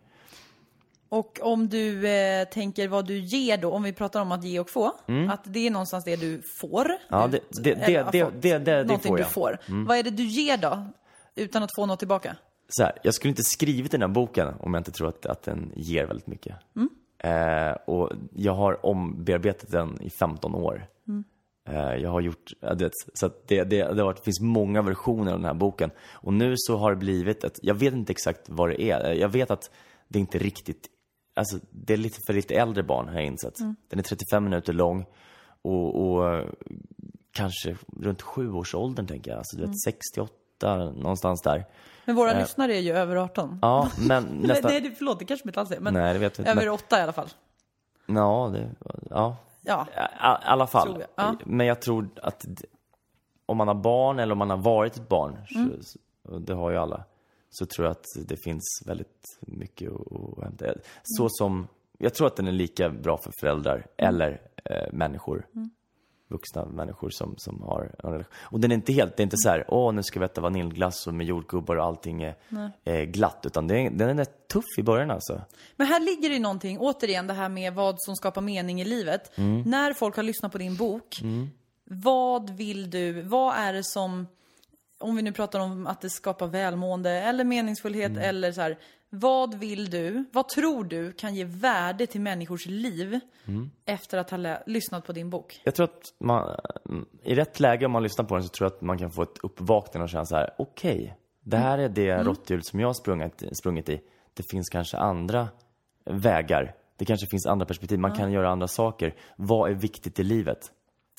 Och 1.09 1.39
om 1.43 1.69
du 1.69 2.09
eh, 2.09 2.45
tänker 2.49 2.89
vad 2.89 3.07
du 3.07 3.19
ger 3.19 3.57
då, 3.57 3.71
om 3.73 3.83
vi 3.83 3.93
pratar 3.93 4.21
om 4.21 4.33
att 4.33 4.45
ge 4.45 4.61
och 4.61 4.71
få, 4.71 4.93
att 5.31 5.41
det 5.45 5.67
är 5.67 5.71
någonstans 5.71 6.05
det 6.05 6.17
du 6.17 6.43
får. 6.61 6.85
Mm. 6.87 6.99
Ja, 7.09 7.27
det- 7.27 7.41
det- 7.51 7.75
det- 7.75 8.07
det- 8.13 8.31
det- 8.41 8.59
det- 8.59 8.85
det 8.85 8.99
får 8.99 9.17
du 9.17 9.23
jag. 9.23 9.31
får. 9.31 9.59
Vad 9.87 9.97
är 9.97 10.03
det 10.03 10.11
du 10.11 10.25
ger 10.25 10.57
då? 10.57 10.87
Utan 11.35 11.63
att 11.63 11.71
få 11.77 11.87
något 11.87 11.99
tillbaka? 11.99 12.37
så 12.69 12.83
här, 12.83 12.93
jag 13.03 13.15
skulle 13.15 13.29
inte 13.29 13.43
skrivit 13.43 13.93
den 13.93 14.01
här 14.01 14.09
boken 14.09 14.49
om 14.61 14.75
jag 14.75 14.81
inte 14.81 14.91
tror 14.91 15.09
att, 15.09 15.27
att 15.27 15.43
den 15.43 15.73
ger 15.77 16.07
väldigt 16.07 16.27
mycket. 16.27 16.57
Eh, 17.23 17.73
och 17.87 18.11
jag 18.33 18.55
har 18.55 18.87
ombearbetat 18.87 19.71
den 19.71 20.03
i 20.03 20.11
15 20.11 20.55
år. 20.55 20.87
Eh, 21.69 21.95
jag 21.95 22.11
har 22.11 22.21
gjort, 22.21 22.53
det, 22.61 22.91
så 23.15 23.31
det, 23.47 23.65
det, 23.65 23.65
det, 23.65 23.99
har 23.99 24.05
varit, 24.05 24.17
det 24.17 24.25
finns 24.25 24.41
många 24.41 24.83
versioner 24.83 25.33
av 25.33 25.39
den 25.39 25.47
här 25.47 25.55
boken. 25.55 25.91
Och 26.13 26.33
nu 26.33 26.55
så 26.57 26.77
har 26.77 26.91
det 26.91 26.97
blivit 26.97 27.45
ett, 27.45 27.59
jag 27.63 27.75
vet 27.75 27.95
inte 27.95 28.13
exakt 28.13 28.41
vad 28.49 28.69
det 28.69 28.83
är. 28.83 29.13
Jag 29.13 29.29
vet 29.29 29.51
att 29.51 29.71
det 30.09 30.19
inte 30.19 30.39
riktigt, 30.39 30.87
alltså 31.37 31.59
det 31.71 31.93
är 31.93 31.97
lite 31.97 32.19
för 32.27 32.33
lite 32.33 32.55
äldre 32.55 32.83
barn 32.83 33.09
har 33.09 33.15
jag 33.15 33.25
insett. 33.25 33.59
Den 33.89 33.99
är 33.99 34.03
35 34.03 34.45
minuter 34.45 34.73
lång 34.73 35.07
och, 35.63 36.03
och 36.03 36.47
kanske 37.33 37.77
runt 38.01 38.23
sjuårsåldern 38.23 39.07
tänker 39.07 39.31
jag. 39.31 39.39
Alltså 39.39 39.57
du 39.57 39.67
vet 39.67 39.81
68 39.81 40.33
någonstans 40.63 41.43
där. 41.43 41.65
Men 42.05 42.17
våra 42.17 42.33
lyssnare 42.39 42.77
är 42.77 42.81
ju 42.81 42.93
över 42.93 43.17
18. 43.17 43.59
Ja, 43.63 43.89
men 44.09 44.23
Nej, 44.25 44.47
nästan... 44.49 44.71
nej, 44.71 44.81
det- 44.81 44.91
förlåt, 44.91 45.19
det 45.19 45.25
kanske 45.25 45.49
inte 45.49 45.61
alls 45.61 45.71
är. 45.71 45.81
Men 45.81 45.95
Nej, 45.95 46.13
det 46.13 46.19
vet 46.19 46.39
vi 46.39 46.43
inte. 46.43 46.51
över 46.51 46.63
Men, 46.63 46.71
8 46.75 46.99
i 46.99 47.03
alla 47.03 47.13
fall. 47.13 47.29
ja, 48.07 48.51
det, 48.53 48.71
ja, 49.11 49.37
Ja. 49.65 49.87
i 49.95 50.47
alla 50.47 50.67
fall. 50.67 50.97
Jag, 51.01 51.09
ja. 51.27 51.35
Men 51.45 51.67
jag 51.67 51.83
tror 51.83 52.09
att 52.23 52.45
om 53.47 53.57
man 53.57 53.69
har 53.69 53.75
barn 53.75 54.19
eller 54.19 54.33
om 54.33 54.39
man 54.39 54.51
har 54.51 54.57
varit 54.57 54.97
ett 54.97 55.09
barn, 55.09 55.37
Mm. 55.55 55.83
så, 55.83 55.99
det 56.39 56.55
har 56.55 56.71
ju 56.71 56.77
alla, 56.77 57.05
så 57.51 57.67
tror 57.67 57.87
jag 57.87 57.91
att 57.91 58.05
det 58.29 58.37
finns 58.45 58.83
väldigt 58.87 59.39
mycket 59.41 59.91
att 59.93 60.45
hämta. 60.45 60.65
Mm. 60.65 60.79
Så 61.03 61.29
som, 61.31 61.69
jag 61.99 62.15
tror 62.15 62.27
att 62.27 62.37
den 62.37 62.49
är 62.49 62.53
lika 62.53 62.91
bra 62.91 63.19
för 63.19 63.33
föräldrar 63.41 63.87
Mm. 63.97 64.15
eller 64.15 64.41
eh, 64.65 64.93
människor. 64.93 65.47
Vuxna 66.33 66.65
människor 66.65 67.11
som, 67.11 67.35
som 67.39 67.63
har 67.63 67.95
en 67.99 68.11
relation. 68.11 68.33
Och 68.43 68.61
den 68.61 68.71
är 68.71 68.75
inte 68.75 68.93
helt, 68.93 69.17
det 69.17 69.21
är 69.21 69.25
inte 69.25 69.37
så 69.39 69.49
här, 69.49 69.65
åh 69.69 69.93
nu 69.93 70.03
ska 70.03 70.21
vi 70.21 70.27
äta 70.27 70.41
vaniljglass 70.41 71.07
och 71.07 71.15
med 71.15 71.27
jordgubbar 71.27 71.77
och 71.77 71.85
allting 71.85 72.23
är, 72.23 72.35
är 72.85 73.05
glatt. 73.05 73.43
Utan 73.47 73.69
det 73.69 73.79
är, 73.79 73.91
den 73.91 74.09
är 74.09 74.15
rätt 74.15 74.49
tuff 74.49 74.79
i 74.79 74.83
början 74.83 75.11
alltså. 75.11 75.41
Men 75.77 75.87
här 75.87 76.01
ligger 76.01 76.29
det 76.29 76.35
ju 76.35 76.41
någonting, 76.41 76.79
återigen 76.79 77.27
det 77.27 77.35
här 77.35 77.49
med 77.49 77.75
vad 77.75 77.97
som 77.99 78.17
skapar 78.17 78.41
mening 78.41 78.81
i 78.81 78.85
livet. 78.85 79.39
Mm. 79.39 79.63
När 79.63 79.93
folk 79.93 80.17
har 80.17 80.23
lyssnat 80.23 80.53
på 80.53 80.59
din 80.59 80.77
bok, 80.77 81.21
vad 81.85 82.51
vill 82.51 82.91
du, 82.91 83.23
vad 83.23 83.55
är 83.57 83.73
det 83.73 83.85
som, 83.85 84.27
om 84.99 85.17
vi 85.17 85.23
nu 85.23 85.33
pratar 85.33 85.61
om 85.61 85.87
att 85.87 86.01
det 86.01 86.11
skapar 86.11 86.47
välmående 86.47 87.11
eller 87.11 87.45
meningsfullhet 87.45 88.11
Mm. 88.11 88.23
eller 88.23 88.53
så 88.53 88.61
här, 88.61 88.79
vad 89.15 89.55
vill 89.55 89.91
du, 89.91 90.25
vad 90.33 90.49
tror 90.49 90.85
du 90.85 91.13
kan 91.13 91.35
ge 91.35 91.45
värde 91.45 92.07
till 92.07 92.21
människors 92.21 92.67
liv 92.67 93.21
Mm. 93.47 93.71
efter 93.85 94.19
att 94.19 94.31
ha 94.31 94.37
lä- 94.39 94.63
lyssnat 94.67 95.07
på 95.07 95.13
din 95.13 95.31
bok? 95.31 95.61
Jag 95.65 95.75
tror 95.75 95.85
att 95.85 96.15
man, 96.19 96.57
i 97.23 97.35
rätt 97.35 97.61
läge 97.61 97.87
om 97.87 97.93
man 97.93 98.03
lyssnar 98.03 98.25
på 98.25 98.35
den 98.35 98.43
så 98.45 98.49
tror 98.49 98.67
jag 98.67 98.77
att 98.77 98.83
man 98.83 98.99
kan 98.99 99.11
få 99.11 99.23
ett 99.23 99.39
uppvaknande 99.43 100.05
och 100.05 100.11
känna 100.11 100.25
så 100.25 100.37
här: 100.37 100.51
okej, 100.59 101.17
det 101.41 101.57
här 101.57 101.79
är 101.79 101.89
det 101.89 102.23
råtthjul 102.23 102.63
som 102.63 102.81
jag 102.81 102.89
har 102.89 102.95
sprungit, 102.95 103.43
sprungit 103.53 103.89
i. 103.89 104.01
Det 104.35 104.43
finns 104.51 104.69
kanske 104.69 104.97
andra 104.97 105.49
vägar. 106.05 106.75
Det 106.97 107.05
kanske 107.05 107.27
finns 107.27 107.47
andra 107.47 107.67
perspektiv. 107.67 107.99
Man 107.99 108.15
kan 108.17 108.33
göra 108.33 108.51
andra 108.51 108.69
saker. 108.69 109.15
Vad 109.37 109.71
är 109.71 109.75
viktigt 109.75 110.19
i 110.19 110.23
livet? 110.25 110.73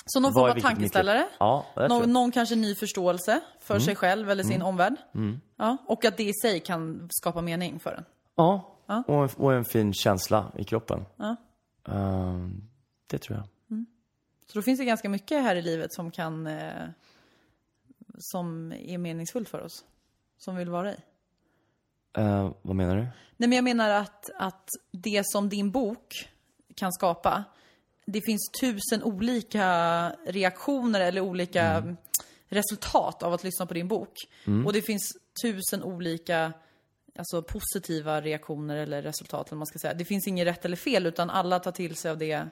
Så 0.05 0.19
någon 0.19 0.33
form 0.33 0.51
av 0.51 0.59
tankeställare? 0.59 1.27
Ja, 1.39 1.65
någon, 1.75 2.13
någon 2.13 2.31
kanske 2.31 2.55
ny 2.55 2.75
förståelse 2.75 3.41
för 3.59 3.73
Mm. 3.73 3.85
sig 3.85 3.95
själv 3.95 4.29
eller 4.29 4.43
sin 4.43 4.61
omvärld. 4.61 4.95
Ja, 5.57 5.77
och 5.87 6.05
att 6.05 6.17
det 6.17 6.23
i 6.23 6.33
sig 6.33 6.59
kan 6.59 7.07
skapa 7.11 7.41
mening 7.41 7.79
för 7.79 7.93
en. 7.93 8.05
Ja, 8.35 8.69
Ja. 8.85 9.03
Och, 9.07 9.23
en, 9.23 9.29
och 9.37 9.53
en 9.53 9.65
fin 9.65 9.93
känsla 9.93 10.51
i 10.57 10.63
kroppen. 10.63 11.05
Ja. 11.15 11.35
Ehm, 11.87 12.61
det 13.07 13.17
tror 13.17 13.37
jag. 13.37 13.47
Så 14.47 14.59
då 14.59 14.61
finns 14.61 14.79
det 14.79 14.85
ganska 14.85 15.09
mycket 15.09 15.41
här 15.43 15.55
i 15.55 15.61
livet 15.61 15.93
som 15.93 16.11
kan... 16.11 16.47
Eh, 16.47 16.71
som 18.17 18.71
är 18.71 18.97
meningsfullt 18.97 19.49
för 19.49 19.61
oss. 19.61 19.83
Som 20.37 20.55
vill 20.55 20.69
vara 20.69 20.91
i. 20.93 20.97
Eh, 22.17 22.51
vad 22.61 22.75
menar 22.75 22.95
du? 22.95 23.01
Nej 23.37 23.49
men 23.49 23.51
jag 23.51 23.63
menar 23.63 23.89
att, 23.89 24.29
att 24.35 24.69
det 24.91 25.21
som 25.25 25.49
din 25.49 25.71
bok 25.71 26.29
kan 26.75 26.91
skapa, 26.93 27.43
det 28.05 28.21
finns 28.21 28.51
tusen 28.61 29.03
olika 29.03 29.65
reaktioner 30.25 31.01
eller 31.01 31.21
olika 31.21 31.95
resultat 32.49 33.23
av 33.23 33.33
att 33.33 33.43
lyssna 33.43 33.65
på 33.65 33.73
din 33.73 33.87
bok. 33.87 34.13
Och 34.65 34.73
det 34.73 34.81
finns 34.81 35.17
tusen 35.43 35.83
olika 35.83 36.53
alltså, 37.17 37.41
positiva 37.43 38.21
reaktioner 38.21 38.75
eller 38.77 39.01
resultat, 39.01 39.47
eller 39.47 39.57
man 39.57 39.67
ska 39.67 39.79
säga. 39.79 39.93
Det 39.93 40.05
finns 40.05 40.27
inget 40.27 40.47
rätt 40.47 40.65
eller 40.65 40.77
fel, 40.77 41.05
utan 41.05 41.29
alla 41.29 41.59
tar 41.59 41.71
till 41.71 41.95
sig 41.95 42.11
av 42.11 42.17
det 42.17 42.45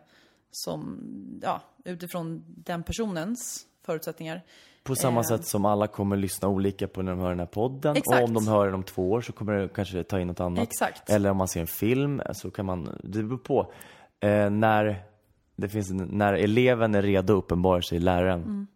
som, 0.52 1.00
ja, 1.42 1.62
utifrån 1.86 2.44
den 2.48 2.84
personens 2.84 3.66
förutsättningar. 3.86 4.42
På 4.84 4.96
samma 4.96 5.20
Eh. 5.20 5.28
sätt 5.28 5.46
som 5.46 5.66
alla 5.66 5.88
kommer 5.88 6.18
lyssna 6.18 6.48
olika 6.48 6.88
på 6.88 7.02
när 7.02 7.12
de 7.12 7.20
hör 7.22 7.30
den 7.30 7.40
här 7.40 7.46
podden. 7.46 7.96
Exakt. 7.96 8.22
Och 8.22 8.28
om 8.28 8.34
de 8.34 8.48
hör 8.48 8.66
den 8.66 8.76
om 8.76 8.84
två 8.84 9.12
år 9.12 9.22
så 9.22 9.34
kommer 9.34 9.54
det 9.54 9.70
kanske 9.70 10.04
ta 10.04 10.20
in 10.20 10.28
något 10.28 10.40
annat. 10.40 10.64
Exakt. 10.64 11.10
Eller 11.10 11.30
om 11.30 11.38
man 11.38 11.48
ser 11.48 11.62
en 11.62 11.68
film 11.68 12.22
så 12.34 12.52
kan 12.52 12.66
man, 12.66 13.00
det 13.04 13.24
beror 13.24 13.38
på. 13.38 13.74
Eh, 14.20 14.50
när, 14.50 15.04
det 15.62 15.70
finns, 15.70 15.92
när 15.92 16.34
eleven 16.34 16.96
är 16.96 17.02
redo 17.02 17.34
uppenbarar 17.34 17.82
sig 17.82 18.00
läraren. 18.00 18.68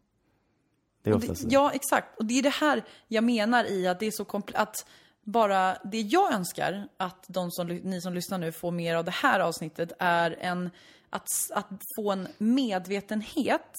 Det 1.03 1.09
är 1.09 1.13
Mm. 1.13 1.23
Oftast 1.23 1.49
det, 1.49 1.53
ja, 1.53 1.71
exakt. 1.73 2.19
Och 2.19 2.25
det 2.25 2.39
är 2.39 2.43
det 2.43 2.49
här 2.49 2.83
jag 3.07 3.23
menar 3.23 3.71
i 3.71 3.87
att 3.87 3.99
det 3.99 4.05
är 4.05 4.11
så 4.11 4.23
kompl- 4.23 4.55
att 4.55 4.85
bara 5.23 5.77
det 5.83 6.01
jag 6.01 6.33
önskar 6.33 6.87
att 6.97 7.25
de 7.27 7.51
som, 7.51 7.67
ni 7.67 8.01
som 8.01 8.13
lyssnar 8.13 8.37
nu 8.37 8.51
får 8.51 8.71
mer 8.71 8.95
av 8.95 9.05
det 9.05 9.11
här 9.11 9.39
avsnittet 9.39 9.91
är 9.99 10.37
en, 10.39 10.69
att, 11.09 11.27
att 11.53 11.69
få 11.97 12.11
en 12.11 12.27
medvetenhet 12.37 13.71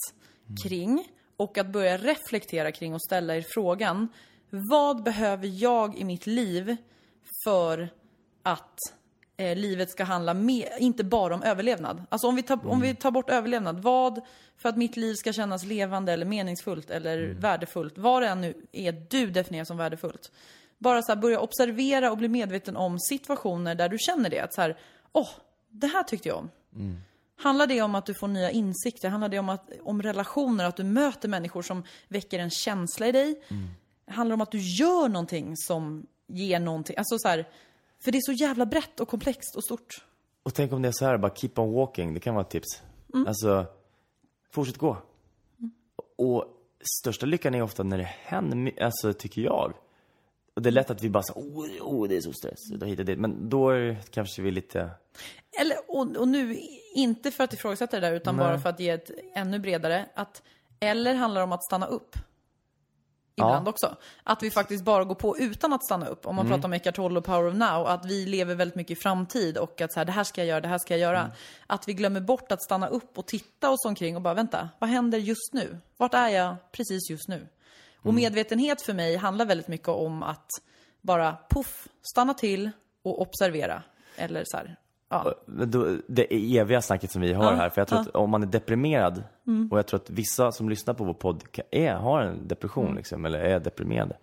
kring 0.64 1.08
och 1.36 1.58
att 1.58 1.66
börja 1.66 1.96
reflektera 1.98 2.72
kring 2.72 2.94
och 2.94 3.02
ställa 3.02 3.36
er 3.36 3.44
frågan 3.48 4.08
vad 4.50 5.02
behöver 5.02 5.62
jag 5.62 5.98
i 5.98 6.04
mitt 6.04 6.26
liv 6.26 6.76
för 7.44 7.88
att 8.42 8.78
eh, 9.36 9.56
livet 9.56 9.90
ska 9.90 10.04
handla 10.04 10.34
mer, 10.34 10.68
inte 10.78 11.04
bara 11.04 11.34
om 11.34 11.42
överlevnad. 11.42 12.02
Alltså 12.08 12.26
om 12.28 12.36
vi, 12.36 12.42
tar, 12.42 12.66
om 12.66 12.80
vi 12.80 12.94
tar 12.94 13.10
bort 13.10 13.30
överlevnad, 13.30 13.82
vad 13.82 14.20
för 14.56 14.68
att 14.68 14.76
mitt 14.76 14.96
liv 14.96 15.14
ska 15.14 15.32
kännas 15.32 15.64
levande 15.64 16.12
eller 16.12 16.26
meningsfullt 16.26 16.90
eller 16.90 17.34
värdefullt, 17.34 17.98
vad 17.98 18.22
det 18.22 18.28
än 18.28 18.40
nu 18.40 18.54
är 18.72 18.92
du 18.92 19.26
definierar 19.30 19.64
som 19.64 19.76
värdefullt. 19.76 20.32
Bara 20.78 21.02
så 21.02 21.12
här, 21.12 21.20
börja 21.20 21.40
observera 21.40 22.10
och 22.10 22.18
bli 22.18 22.28
medveten 22.28 22.76
om 22.76 23.00
situationer 23.00 23.74
där 23.74 23.88
du 23.88 23.98
känner 23.98 24.30
det. 24.30 24.40
Att 24.40 24.54
så 24.54 24.60
här, 24.60 24.78
åh, 25.12 25.28
det 25.68 25.86
här 25.86 26.02
tyckte 26.02 26.28
jag 26.28 26.38
om. 26.38 26.50
Handlar 27.38 27.66
det 27.66 27.82
om 27.82 27.94
att 27.94 28.06
du 28.06 28.14
får 28.14 28.28
nya 28.28 28.50
insikter? 28.50 29.08
Handlar 29.08 29.28
det 29.28 29.38
om, 29.38 29.48
att, 29.48 29.70
om 29.82 30.02
relationer, 30.02 30.64
att 30.64 30.76
du 30.76 30.84
möter 30.84 31.28
människor 31.28 31.62
som 31.62 31.84
väcker 32.08 32.38
en 32.38 32.50
känsla 32.50 33.06
i 33.06 33.12
dig? 33.12 33.42
Handlar 34.10 34.30
det 34.30 34.34
om 34.34 34.40
att 34.40 34.50
du 34.50 34.60
gör 34.60 35.08
någonting 35.08 35.56
som 35.56 36.06
ger 36.26 36.60
någonting? 36.60 36.96
Alltså 36.96 37.18
så 37.18 37.28
här, 37.28 37.48
för 38.04 38.12
det 38.12 38.18
är 38.18 38.22
så 38.22 38.32
jävla 38.32 38.66
brett 38.66 39.00
och 39.00 39.08
komplext 39.08 39.56
och 39.56 39.64
stort. 39.64 40.04
Och 40.42 40.54
tänk 40.54 40.72
om 40.72 40.82
det 40.82 40.88
är 40.88 40.92
så 40.92 41.04
här, 41.04 41.18
bara 41.18 41.34
keep 41.34 41.50
on 41.56 41.72
walking, 41.72 42.14
det 42.14 42.20
kan 42.20 42.34
vara 42.34 42.44
ett 42.44 42.50
tips. 42.50 42.82
Alltså, 43.26 43.66
fortsätt 44.50 44.76
gå. 44.76 44.96
Och 46.16 46.44
största 47.00 47.26
lyckan 47.26 47.54
är 47.54 47.62
ofta 47.62 47.82
när 47.82 47.98
det 47.98 48.10
händer, 48.22 48.82
alltså 48.82 49.12
tycker 49.12 49.42
jag. 49.42 49.72
Och 50.54 50.62
det 50.62 50.68
är 50.68 50.72
lätt 50.72 50.90
att 50.90 51.02
vi 51.02 51.10
bara 51.10 51.22
så, 51.22 51.32
oh, 51.32 51.66
oh 51.80 52.08
det 52.08 52.16
är 52.16 52.20
så 52.20 52.32
stress, 52.32 52.70
då 52.70 52.86
hit 52.86 52.98
och 52.98 53.04
dit. 53.04 53.18
Men 53.18 53.48
då 53.48 53.70
är 53.70 53.80
det 53.80 53.96
kanske 54.10 54.42
vi 54.42 54.50
lite, 54.50 54.90
Eller, 55.60 55.76
och, 55.88 56.16
och 56.16 56.28
nu, 56.28 56.58
inte 56.94 57.30
för 57.30 57.44
att 57.44 57.52
ifrågasätta 57.52 58.00
det 58.00 58.06
där, 58.06 58.14
utan 58.14 58.36
bara 58.36 58.58
för 58.58 58.68
att 58.68 58.80
ge 58.80 58.90
ett 58.90 59.10
ännu 59.34 59.58
bredare, 59.58 60.06
att 60.14 60.42
eller 60.80 61.14
handlar 61.14 61.42
om 61.42 61.52
att 61.52 61.64
stanna 61.64 61.86
upp. 61.86 62.16
Ibland 63.38 63.68
också. 63.68 63.96
Att 64.22 64.42
vi 64.42 64.50
faktiskt 64.50 64.84
bara 64.84 65.04
går 65.04 65.14
på 65.14 65.38
utan 65.38 65.72
att 65.72 65.84
stanna 65.84 66.06
upp. 66.06 66.26
Om 66.26 66.36
man 66.36 66.48
pratar 66.48 66.64
om 66.64 66.72
Eckart 66.72 66.94
Tolle 66.94 67.18
och 67.18 67.24
Power 67.24 67.48
of 67.48 67.54
Now, 67.54 67.86
att 67.86 68.06
vi 68.06 68.26
lever 68.26 68.54
väldigt 68.54 68.74
mycket 68.74 68.98
i 68.98 69.00
framtid 69.00 69.58
och 69.58 69.80
att 69.80 69.92
så 69.92 70.00
här, 70.00 70.04
det 70.04 70.12
här 70.12 70.24
ska 70.24 70.40
jag 70.40 70.48
göra, 70.48 70.60
det 70.60 70.68
här 70.68 70.78
ska 70.78 70.94
jag 70.94 71.00
göra. 71.00 71.30
Att 71.66 71.88
vi 71.88 71.94
glömmer 71.94 72.20
bort 72.20 72.52
att 72.52 72.62
stanna 72.62 72.88
upp 72.88 73.18
och 73.18 73.26
titta 73.26 73.70
oss 73.70 73.84
omkring 73.84 74.16
och 74.16 74.22
bara 74.22 74.34
vänta, 74.34 74.68
vad 74.78 74.90
händer 74.90 75.18
just 75.18 75.52
nu? 75.52 75.78
Vart 75.96 76.14
är 76.14 76.28
jag 76.28 76.56
precis 76.72 77.10
just 77.10 77.28
nu? 77.28 77.48
Och 78.02 78.14
medvetenhet 78.14 78.82
för 78.82 78.92
mig 78.92 79.16
handlar 79.16 79.46
väldigt 79.46 79.68
mycket 79.68 79.88
om 79.88 80.22
att 80.22 80.48
bara 81.00 81.36
puff, 81.50 81.88
stanna 82.02 82.34
till 82.34 82.70
och 83.02 83.20
observera. 83.20 83.82
Eller 84.16 84.42
så 84.46 84.56
här, 84.56 84.76
ja. 85.08 85.34
Det 86.06 86.56
eviga 86.58 86.82
snacket 86.82 87.10
som 87.10 87.22
vi 87.22 87.32
har 87.32 87.52
här. 87.52 87.70
För 87.70 87.80
jag 87.80 87.88
tror 87.88 88.00
att 88.00 88.08
om 88.08 88.30
man 88.30 88.42
är 88.42 88.46
deprimerad, 88.46 89.22
och 89.70 89.78
jag 89.78 89.86
tror 89.86 90.00
att 90.00 90.10
vissa 90.10 90.52
som 90.52 90.68
lyssnar 90.68 90.94
på 90.94 91.04
vår 91.04 91.14
podd 91.14 91.44
är, 91.70 91.94
har 91.94 92.20
en 92.20 92.48
depression 92.48 92.94
liksom, 92.94 93.24
eller 93.24 93.38
är 93.38 93.60
deprimerade. 93.60 94.16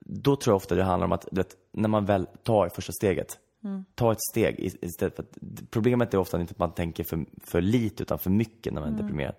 Då 0.00 0.36
tror 0.36 0.52
jag 0.52 0.56
ofta 0.56 0.74
det 0.74 0.82
handlar 0.82 1.04
om 1.04 1.12
att, 1.12 1.28
vet, 1.32 1.56
när 1.72 1.88
man 1.88 2.04
väl 2.04 2.26
tar 2.42 2.68
första 2.68 2.92
steget, 2.92 3.38
ta 3.94 4.12
ett 4.12 4.22
steg 4.30 4.74
istället 4.82 5.16
för 5.16 5.22
att, 5.22 5.38
problemet 5.70 6.14
är 6.14 6.18
ofta 6.18 6.40
inte 6.40 6.52
att 6.52 6.58
man 6.58 6.72
tänker 6.72 7.04
för, 7.04 7.24
för 7.42 7.60
lite 7.60 8.02
utan 8.02 8.18
för 8.18 8.30
mycket 8.30 8.72
när 8.72 8.80
man 8.80 8.94
är 8.94 9.02
deprimerad. 9.02 9.34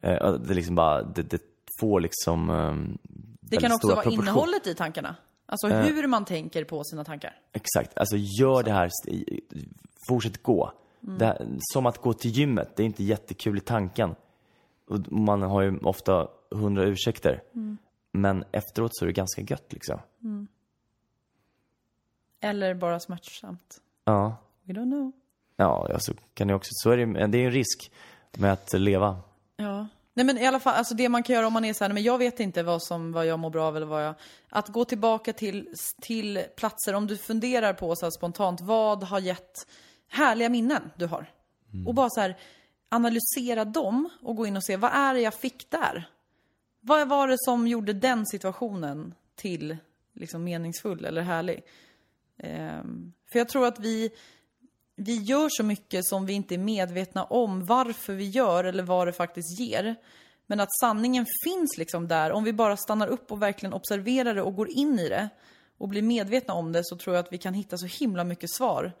Eh, 0.00 0.32
det 0.32 0.54
liksom 0.54 0.74
bara, 0.74 1.02
det, 1.02 1.22
det 1.22 1.40
får 1.80 2.00
liksom 2.00 2.50
um, 2.50 2.98
Det 3.40 3.56
kan 3.56 3.72
också 3.72 3.94
vara 3.94 4.10
innehållet 4.10 4.66
i 4.66 4.74
tankarna. 4.74 5.16
Alltså 5.46 5.68
hur 5.68 6.06
man 6.06 6.24
tänker 6.24 6.64
på 6.64 6.84
sina 6.84 7.04
tankar. 7.04 7.40
Exakt, 7.52 7.98
alltså 7.98 8.16
gör 8.16 8.62
det 8.62 8.72
här, 8.72 8.90
fortsätt 10.08 10.42
gå. 10.42 10.72
Det 11.00 11.26
här, 11.26 11.46
som 11.60 11.86
att 11.86 11.98
gå 11.98 12.12
till 12.12 12.30
gymmet, 12.30 12.76
det 12.76 12.82
är 12.82 12.86
inte 12.86 13.04
jättekul 13.04 13.56
i 13.56 13.60
tanken. 13.60 14.14
Och 14.88 15.12
man 15.12 15.42
har 15.42 15.62
ju 15.62 15.78
ofta 15.78 16.28
hundra 16.50 16.84
ursäkter. 16.84 17.42
Men 18.12 18.44
efteråt 18.52 18.96
så 18.96 19.04
är 19.04 19.06
det 19.06 19.12
ganska 19.12 19.42
gött 19.42 19.72
liksom. 19.72 20.00
Eller 22.40 22.74
bara 22.74 23.00
smärtsamt. 23.00 23.80
Ja, 24.04 24.36
We 24.64 24.72
don't 24.72 24.90
know. 24.90 25.12
ja, 25.56 25.86
ja 25.90 25.98
så 25.98 26.12
kan 26.34 26.48
det 26.48 26.54
också, 26.54 26.70
så 26.72 26.90
är 26.90 26.96
det, 26.96 27.26
det 27.26 27.38
är 27.38 27.46
en 27.46 27.50
risk 27.52 27.92
med 28.38 28.52
att 28.52 28.72
leva. 28.72 29.16
Ja. 29.56 29.86
Nej 30.16 30.26
men 30.26 30.38
i 30.38 30.46
alla 30.46 30.60
fall, 30.60 30.74
alltså 30.74 30.94
det 30.94 31.08
man 31.08 31.22
kan 31.22 31.34
göra 31.34 31.46
om 31.46 31.52
man 31.52 31.64
är 31.64 31.72
så 31.72 31.84
här, 31.84 31.92
men 31.92 32.02
jag 32.02 32.18
vet 32.18 32.40
inte 32.40 32.62
vad, 32.62 32.82
som, 32.82 33.12
vad 33.12 33.26
jag 33.26 33.38
mår 33.38 33.50
bra 33.50 33.66
av 33.66 33.76
eller 33.76 33.86
vad 33.86 34.04
jag... 34.04 34.14
Att 34.48 34.68
gå 34.68 34.84
tillbaka 34.84 35.32
till, 35.32 35.68
till 36.00 36.44
platser, 36.56 36.94
om 36.94 37.06
du 37.06 37.16
funderar 37.16 37.72
på 37.72 37.96
så 37.96 38.06
här 38.06 38.10
spontant, 38.10 38.60
vad 38.60 39.02
har 39.02 39.20
gett 39.20 39.66
härliga 40.08 40.48
minnen 40.48 40.90
du 40.96 41.06
har? 41.06 41.26
Och 41.86 41.94
bara 41.94 42.10
så 42.10 42.20
här, 42.20 42.36
analysera 42.88 43.64
dem 43.64 44.08
och 44.22 44.36
gå 44.36 44.46
in 44.46 44.56
och 44.56 44.64
se, 44.64 44.76
vad 44.76 44.92
är 44.92 45.14
det 45.14 45.20
jag 45.20 45.34
fick 45.34 45.70
där? 45.70 46.08
Vad 46.80 47.08
var 47.08 47.28
det 47.28 47.38
som 47.38 47.66
gjorde 47.66 47.92
den 47.92 48.26
situationen 48.26 49.14
till 49.34 49.76
liksom 50.12 50.44
meningsfull 50.44 51.04
eller 51.04 51.22
härlig? 51.22 51.62
Ehm, 52.38 53.12
för 53.32 53.38
jag 53.38 53.48
tror 53.48 53.66
att 53.66 53.78
vi, 53.78 54.10
vi 54.96 55.16
gör 55.16 55.48
så 55.50 55.62
mycket 55.62 56.04
som 56.04 56.26
vi 56.26 56.32
inte 56.32 56.54
är 56.54 56.58
medvetna 56.58 57.24
om 57.24 57.64
varför 57.64 58.14
vi 58.14 58.28
gör 58.28 58.64
eller 58.64 58.82
vad 58.82 59.08
det 59.08 59.12
faktiskt 59.12 59.60
ger. 59.60 59.96
Men 60.46 60.60
att 60.60 60.68
sanningen 60.80 61.26
finns 61.44 61.78
liksom 61.78 62.08
där. 62.08 62.32
Om 62.32 62.44
vi 62.44 62.52
bara 62.52 62.76
stannar 62.76 63.06
upp 63.06 63.32
och 63.32 63.42
verkligen 63.42 63.72
observerar 63.72 64.34
det 64.34 64.42
och 64.42 64.54
går 64.54 64.68
in 64.70 64.98
i 64.98 65.08
det 65.08 65.28
och 65.78 65.88
blir 65.88 66.02
medvetna 66.02 66.54
om 66.54 66.72
det 66.72 66.80
så 66.84 66.96
tror 66.96 67.16
jag 67.16 67.24
att 67.24 67.32
vi 67.32 67.38
kan 67.38 67.54
hitta 67.54 67.78
så 67.78 67.86
himla 67.86 68.24
mycket 68.24 68.50
svar. 68.50 68.92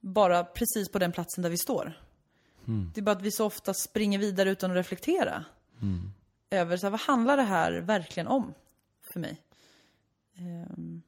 Bara 0.00 0.44
precis 0.44 0.88
på 0.92 0.98
den 0.98 1.12
platsen 1.12 1.42
där 1.42 1.50
vi 1.50 1.58
står. 1.58 2.00
Det 2.94 3.00
är 3.00 3.02
bara 3.02 3.16
att 3.16 3.22
vi 3.22 3.32
så 3.32 3.46
ofta 3.46 3.74
springer 3.74 4.18
vidare 4.18 4.50
utan 4.50 4.70
att 4.70 4.76
reflektera. 4.76 5.44
Över 6.50 6.76
så 6.76 6.86
här, 6.86 6.90
vad 6.90 7.00
handlar 7.00 7.36
det 7.36 7.42
här 7.42 7.72
verkligen 7.72 8.26
om 8.26 8.54
för 9.12 9.20
mig? 9.20 9.40
Ehm, 10.38 11.02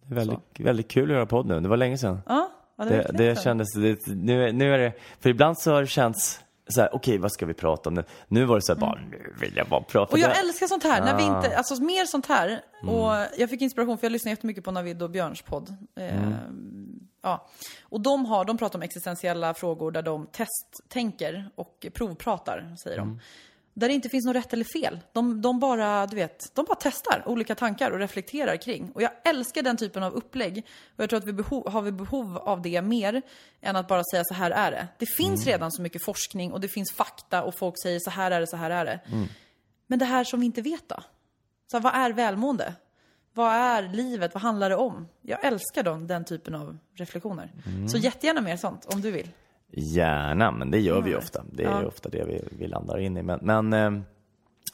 Det 0.00 0.14
är 0.14 0.14
väldigt, 0.14 0.60
väldigt 0.60 0.88
kul 0.88 1.10
att 1.10 1.14
göra 1.14 1.26
podd 1.26 1.46
nu, 1.46 1.60
det 1.60 1.68
var 1.68 1.76
länge 1.76 1.98
sedan. 1.98 2.20
ja, 2.26 2.50
ja, 2.84 2.90
det, 2.96 3.12
Det, 3.12 3.28
det 3.34 3.42
kändes, 3.42 3.68
det, 3.74 4.06
nu, 4.06 4.52
nu 4.52 4.74
är 4.74 4.78
det, 4.78 4.92
för 5.20 5.30
ibland 5.30 5.58
så 5.58 5.72
har 5.72 5.80
det 5.80 5.86
känts 5.86 6.40
så 6.68 6.80
här, 6.80 6.94
okej 6.94 7.18
vad 7.18 7.32
ska 7.32 7.46
vi 7.46 7.54
prata 7.54 7.88
om 7.88 7.94
nu? 7.94 8.04
Nu 8.28 8.44
var 8.44 8.56
det 8.56 8.62
så 8.62 8.72
här, 8.72 8.80
bara, 8.80 9.00
nu 9.10 9.34
vill 9.40 9.52
jag 9.56 9.68
bara 9.68 9.80
prata 9.80 10.12
Och 10.12 10.18
jag 10.18 10.38
älskar 10.38 10.66
sånt 10.66 10.82
här, 10.84 11.00
när 11.04 11.16
vi 11.16 11.22
Ah. 11.22 11.36
inte, 11.36 11.56
alltså 11.56 11.82
mer 11.82 12.04
sånt 12.04 12.26
här. 12.26 12.60
Mm. 12.82 12.94
Och 12.94 13.12
jag 13.38 13.50
fick 13.50 13.62
inspiration 13.62 13.98
för 13.98 14.04
jag 14.04 14.12
lyssnar 14.12 14.30
jättemycket 14.32 14.64
på 14.64 14.70
Navid 14.70 15.02
och 15.02 15.10
Björns 15.10 15.42
podd. 15.42 15.76
Eh, 15.96 16.16
Mm. 16.16 16.34
ja. 17.22 17.48
Och 17.82 18.00
de, 18.00 18.24
har, 18.26 18.44
de 18.44 18.58
pratar 18.58 18.78
om 18.78 18.82
existentiella 18.82 19.54
frågor 19.54 19.90
där 19.90 20.02
de 20.02 20.26
testtänker 20.26 21.50
och 21.54 21.86
provpratar, 21.94 22.74
säger 22.82 22.98
Mm. 22.98 23.08
de. 23.08 23.20
Där 23.74 23.88
det 23.88 23.94
inte 23.94 24.08
finns 24.08 24.26
något 24.26 24.36
rätt 24.36 24.52
eller 24.52 24.64
fel. 24.64 25.00
De, 25.12 25.42
de, 25.42 25.60
bara, 25.60 26.06
du 26.06 26.16
vet, 26.16 26.54
de 26.54 26.64
bara 26.64 26.78
testar 26.80 27.22
olika 27.26 27.54
tankar 27.54 27.90
och 27.90 27.98
reflekterar 27.98 28.56
kring. 28.56 28.90
Och 28.94 29.02
jag 29.02 29.10
älskar 29.24 29.62
den 29.62 29.76
typen 29.76 30.02
av 30.02 30.12
upplägg. 30.12 30.66
Och 30.96 31.02
jag 31.02 31.10
tror 31.10 31.18
att 31.18 31.26
vi 31.26 31.32
behov, 31.32 31.70
har 31.70 31.82
vi 31.82 31.92
behov 31.92 32.38
av 32.38 32.62
det 32.62 32.82
mer 32.82 33.22
än 33.60 33.76
att 33.76 33.88
bara 33.88 34.02
säga 34.12 34.24
så 34.24 34.34
här 34.34 34.50
är 34.50 34.70
det. 34.70 34.88
Det 34.98 35.06
finns 35.06 35.46
redan 35.46 35.72
så 35.72 35.82
mycket 35.82 36.04
forskning 36.04 36.52
och 36.52 36.60
det 36.60 36.68
finns 36.68 36.92
fakta 36.92 37.42
och 37.42 37.58
folk 37.58 37.74
säger 37.82 37.98
så 38.00 38.10
här 38.10 38.30
är 38.30 38.40
det, 38.40 38.46
så 38.46 38.56
här 38.56 38.70
är 38.70 38.84
det. 38.84 39.00
Men 39.86 39.98
det 39.98 40.04
här 40.04 40.24
som 40.24 40.40
vi 40.40 40.46
inte 40.46 40.62
vet 40.62 40.88
då? 40.88 41.02
Så 41.70 41.76
här, 41.76 41.82
vad 41.84 41.94
är 41.94 42.12
välmående? 42.12 42.74
Vad 43.34 43.52
är 43.52 43.82
livet? 43.82 44.34
Vad 44.34 44.42
handlar 44.42 44.70
det 44.70 44.76
om? 44.76 45.08
Jag 45.22 45.44
älskar 45.44 45.82
dem, 45.82 46.06
den 46.06 46.24
typen 46.24 46.54
av 46.54 46.78
reflektioner. 46.94 47.52
Så 47.88 47.98
jättegärna 47.98 48.40
mer 48.40 48.56
sånt, 48.56 48.84
om 48.94 49.00
du 49.00 49.10
vill. 49.10 49.28
Gärna, 49.72 50.50
men 50.50 50.70
det 50.70 50.78
gör 50.80 51.02
vi 51.02 51.10
ju 51.10 51.16
ofta. 51.16 51.44
Det 51.50 51.64
är 51.64 51.80
ju 51.80 51.86
ofta 51.86 52.08
det 52.08 52.24
vi, 52.24 52.44
vi 52.58 52.68
landar 52.68 52.98
in 52.98 53.16
i. 53.16 53.22
Men, 53.22 53.38
men 53.42 53.72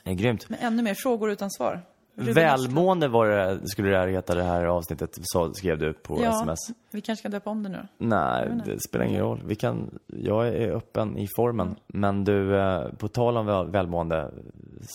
eh, 0.05 0.13
grymt. 0.15 0.49
Men 0.49 0.59
ännu 0.59 0.83
mer 0.83 0.95
frågor 0.95 1.31
utan 1.31 1.51
svar. 1.51 1.81
Ruben 2.15 2.35
Välmående 2.35 3.09
var 3.09 3.29
det, 3.29 3.69
skulle 3.69 3.91
det 3.91 3.99
här 3.99 4.09
heta 4.09 4.35
det 4.35 4.43
här 4.43 4.65
avsnittet, 4.65 5.19
sa, 5.23 5.53
skrev 5.53 5.79
du 5.79 5.93
på 5.93 6.23
Ja, 6.23 6.31
sms. 6.31 6.59
vi 6.91 7.01
kanske 7.01 7.21
ska 7.21 7.29
döpa 7.29 7.51
om 7.51 7.63
det 7.63 7.69
nu. 7.69 7.87
Nej, 7.99 8.49
det 8.67 8.81
spelar 8.81 9.05
ingen 9.05 9.21
roll. 9.21 9.43
Vi 9.45 9.55
kan, 9.55 9.99
jag 10.07 10.49
är 10.49 10.71
öppen 10.71 11.17
i 11.19 11.29
formen. 11.37 11.77
Men 11.87 12.25
du, 12.25 12.59
eh, 12.61 12.89
på 12.99 13.09
tal 13.09 13.37
om 13.37 13.47
väl, 13.47 13.71
välmående, 13.71 14.31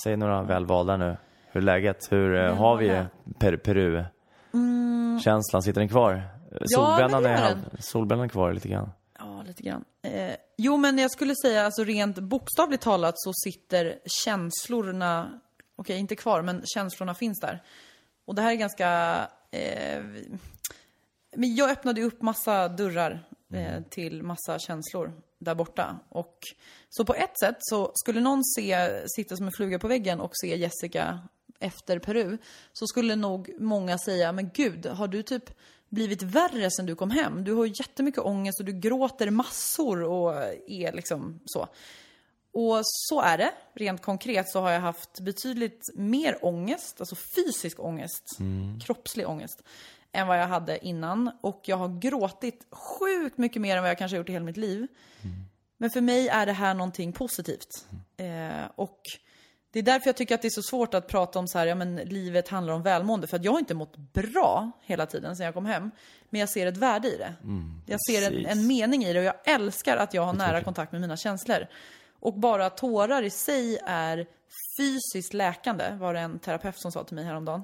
säg 0.04 0.18
några 0.18 0.44
välvalda 0.44 0.98
nu. 0.98 1.18
Hur 1.52 1.62
är 1.62 1.66
läget? 1.66 2.12
Hur 2.12 2.36
eh, 2.36 2.56
har 2.56 2.78
vi 2.78 3.04
per, 3.40 3.58
Peru? 3.58 4.04
Känslan, 5.24 5.62
sitter 5.62 5.82
den 5.82 5.90
kvar? 5.90 6.22
Solbrännan, 6.66 7.24
det 7.24 7.30
är, 7.30 7.56
solbrännan 7.80 8.26
är 8.26 8.30
kvar 8.30 8.54
lite 8.54 8.68
grann. 8.68 8.90
Ja, 9.44 9.48
lite 9.48 9.64
grann. 9.64 9.86
Eh, 10.02 10.36
jo, 10.58 10.78
men 10.78 10.98
jag 10.98 11.12
skulle 11.12 11.36
säga, 11.36 11.66
alltså 11.66 11.84
rent 11.84 12.20
bokstavligt 12.20 12.84
talat 12.84 13.14
så 13.18 13.32
sitter 13.34 14.00
känslorna, 14.06 15.40
okej, 15.76 15.98
inte 15.98 16.16
kvar, 16.16 16.42
men 16.42 16.62
känslorna 16.66 17.16
finns 17.16 17.40
där. 17.40 17.64
Och 18.26 18.36
det 18.36 18.42
här 18.42 18.52
är 18.52 18.56
ganska... 18.56 19.20
Eh, 19.52 20.04
men 21.36 21.56
jag 21.56 21.70
öppnade 21.70 22.04
upp 22.04 22.22
massa 22.22 22.68
dörrar 22.68 23.28
eh, 23.54 23.84
till 23.90 24.24
massa 24.24 24.60
känslor 24.60 25.14
där 25.40 25.56
borta. 25.56 26.00
Och 26.10 26.38
så 26.90 27.06
på 27.06 27.16
ett 27.16 27.40
sätt 27.40 27.58
så 27.60 27.92
skulle 27.96 28.22
någon 28.22 28.44
se, 28.44 29.02
sitta 29.16 29.38
som 29.38 29.46
en 29.46 29.52
fluga 29.52 29.80
på 29.80 29.88
väggen 29.88 30.20
och 30.20 30.32
se 30.34 30.56
Jessica 30.58 31.20
efter 31.60 32.00
Peru, 32.00 32.38
så 32.74 32.88
skulle 32.88 33.16
nog 33.16 33.56
många 33.60 33.98
säga, 33.98 34.32
men 34.32 34.50
gud, 34.54 34.86
har 34.86 35.08
du 35.08 35.24
typ 35.24 35.50
blivit 35.94 36.22
värre 36.22 36.72
sen 36.72 36.86
du 36.86 36.96
kom 36.96 37.12
hem? 37.12 37.44
Du 37.44 37.54
har 37.54 37.66
jättemycket 37.66 38.20
ångest 38.20 38.60
och 38.60 38.66
du 38.66 38.74
gråter 38.74 39.30
massor 39.30 40.04
och 40.04 40.34
är 40.68 40.92
liksom 40.94 41.40
så. 41.46 41.68
Och 42.54 42.82
så 42.84 43.22
är 43.22 43.38
det. 43.38 43.52
Rent 43.74 44.02
konkret 44.02 44.50
så 44.50 44.62
har 44.62 44.72
jag 44.72 44.82
haft 44.82 45.20
betydligt 45.20 45.90
mer 45.96 46.46
ångest, 46.46 47.00
alltså 47.00 47.16
fysisk 47.16 47.80
ångest, 47.80 48.38
kroppslig 48.86 49.30
ångest, 49.30 49.64
än 50.12 50.28
vad 50.28 50.40
jag 50.40 50.48
hade 50.48 50.86
innan. 50.86 51.32
Och 51.42 51.62
jag 51.66 51.78
har 51.78 52.00
gråtit 52.00 52.68
sjukt 52.72 53.38
mycket 53.38 53.62
mer 53.62 53.78
än 53.78 53.84
vad 53.84 53.90
jag 53.90 53.98
kanske 53.98 54.16
har 54.16 54.20
gjort 54.20 54.30
i 54.30 54.34
hela 54.34 54.46
mitt 54.46 54.58
liv. 54.58 54.88
Men 55.78 55.90
för 55.90 56.02
mig 56.02 56.28
är 56.28 56.46
det 56.46 56.54
här 56.54 56.74
någonting 56.74 57.14
positivt. 57.14 57.86
Eh, 58.18 58.66
och 58.76 59.02
det 59.74 59.80
är 59.80 59.84
därför 59.84 60.08
jag 60.08 60.16
tycker 60.16 60.36
att 60.36 60.42
det 60.42 60.48
är 60.48 60.50
så 60.50 60.62
svårt 60.62 60.94
att 60.94 61.08
prata 61.08 61.40
om 61.40 61.48
så 61.48 61.58
här, 61.58 61.68
ja 61.68 61.76
men 61.76 61.96
livet 61.96 62.48
handlar 62.48 62.74
om 62.74 62.84
välmående. 62.84 63.28
För 63.28 63.38
att 63.38 63.44
jag 63.44 63.52
har 63.52 63.60
inte 63.60 63.74
mått 63.74 63.98
bra 63.98 64.72
hela 64.82 65.06
tiden 65.06 65.36
sedan 65.36 65.46
jag 65.46 65.54
kom 65.54 65.66
hem. 65.66 65.92
Men 66.30 66.40
jag 66.40 66.50
ser 66.50 66.68
ett 66.68 66.78
värde 66.78 67.08
i 67.08 67.18
det. 67.18 67.34
jag 67.86 68.00
ser 68.02 68.32
en, 68.32 68.46
en 68.46 68.68
mening 68.68 69.04
i 69.04 69.14
det 69.14 69.20
och 69.20 69.26
jag 69.26 69.36
älskar 69.46 69.98
att 69.98 70.14
jag 70.14 70.22
har 70.22 70.34
nära 70.34 70.64
kontakt 70.64 70.92
med 70.92 71.02
mina 71.02 71.18
känslor. 71.18 71.68
Och 72.20 72.34
bara 72.34 72.70
tårar 72.70 73.24
i 73.24 73.30
sig 73.30 73.80
är 73.86 74.28
fysiskt 74.78 75.34
läkande, 75.34 75.96
var 76.00 76.14
det 76.14 76.20
en 76.20 76.40
terapeut 76.40 76.82
som 76.82 76.92
sa 76.92 77.04
till 77.04 77.16
mig 77.16 77.26
häromdagen. 77.26 77.64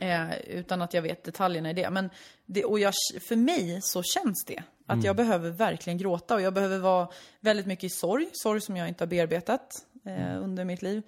Eh, 0.00 0.38
utan 0.38 0.82
att 0.82 0.94
jag 0.94 1.02
vet 1.02 1.24
detaljerna 1.24 1.70
i 1.70 1.72
det. 1.72 1.90
Men 1.90 2.10
det, 2.46 2.64
och 2.64 2.78
jag, 2.78 2.94
för 3.28 3.36
mig 3.36 3.80
så 3.82 4.02
känns 4.02 4.44
det. 4.46 4.62
Att 4.86 5.04
jag 5.04 5.16
behöver 5.16 5.50
verkligen 5.50 5.98
gråta 5.98 6.34
och 6.34 6.40
jag 6.40 6.54
behöver 6.54 6.78
vara 6.78 7.08
väldigt 7.40 7.66
mycket 7.66 7.84
i 7.84 7.90
sorg. 7.90 8.28
Sorg 8.32 8.60
som 8.60 8.76
jag 8.76 8.88
inte 8.88 9.04
har 9.04 9.08
bearbetat 9.08 9.85
eh, 10.06 10.42
under 10.42 10.64
mitt 10.64 10.82
liv. 10.82 11.02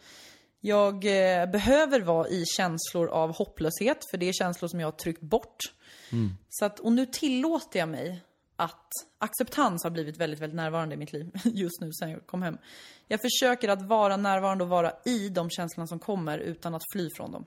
Jag 0.61 0.95
eh, 0.95 1.51
behöver 1.51 2.01
vara 2.01 2.29
i 2.29 2.45
känslor 2.47 3.09
av 3.09 3.37
hopplöshet, 3.37 3.99
för 4.11 4.19
det 4.19 4.29
är 4.29 4.33
känslor 4.33 4.69
som 4.69 4.81
jag 4.81 4.87
har 4.87 4.93
tryckt 4.93 5.23
bort. 5.23 5.59
Så 6.49 6.65
att, 6.65 6.81
och 6.81 6.93
nu 6.93 7.07
tillåter 7.07 7.79
jag 7.79 7.89
mig 7.89 8.23
att 8.57 8.91
acceptans 9.19 9.85
har 9.85 9.91
blivit 9.91 10.17
väldigt, 10.17 10.41
väldigt 10.41 10.57
närvarande 10.57 10.95
i 10.95 10.99
mitt 10.99 11.13
liv 11.13 11.31
just 11.45 11.81
nu 11.81 11.93
sen 11.93 12.11
jag 12.11 12.27
kom 12.27 12.43
hem. 12.43 12.59
Jag 13.09 13.21
försöker 13.21 13.69
att 13.69 13.83
vara 13.83 14.17
närvarande 14.17 14.65
och 14.65 14.71
vara 14.71 14.93
i 15.05 15.29
de 15.29 15.51
känslorna 15.51 15.87
som 15.87 15.99
kommer 15.99 16.39
utan 16.39 16.75
att 16.75 16.83
fly 16.93 17.11
från 17.11 17.33
dem. 17.33 17.45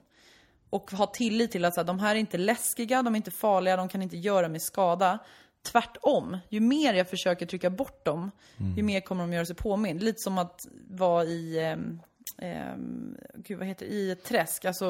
Och 0.70 0.91
ha 0.91 1.08
tillit 1.08 1.52
till 1.52 1.66
att 1.66 1.76
så 1.76 1.82
här, 1.82 1.88
de 1.88 1.99
här 1.99 2.16
är 2.16 2.20
inte 2.20 2.38
läskiga, 2.38 3.02
de 3.04 3.16
är 3.16 3.18
inte 3.18 3.32
farliga, 3.32 3.78
de 3.78 3.89
kan 3.89 4.02
inte 4.02 4.18
göra 4.18 4.49
mig 4.49 4.60
skada. 4.60 5.20
Tvärtom, 5.64 6.38
ju 6.49 6.59
mer 6.59 6.93
jag 6.93 7.09
försöker 7.09 7.45
trycka 7.45 7.70
bort 7.70 8.05
dem, 8.05 8.32
ju 8.78 8.84
mer 8.84 9.01
kommer 9.01 9.24
de 9.24 9.34
göra 9.34 9.45
sig 9.45 9.55
påmind. 9.55 10.03
Lite 10.03 10.20
som 10.20 10.38
att 10.38 10.59
vara 10.89 11.24
i, 11.24 11.59
ehm, 11.59 11.99
ehm, 12.38 13.18
gud 13.36 13.57
vad 13.57 13.68
heter 13.68 13.86
det, 13.86 13.91
i 13.91 14.12
ett 14.12 14.24
träsk, 14.24 14.66
alltså 14.66 14.86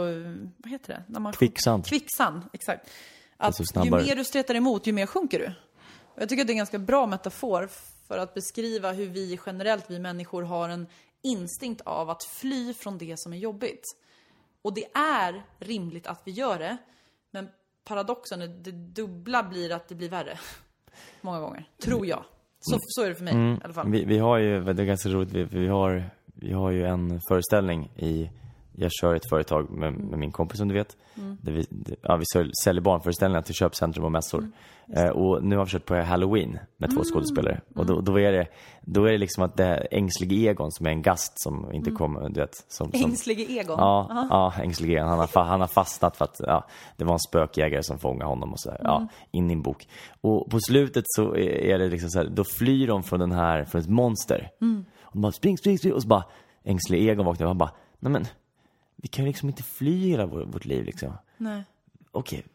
vad 0.58 0.72
heter 0.72 0.94
det? 0.94 1.04
När 1.08 1.20
man 1.20 1.34
Kvicksand. 1.34 1.86
Kvicksand, 1.86 2.42
exakt. 2.54 2.90
Att 3.38 3.60
Alltså 3.60 3.84
ju 3.84 3.92
mer 3.92 4.16
du 4.16 4.24
stretar 4.24 4.56
emot, 4.56 4.88
ju 4.88 4.94
mer 4.94 5.06
sjunker 5.06 5.40
du. 5.40 5.54
Och 6.16 6.22
jag 6.22 6.30
tycker 6.30 6.42
att 6.42 6.48
det 6.48 6.52
är 6.52 6.56
en 6.56 6.58
ganska 6.58 6.80
bra 6.80 7.08
metafor 7.08 7.70
för 8.08 8.18
att 8.18 8.34
beskriva 8.34 8.92
hur 8.92 9.08
vi 9.08 9.40
generellt, 9.46 9.86
vi 9.88 10.00
människor, 10.00 10.44
har 10.44 10.70
en 10.70 10.88
instinkt 11.24 11.82
av 11.82 12.10
att 12.10 12.24
fly 12.24 12.74
från 12.74 12.98
det 12.98 13.20
som 13.20 13.34
är 13.34 13.38
jobbigt. 13.38 13.84
Och 14.62 14.74
det 14.74 14.86
är 14.94 15.44
rimligt 15.60 16.08
att 16.08 16.22
vi 16.26 16.32
gör 16.32 16.60
det, 16.60 16.78
men 17.32 17.50
paradoxen, 17.84 18.40
det 18.40 18.72
dubbla 18.72 19.44
blir 19.44 19.72
att 19.72 19.88
det 19.88 19.96
blir 19.96 20.10
värre. 20.10 20.40
Många 21.22 21.40
gånger, 21.40 21.70
tror 21.84 22.06
jag. 22.06 22.24
Så, 22.60 22.78
så 22.82 23.04
är 23.04 23.10
det 23.10 23.16
för 23.16 23.24
mig 23.24 23.34
i 23.34 23.60
alla 23.64 23.74
fall. 23.74 23.92
Vi, 23.92 24.06
vi 24.06 24.18
har 24.18 24.38
ju, 24.38 24.64
det 24.64 24.84
är 24.84 24.86
ganska 24.86 25.10
roligt, 25.10 25.32
vi, 25.32 25.44
vi, 25.44 25.68
har, 25.68 26.04
vi 26.26 26.54
har 26.54 26.72
ju 26.72 26.86
en 26.86 27.20
föreställning 27.30 27.92
i, 27.96 28.30
jag 28.82 28.92
kör 28.92 29.16
ett 29.16 29.30
företag 29.30 29.70
med, 29.70 29.94
med 29.94 30.20
min 30.20 30.32
kompis 30.32 30.58
som 30.60 30.68
du 30.68 30.74
vet. 30.74 30.98
Där 31.42 31.52
vi, 31.52 31.66
ja, 32.02 32.16
vi 32.16 32.24
sälj- 32.36 32.52
säljer 32.64 32.82
barnföreställningar 32.82 33.42
till 33.42 33.56
köpcentrum 33.56 34.06
och 34.06 34.12
mässor. 34.12 34.52
Eh, 34.96 35.10
och 35.10 35.44
nu 35.44 35.58
har 35.58 35.66
vi 35.66 35.72
kört 35.72 35.86
på 35.86 35.96
Halloween 35.96 36.60
med 36.78 36.96
två 36.96 37.04
skådespelare. 37.04 37.62
Och 37.76 37.86
då, 37.86 38.02
då, 38.02 38.20
är 38.20 38.32
det, 38.32 38.48
då 38.82 39.06
är 39.06 39.12
det 39.12 39.18
liksom 39.18 39.44
att 39.44 39.58
det 39.58 39.66
är 39.66 39.88
ängslige 39.92 40.50
Egon 40.50 40.72
som 40.72 40.86
är 40.86 40.90
en 40.92 41.02
gast 41.02 41.34
som 41.44 41.72
inte 41.74 41.92
kommer, 41.92 42.30
du 42.30 42.40
vet. 42.40 42.56
Som, 42.68 42.92
som, 42.92 43.02
Ängslige 43.12 43.46
Egon. 43.52 43.76
Ja, 43.80 44.28
ja 44.30 44.54
ängslig 44.64 44.94
Egon. 44.94 45.08
Han 45.10 45.20
har, 45.20 45.44
han 45.44 45.60
har 45.62 45.68
fastnat 45.68 46.18
för 46.18 46.26
att 46.26 46.36
ja, 46.40 46.68
det 46.98 47.04
var 47.06 47.14
en 47.14 47.20
spökjägare 47.20 47.84
som 47.84 48.00
fångade 48.00 48.26
honom 48.30 48.52
och 48.52 48.60
så 48.60 48.72
här, 48.72 48.80
ja, 48.84 49.08
in 49.32 49.50
i 49.50 49.54
en 49.54 49.62
bok. 49.62 49.88
Och 50.22 50.50
på 50.50 50.60
slutet 50.60 51.04
så 51.08 51.36
är 51.36 51.72
är 51.72 51.80
det 51.80 51.90
liksom 51.90 52.10
så 52.10 52.20
här, 52.20 52.28
då 52.28 52.44
flyr 52.44 52.88
de 52.88 53.04
från 53.04 53.20
den 53.20 53.32
här, 53.32 53.66
från 53.66 53.82
ett 53.82 53.90
monster. 53.90 54.50
Och 55.02 55.12
de 55.14 55.22
bara 55.22 55.32
spring, 55.32 55.58
spring, 55.58 55.78
spring. 55.78 55.94
Och 55.94 56.02
så 56.02 56.08
bara, 56.08 56.24
ängslig 56.64 57.10
Egon 57.10 57.26
vaknar 57.26 57.46
och 57.46 57.50
han 57.50 57.58
bara, 57.58 57.72
nej 58.00 58.12
men, 58.12 58.26
vi 59.02 59.08
kan 59.08 59.26
ju 59.26 59.32
liksom 59.32 59.50
inte 59.50 59.64
fly 59.64 60.08
hela 60.10 60.26
vår, 60.26 60.46
vårt 60.46 60.66
liv 60.66 60.86
liksom. 60.86 61.14
Nej. 61.38 61.64
Okej, 62.12 62.46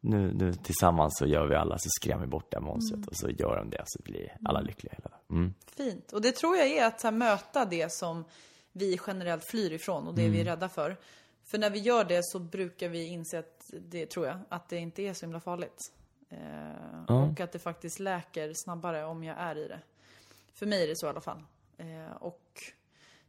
nu, 0.00 0.32
nu 0.34 0.52
tillsammans 0.52 1.18
så 1.18 1.26
gör 1.26 1.46
vi 1.46 1.54
alla, 1.54 1.78
så 1.78 1.88
skrämmer 2.00 2.24
vi 2.24 2.30
bort 2.30 2.50
det 2.50 2.56
här 2.56 2.64
monstret 2.64 3.06
och 3.06 3.16
så 3.16 3.30
gör 3.30 3.56
de 3.56 3.70
det 3.70 3.82
så 3.86 4.02
blir 4.02 4.36
alla 4.44 4.60
lyckliga 4.60 4.92
hela 4.96 5.08
dagen. 5.08 5.20
Mm. 5.30 5.54
Fint. 5.76 6.12
Och 6.12 6.22
det 6.22 6.32
tror 6.32 6.56
jag 6.56 6.66
är 6.66 6.86
att 6.86 7.02
här, 7.02 7.10
möta 7.10 7.64
det 7.64 7.92
som 7.92 8.24
vi 8.72 8.98
generellt 9.06 9.44
flyr 9.50 9.72
ifrån 9.72 10.06
och 10.08 10.14
det 10.14 10.28
vi 10.28 10.40
är 10.40 10.44
rädda 10.44 10.68
för. 10.68 10.96
För 11.44 11.58
när 11.58 11.70
vi 11.70 11.78
gör 11.78 12.04
det 12.04 12.20
så 12.24 12.38
brukar 12.38 12.88
vi 12.88 13.06
inse 13.06 13.38
att 13.38 13.70
det, 13.80 14.06
tror 14.06 14.26
jag, 14.26 14.38
att 14.48 14.68
det 14.68 14.76
inte 14.76 15.02
är 15.02 15.14
så 15.14 15.26
himla 15.26 15.40
farligt. 15.40 15.92
Eh, 16.28 17.14
Och 17.14 17.40
att 17.40 17.52
det 17.52 17.58
faktiskt 17.58 17.98
läker 17.98 18.52
snabbare 18.54 19.04
om 19.04 19.24
jag 19.24 19.36
är 19.38 19.58
i 19.58 19.68
det. 19.68 19.80
För 20.52 20.66
mig 20.66 20.82
är 20.82 20.88
det 20.88 20.96
så 20.96 21.06
i 21.06 21.08
alla 21.08 21.20
fall. 21.20 21.42
Eh, 21.76 22.12
och 22.20 22.40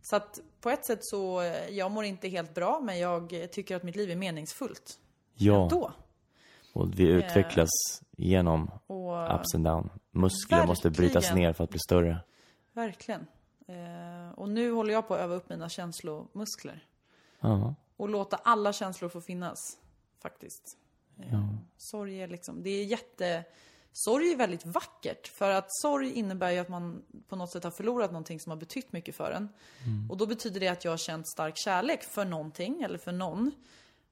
så 0.10 0.16
att 0.16 0.40
på 0.62 0.70
ett 0.70 0.86
sätt 0.86 1.00
så, 1.02 1.42
eh, 1.42 1.70
jag 1.70 1.92
mår 1.92 2.04
inte 2.06 2.28
helt 2.28 2.54
bra 2.54 2.80
men 2.84 3.00
jag 3.00 3.48
tycker 3.52 3.76
att 3.76 3.84
mitt 3.84 3.96
liv 3.96 4.12
är 4.12 4.16
meningsfullt. 4.16 5.00
Ja, 5.36 5.68
Då. 5.72 5.92
och 6.74 7.00
vi 7.00 7.04
utvecklas 7.04 7.70
genom 8.18 8.72
Och 8.88 9.36
ups 9.36 9.56
and 9.56 9.64
down. 9.64 9.90
Muskler 10.12 10.68
måste 10.68 10.90
brytas 10.90 11.34
ner 11.34 11.54
för 11.54 11.64
att 11.64 11.70
bli 11.70 11.80
större. 11.80 12.18
verkligen. 12.74 13.28
Eh, 13.68 14.32
och 14.36 14.50
nu 14.50 14.72
håller 14.72 14.94
jag 14.94 15.08
på 15.08 15.14
att 15.14 15.20
öva 15.20 15.36
upp 15.36 15.50
mina 15.50 15.70
känslomuskler. 15.70 16.86
Ja. 17.40 17.76
Och 17.98 18.10
låta 18.10 18.36
alla 18.36 18.74
känslor 18.74 19.10
få 19.10 19.22
finnas, 19.22 19.58
faktiskt. 20.22 20.78
Eh, 21.20 21.46
Sorg 21.78 22.22
är 22.22 22.28
liksom, 22.28 22.64
det 22.64 22.70
är 22.70 22.86
jätte... 22.86 23.44
Sorg 24.00 24.32
är 24.32 24.36
väldigt 24.36 24.66
vackert, 24.66 25.28
för 25.28 25.50
att 25.50 25.76
sorg 25.82 26.14
innebär 26.14 26.52
ju 26.52 26.58
att 26.58 26.70
man 26.70 27.04
på 27.28 27.36
något 27.36 27.52
sätt 27.52 27.64
har 27.64 27.72
förlorat 27.72 28.12
någonting 28.12 28.40
som 28.40 28.50
har 28.50 28.58
betytt 28.58 28.94
mycket 28.94 29.16
för 29.16 29.32
en. 29.32 29.50
Och 30.10 30.18
då 30.18 30.26
betyder 30.26 30.60
det 30.60 30.68
att 30.68 30.86
jag 30.86 30.92
har 30.92 30.98
känt 30.98 31.28
stark 31.28 31.58
kärlek 31.58 32.04
för 32.04 32.26
någonting, 32.26 32.82
eller 32.82 32.98
för 32.98 33.12
någon. 33.12 33.52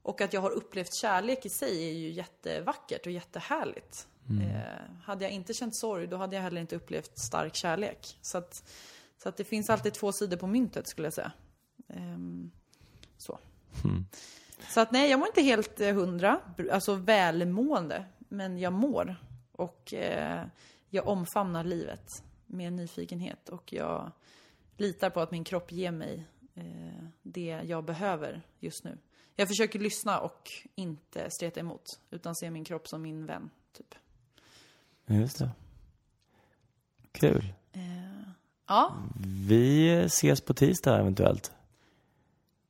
Och 0.02 0.20
att 0.20 0.32
jag 0.32 0.40
har 0.40 0.50
upplevt 0.50 0.94
kärlek 0.94 1.46
i 1.46 1.48
sig 1.48 1.88
är 1.88 1.92
ju 1.92 2.10
jättevackert 2.10 3.06
och 3.06 3.12
jättehärligt. 3.12 4.08
Eh, 4.42 5.04
hade 5.04 5.24
jag 5.24 5.32
inte 5.32 5.54
känt 5.54 5.76
sorg, 5.76 6.06
då 6.06 6.16
hade 6.16 6.36
jag 6.36 6.42
heller 6.42 6.60
inte 6.60 6.76
upplevt 6.76 7.18
stark 7.18 7.54
kärlek. 7.54 8.18
Så 8.22 8.38
att, 8.38 8.62
så 9.22 9.28
att 9.28 9.36
det 9.36 9.44
finns 9.44 9.70
alltid 9.70 9.94
två 9.94 10.12
sidor 10.12 10.36
på 10.36 10.46
myntet, 10.46 10.88
skulle 10.88 11.06
jag 11.06 11.14
säga. 11.14 11.32
Ehm, 11.88 12.50
så. 13.18 13.38
Så 14.68 14.80
att 14.80 14.92
nej, 14.92 15.10
jag 15.10 15.18
mår 15.18 15.28
inte 15.28 15.42
helt 15.42 15.80
eh, 15.80 15.94
hundra, 15.94 16.40
alltså 16.72 16.94
välmående, 16.94 18.04
men 18.18 18.58
jag 18.58 18.72
mår. 18.72 19.16
Och 19.56 19.94
eh, 19.94 20.46
jag 20.90 21.08
omfamnar 21.08 21.64
livet 21.64 22.22
med 22.46 22.72
nyfikenhet 22.72 23.48
och 23.48 23.72
jag 23.72 24.12
litar 24.76 25.10
på 25.10 25.20
att 25.20 25.30
min 25.30 25.44
kropp 25.44 25.72
ger 25.72 25.90
mig 25.90 26.24
eh, 26.54 27.04
det 27.22 27.60
jag 27.64 27.84
behöver 27.84 28.42
just 28.60 28.84
nu. 28.84 28.98
Jag 29.34 29.48
försöker 29.48 29.78
lyssna 29.78 30.20
och 30.20 30.50
inte 30.74 31.30
streta 31.30 31.60
emot, 31.60 32.00
utan 32.10 32.34
se 32.34 32.50
min 32.50 32.64
kropp 32.64 32.88
som 32.88 33.02
min 33.02 33.26
vän, 33.26 33.50
typ. 33.72 33.94
Just 35.06 35.38
det. 35.38 35.50
Kul. 37.12 37.52
Ja, 38.66 38.96
Vi 39.48 39.90
ses 40.04 40.40
på 40.40 40.54
tisdag 40.54 41.00
eventuellt. 41.00 41.55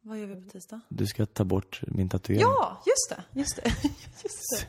Vad 0.07 0.19
gör 0.19 0.27
vi 0.27 0.35
på 0.45 0.51
tisdag? 0.51 0.81
Du 0.89 1.07
ska 1.07 1.27
ta 1.27 1.45
bort 1.45 1.81
min 1.87 2.09
tatuering. 2.09 2.41
Ja, 2.41 2.83
just 2.87 3.11
det, 3.33 3.41
just 3.41 3.57
det. 3.57 3.63
just 4.23 4.61
det. 4.61 4.67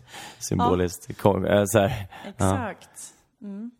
Symboliskt. 0.49 1.17
Kom, 1.17 1.45
äh, 1.45 1.63
så 1.65 1.79
här. 1.79 2.07
Exakt. 2.27 3.13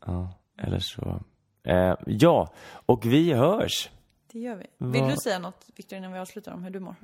Ja, 0.06 0.34
eller 0.58 0.80
så. 0.80 1.20
Eh, 1.64 1.96
ja, 2.08 2.54
och 2.86 3.06
vi 3.06 3.34
hörs. 3.34 3.90
Det 4.32 4.40
gör 4.40 4.56
vi. 4.56 4.66
Vill 4.78 5.02
Vad- 5.02 5.12
du 5.12 5.18
säga 5.18 5.40
något, 5.40 5.66
Victor, 5.76 5.98
innan 5.98 6.12
vi 6.14 6.20
avslutar 6.20 6.54
om 6.54 6.64
hur 6.64 6.70
du 6.70 6.80
mår? 6.80 6.96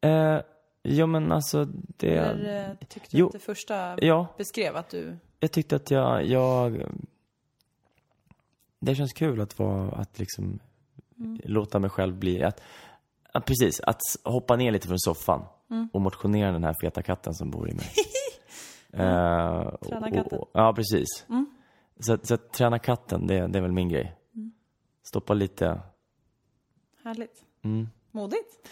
Eh, 0.00 0.40
ja, 0.82 1.06
men 1.06 1.32
alltså 1.32 1.64
det... 1.96 2.16
Eller 2.16 2.68
eh, 2.70 2.86
tyckte 2.88 3.08
du 3.16 3.18
Jo. 3.18 3.26
att 3.26 3.32
det 3.32 3.38
första 3.38 4.04
Ja, 4.04 4.26
beskrev 4.38 4.76
att 4.76 4.90
du... 4.90 5.16
jag 5.40 5.52
tyckte 5.52 5.76
att 5.76 5.90
jag, 5.90 6.26
jag... 6.26 6.82
Det 8.80 8.94
känns 8.94 9.12
kul 9.12 9.40
att 9.40 9.58
vara, 9.58 9.90
att 9.92 10.18
liksom 10.18 10.58
låta 11.44 11.78
mig 11.78 11.90
själv 11.90 12.14
bli, 12.18 12.42
att, 12.42 12.60
att 13.32 13.44
precis, 13.46 13.80
att 13.80 14.00
hoppa 14.24 14.56
ner 14.56 14.70
lite 14.72 14.88
från 14.88 14.98
soffan 14.98 15.44
och 15.92 16.00
motionera 16.00 16.52
den 16.52 16.64
här 16.64 16.74
feta 16.82 17.02
katten 17.02 17.34
som 17.34 17.50
bor 17.50 17.70
i 17.70 17.74
mig. 17.74 17.86
Eh, 18.92 18.98
Träna 18.98 20.06
och- 20.06 20.14
katten. 20.14 20.38
och- 20.38 20.50
Ja, 20.52 20.72
precis. 20.76 21.06
Så, 22.00 22.12
att- 22.12 22.26
så 22.26 22.34
att 22.34 22.52
träna 22.52 22.78
katten, 22.78 23.26
det, 23.26 23.46
det 23.46 23.58
är 23.58 23.62
väl 23.62 23.72
min 23.72 23.88
grej. 23.88 24.16
Stoppa 25.02 25.34
lite, 25.34 25.80
Härligt. 27.04 27.44
Mm. 27.64 27.88
Modigt. 28.10 28.68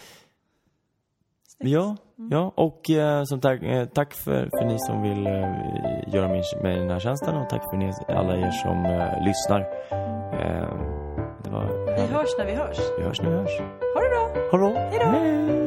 Ja, 1.57 1.97
ja. 2.31 2.51
och 2.55 2.89
eh, 2.89 3.23
som 3.23 3.41
tack, 3.41 3.61
eh, 3.63 3.85
tack 3.87 4.13
för, 4.13 4.49
för 4.59 4.65
ni 4.65 4.79
som 4.79 5.01
vill 5.01 5.27
eh, 5.27 6.13
göra 6.15 6.27
min, 6.31 6.43
med 6.63 6.77
den 6.79 6.89
här 6.89 6.99
tjänsten 6.99 7.37
och 7.37 7.49
tack 7.49 7.63
för 7.69 7.77
ni, 7.77 7.91
alla 8.07 8.37
er 8.37 8.51
som 8.51 8.85
eh, 8.85 9.25
lyssnar. 9.25 9.59
Eh, 10.41 10.73
det 11.43 11.49
var 11.49 11.85
Vi 11.95 12.01
hörs 12.13 12.29
när 12.37 12.45
vi 12.45 12.55
hörs. 12.55 12.77
Vi 12.97 13.03
hörs 13.03 13.21
när 13.21 13.29
vi 13.29 13.35
hörs. 13.35 13.59
Ha 14.37 14.57
det 14.57 14.57
bra! 14.57 14.73
Ha 14.73 14.89
det 14.91 14.97
bra. 14.99 15.11
Hej 15.11 15.57
då. 15.61 15.66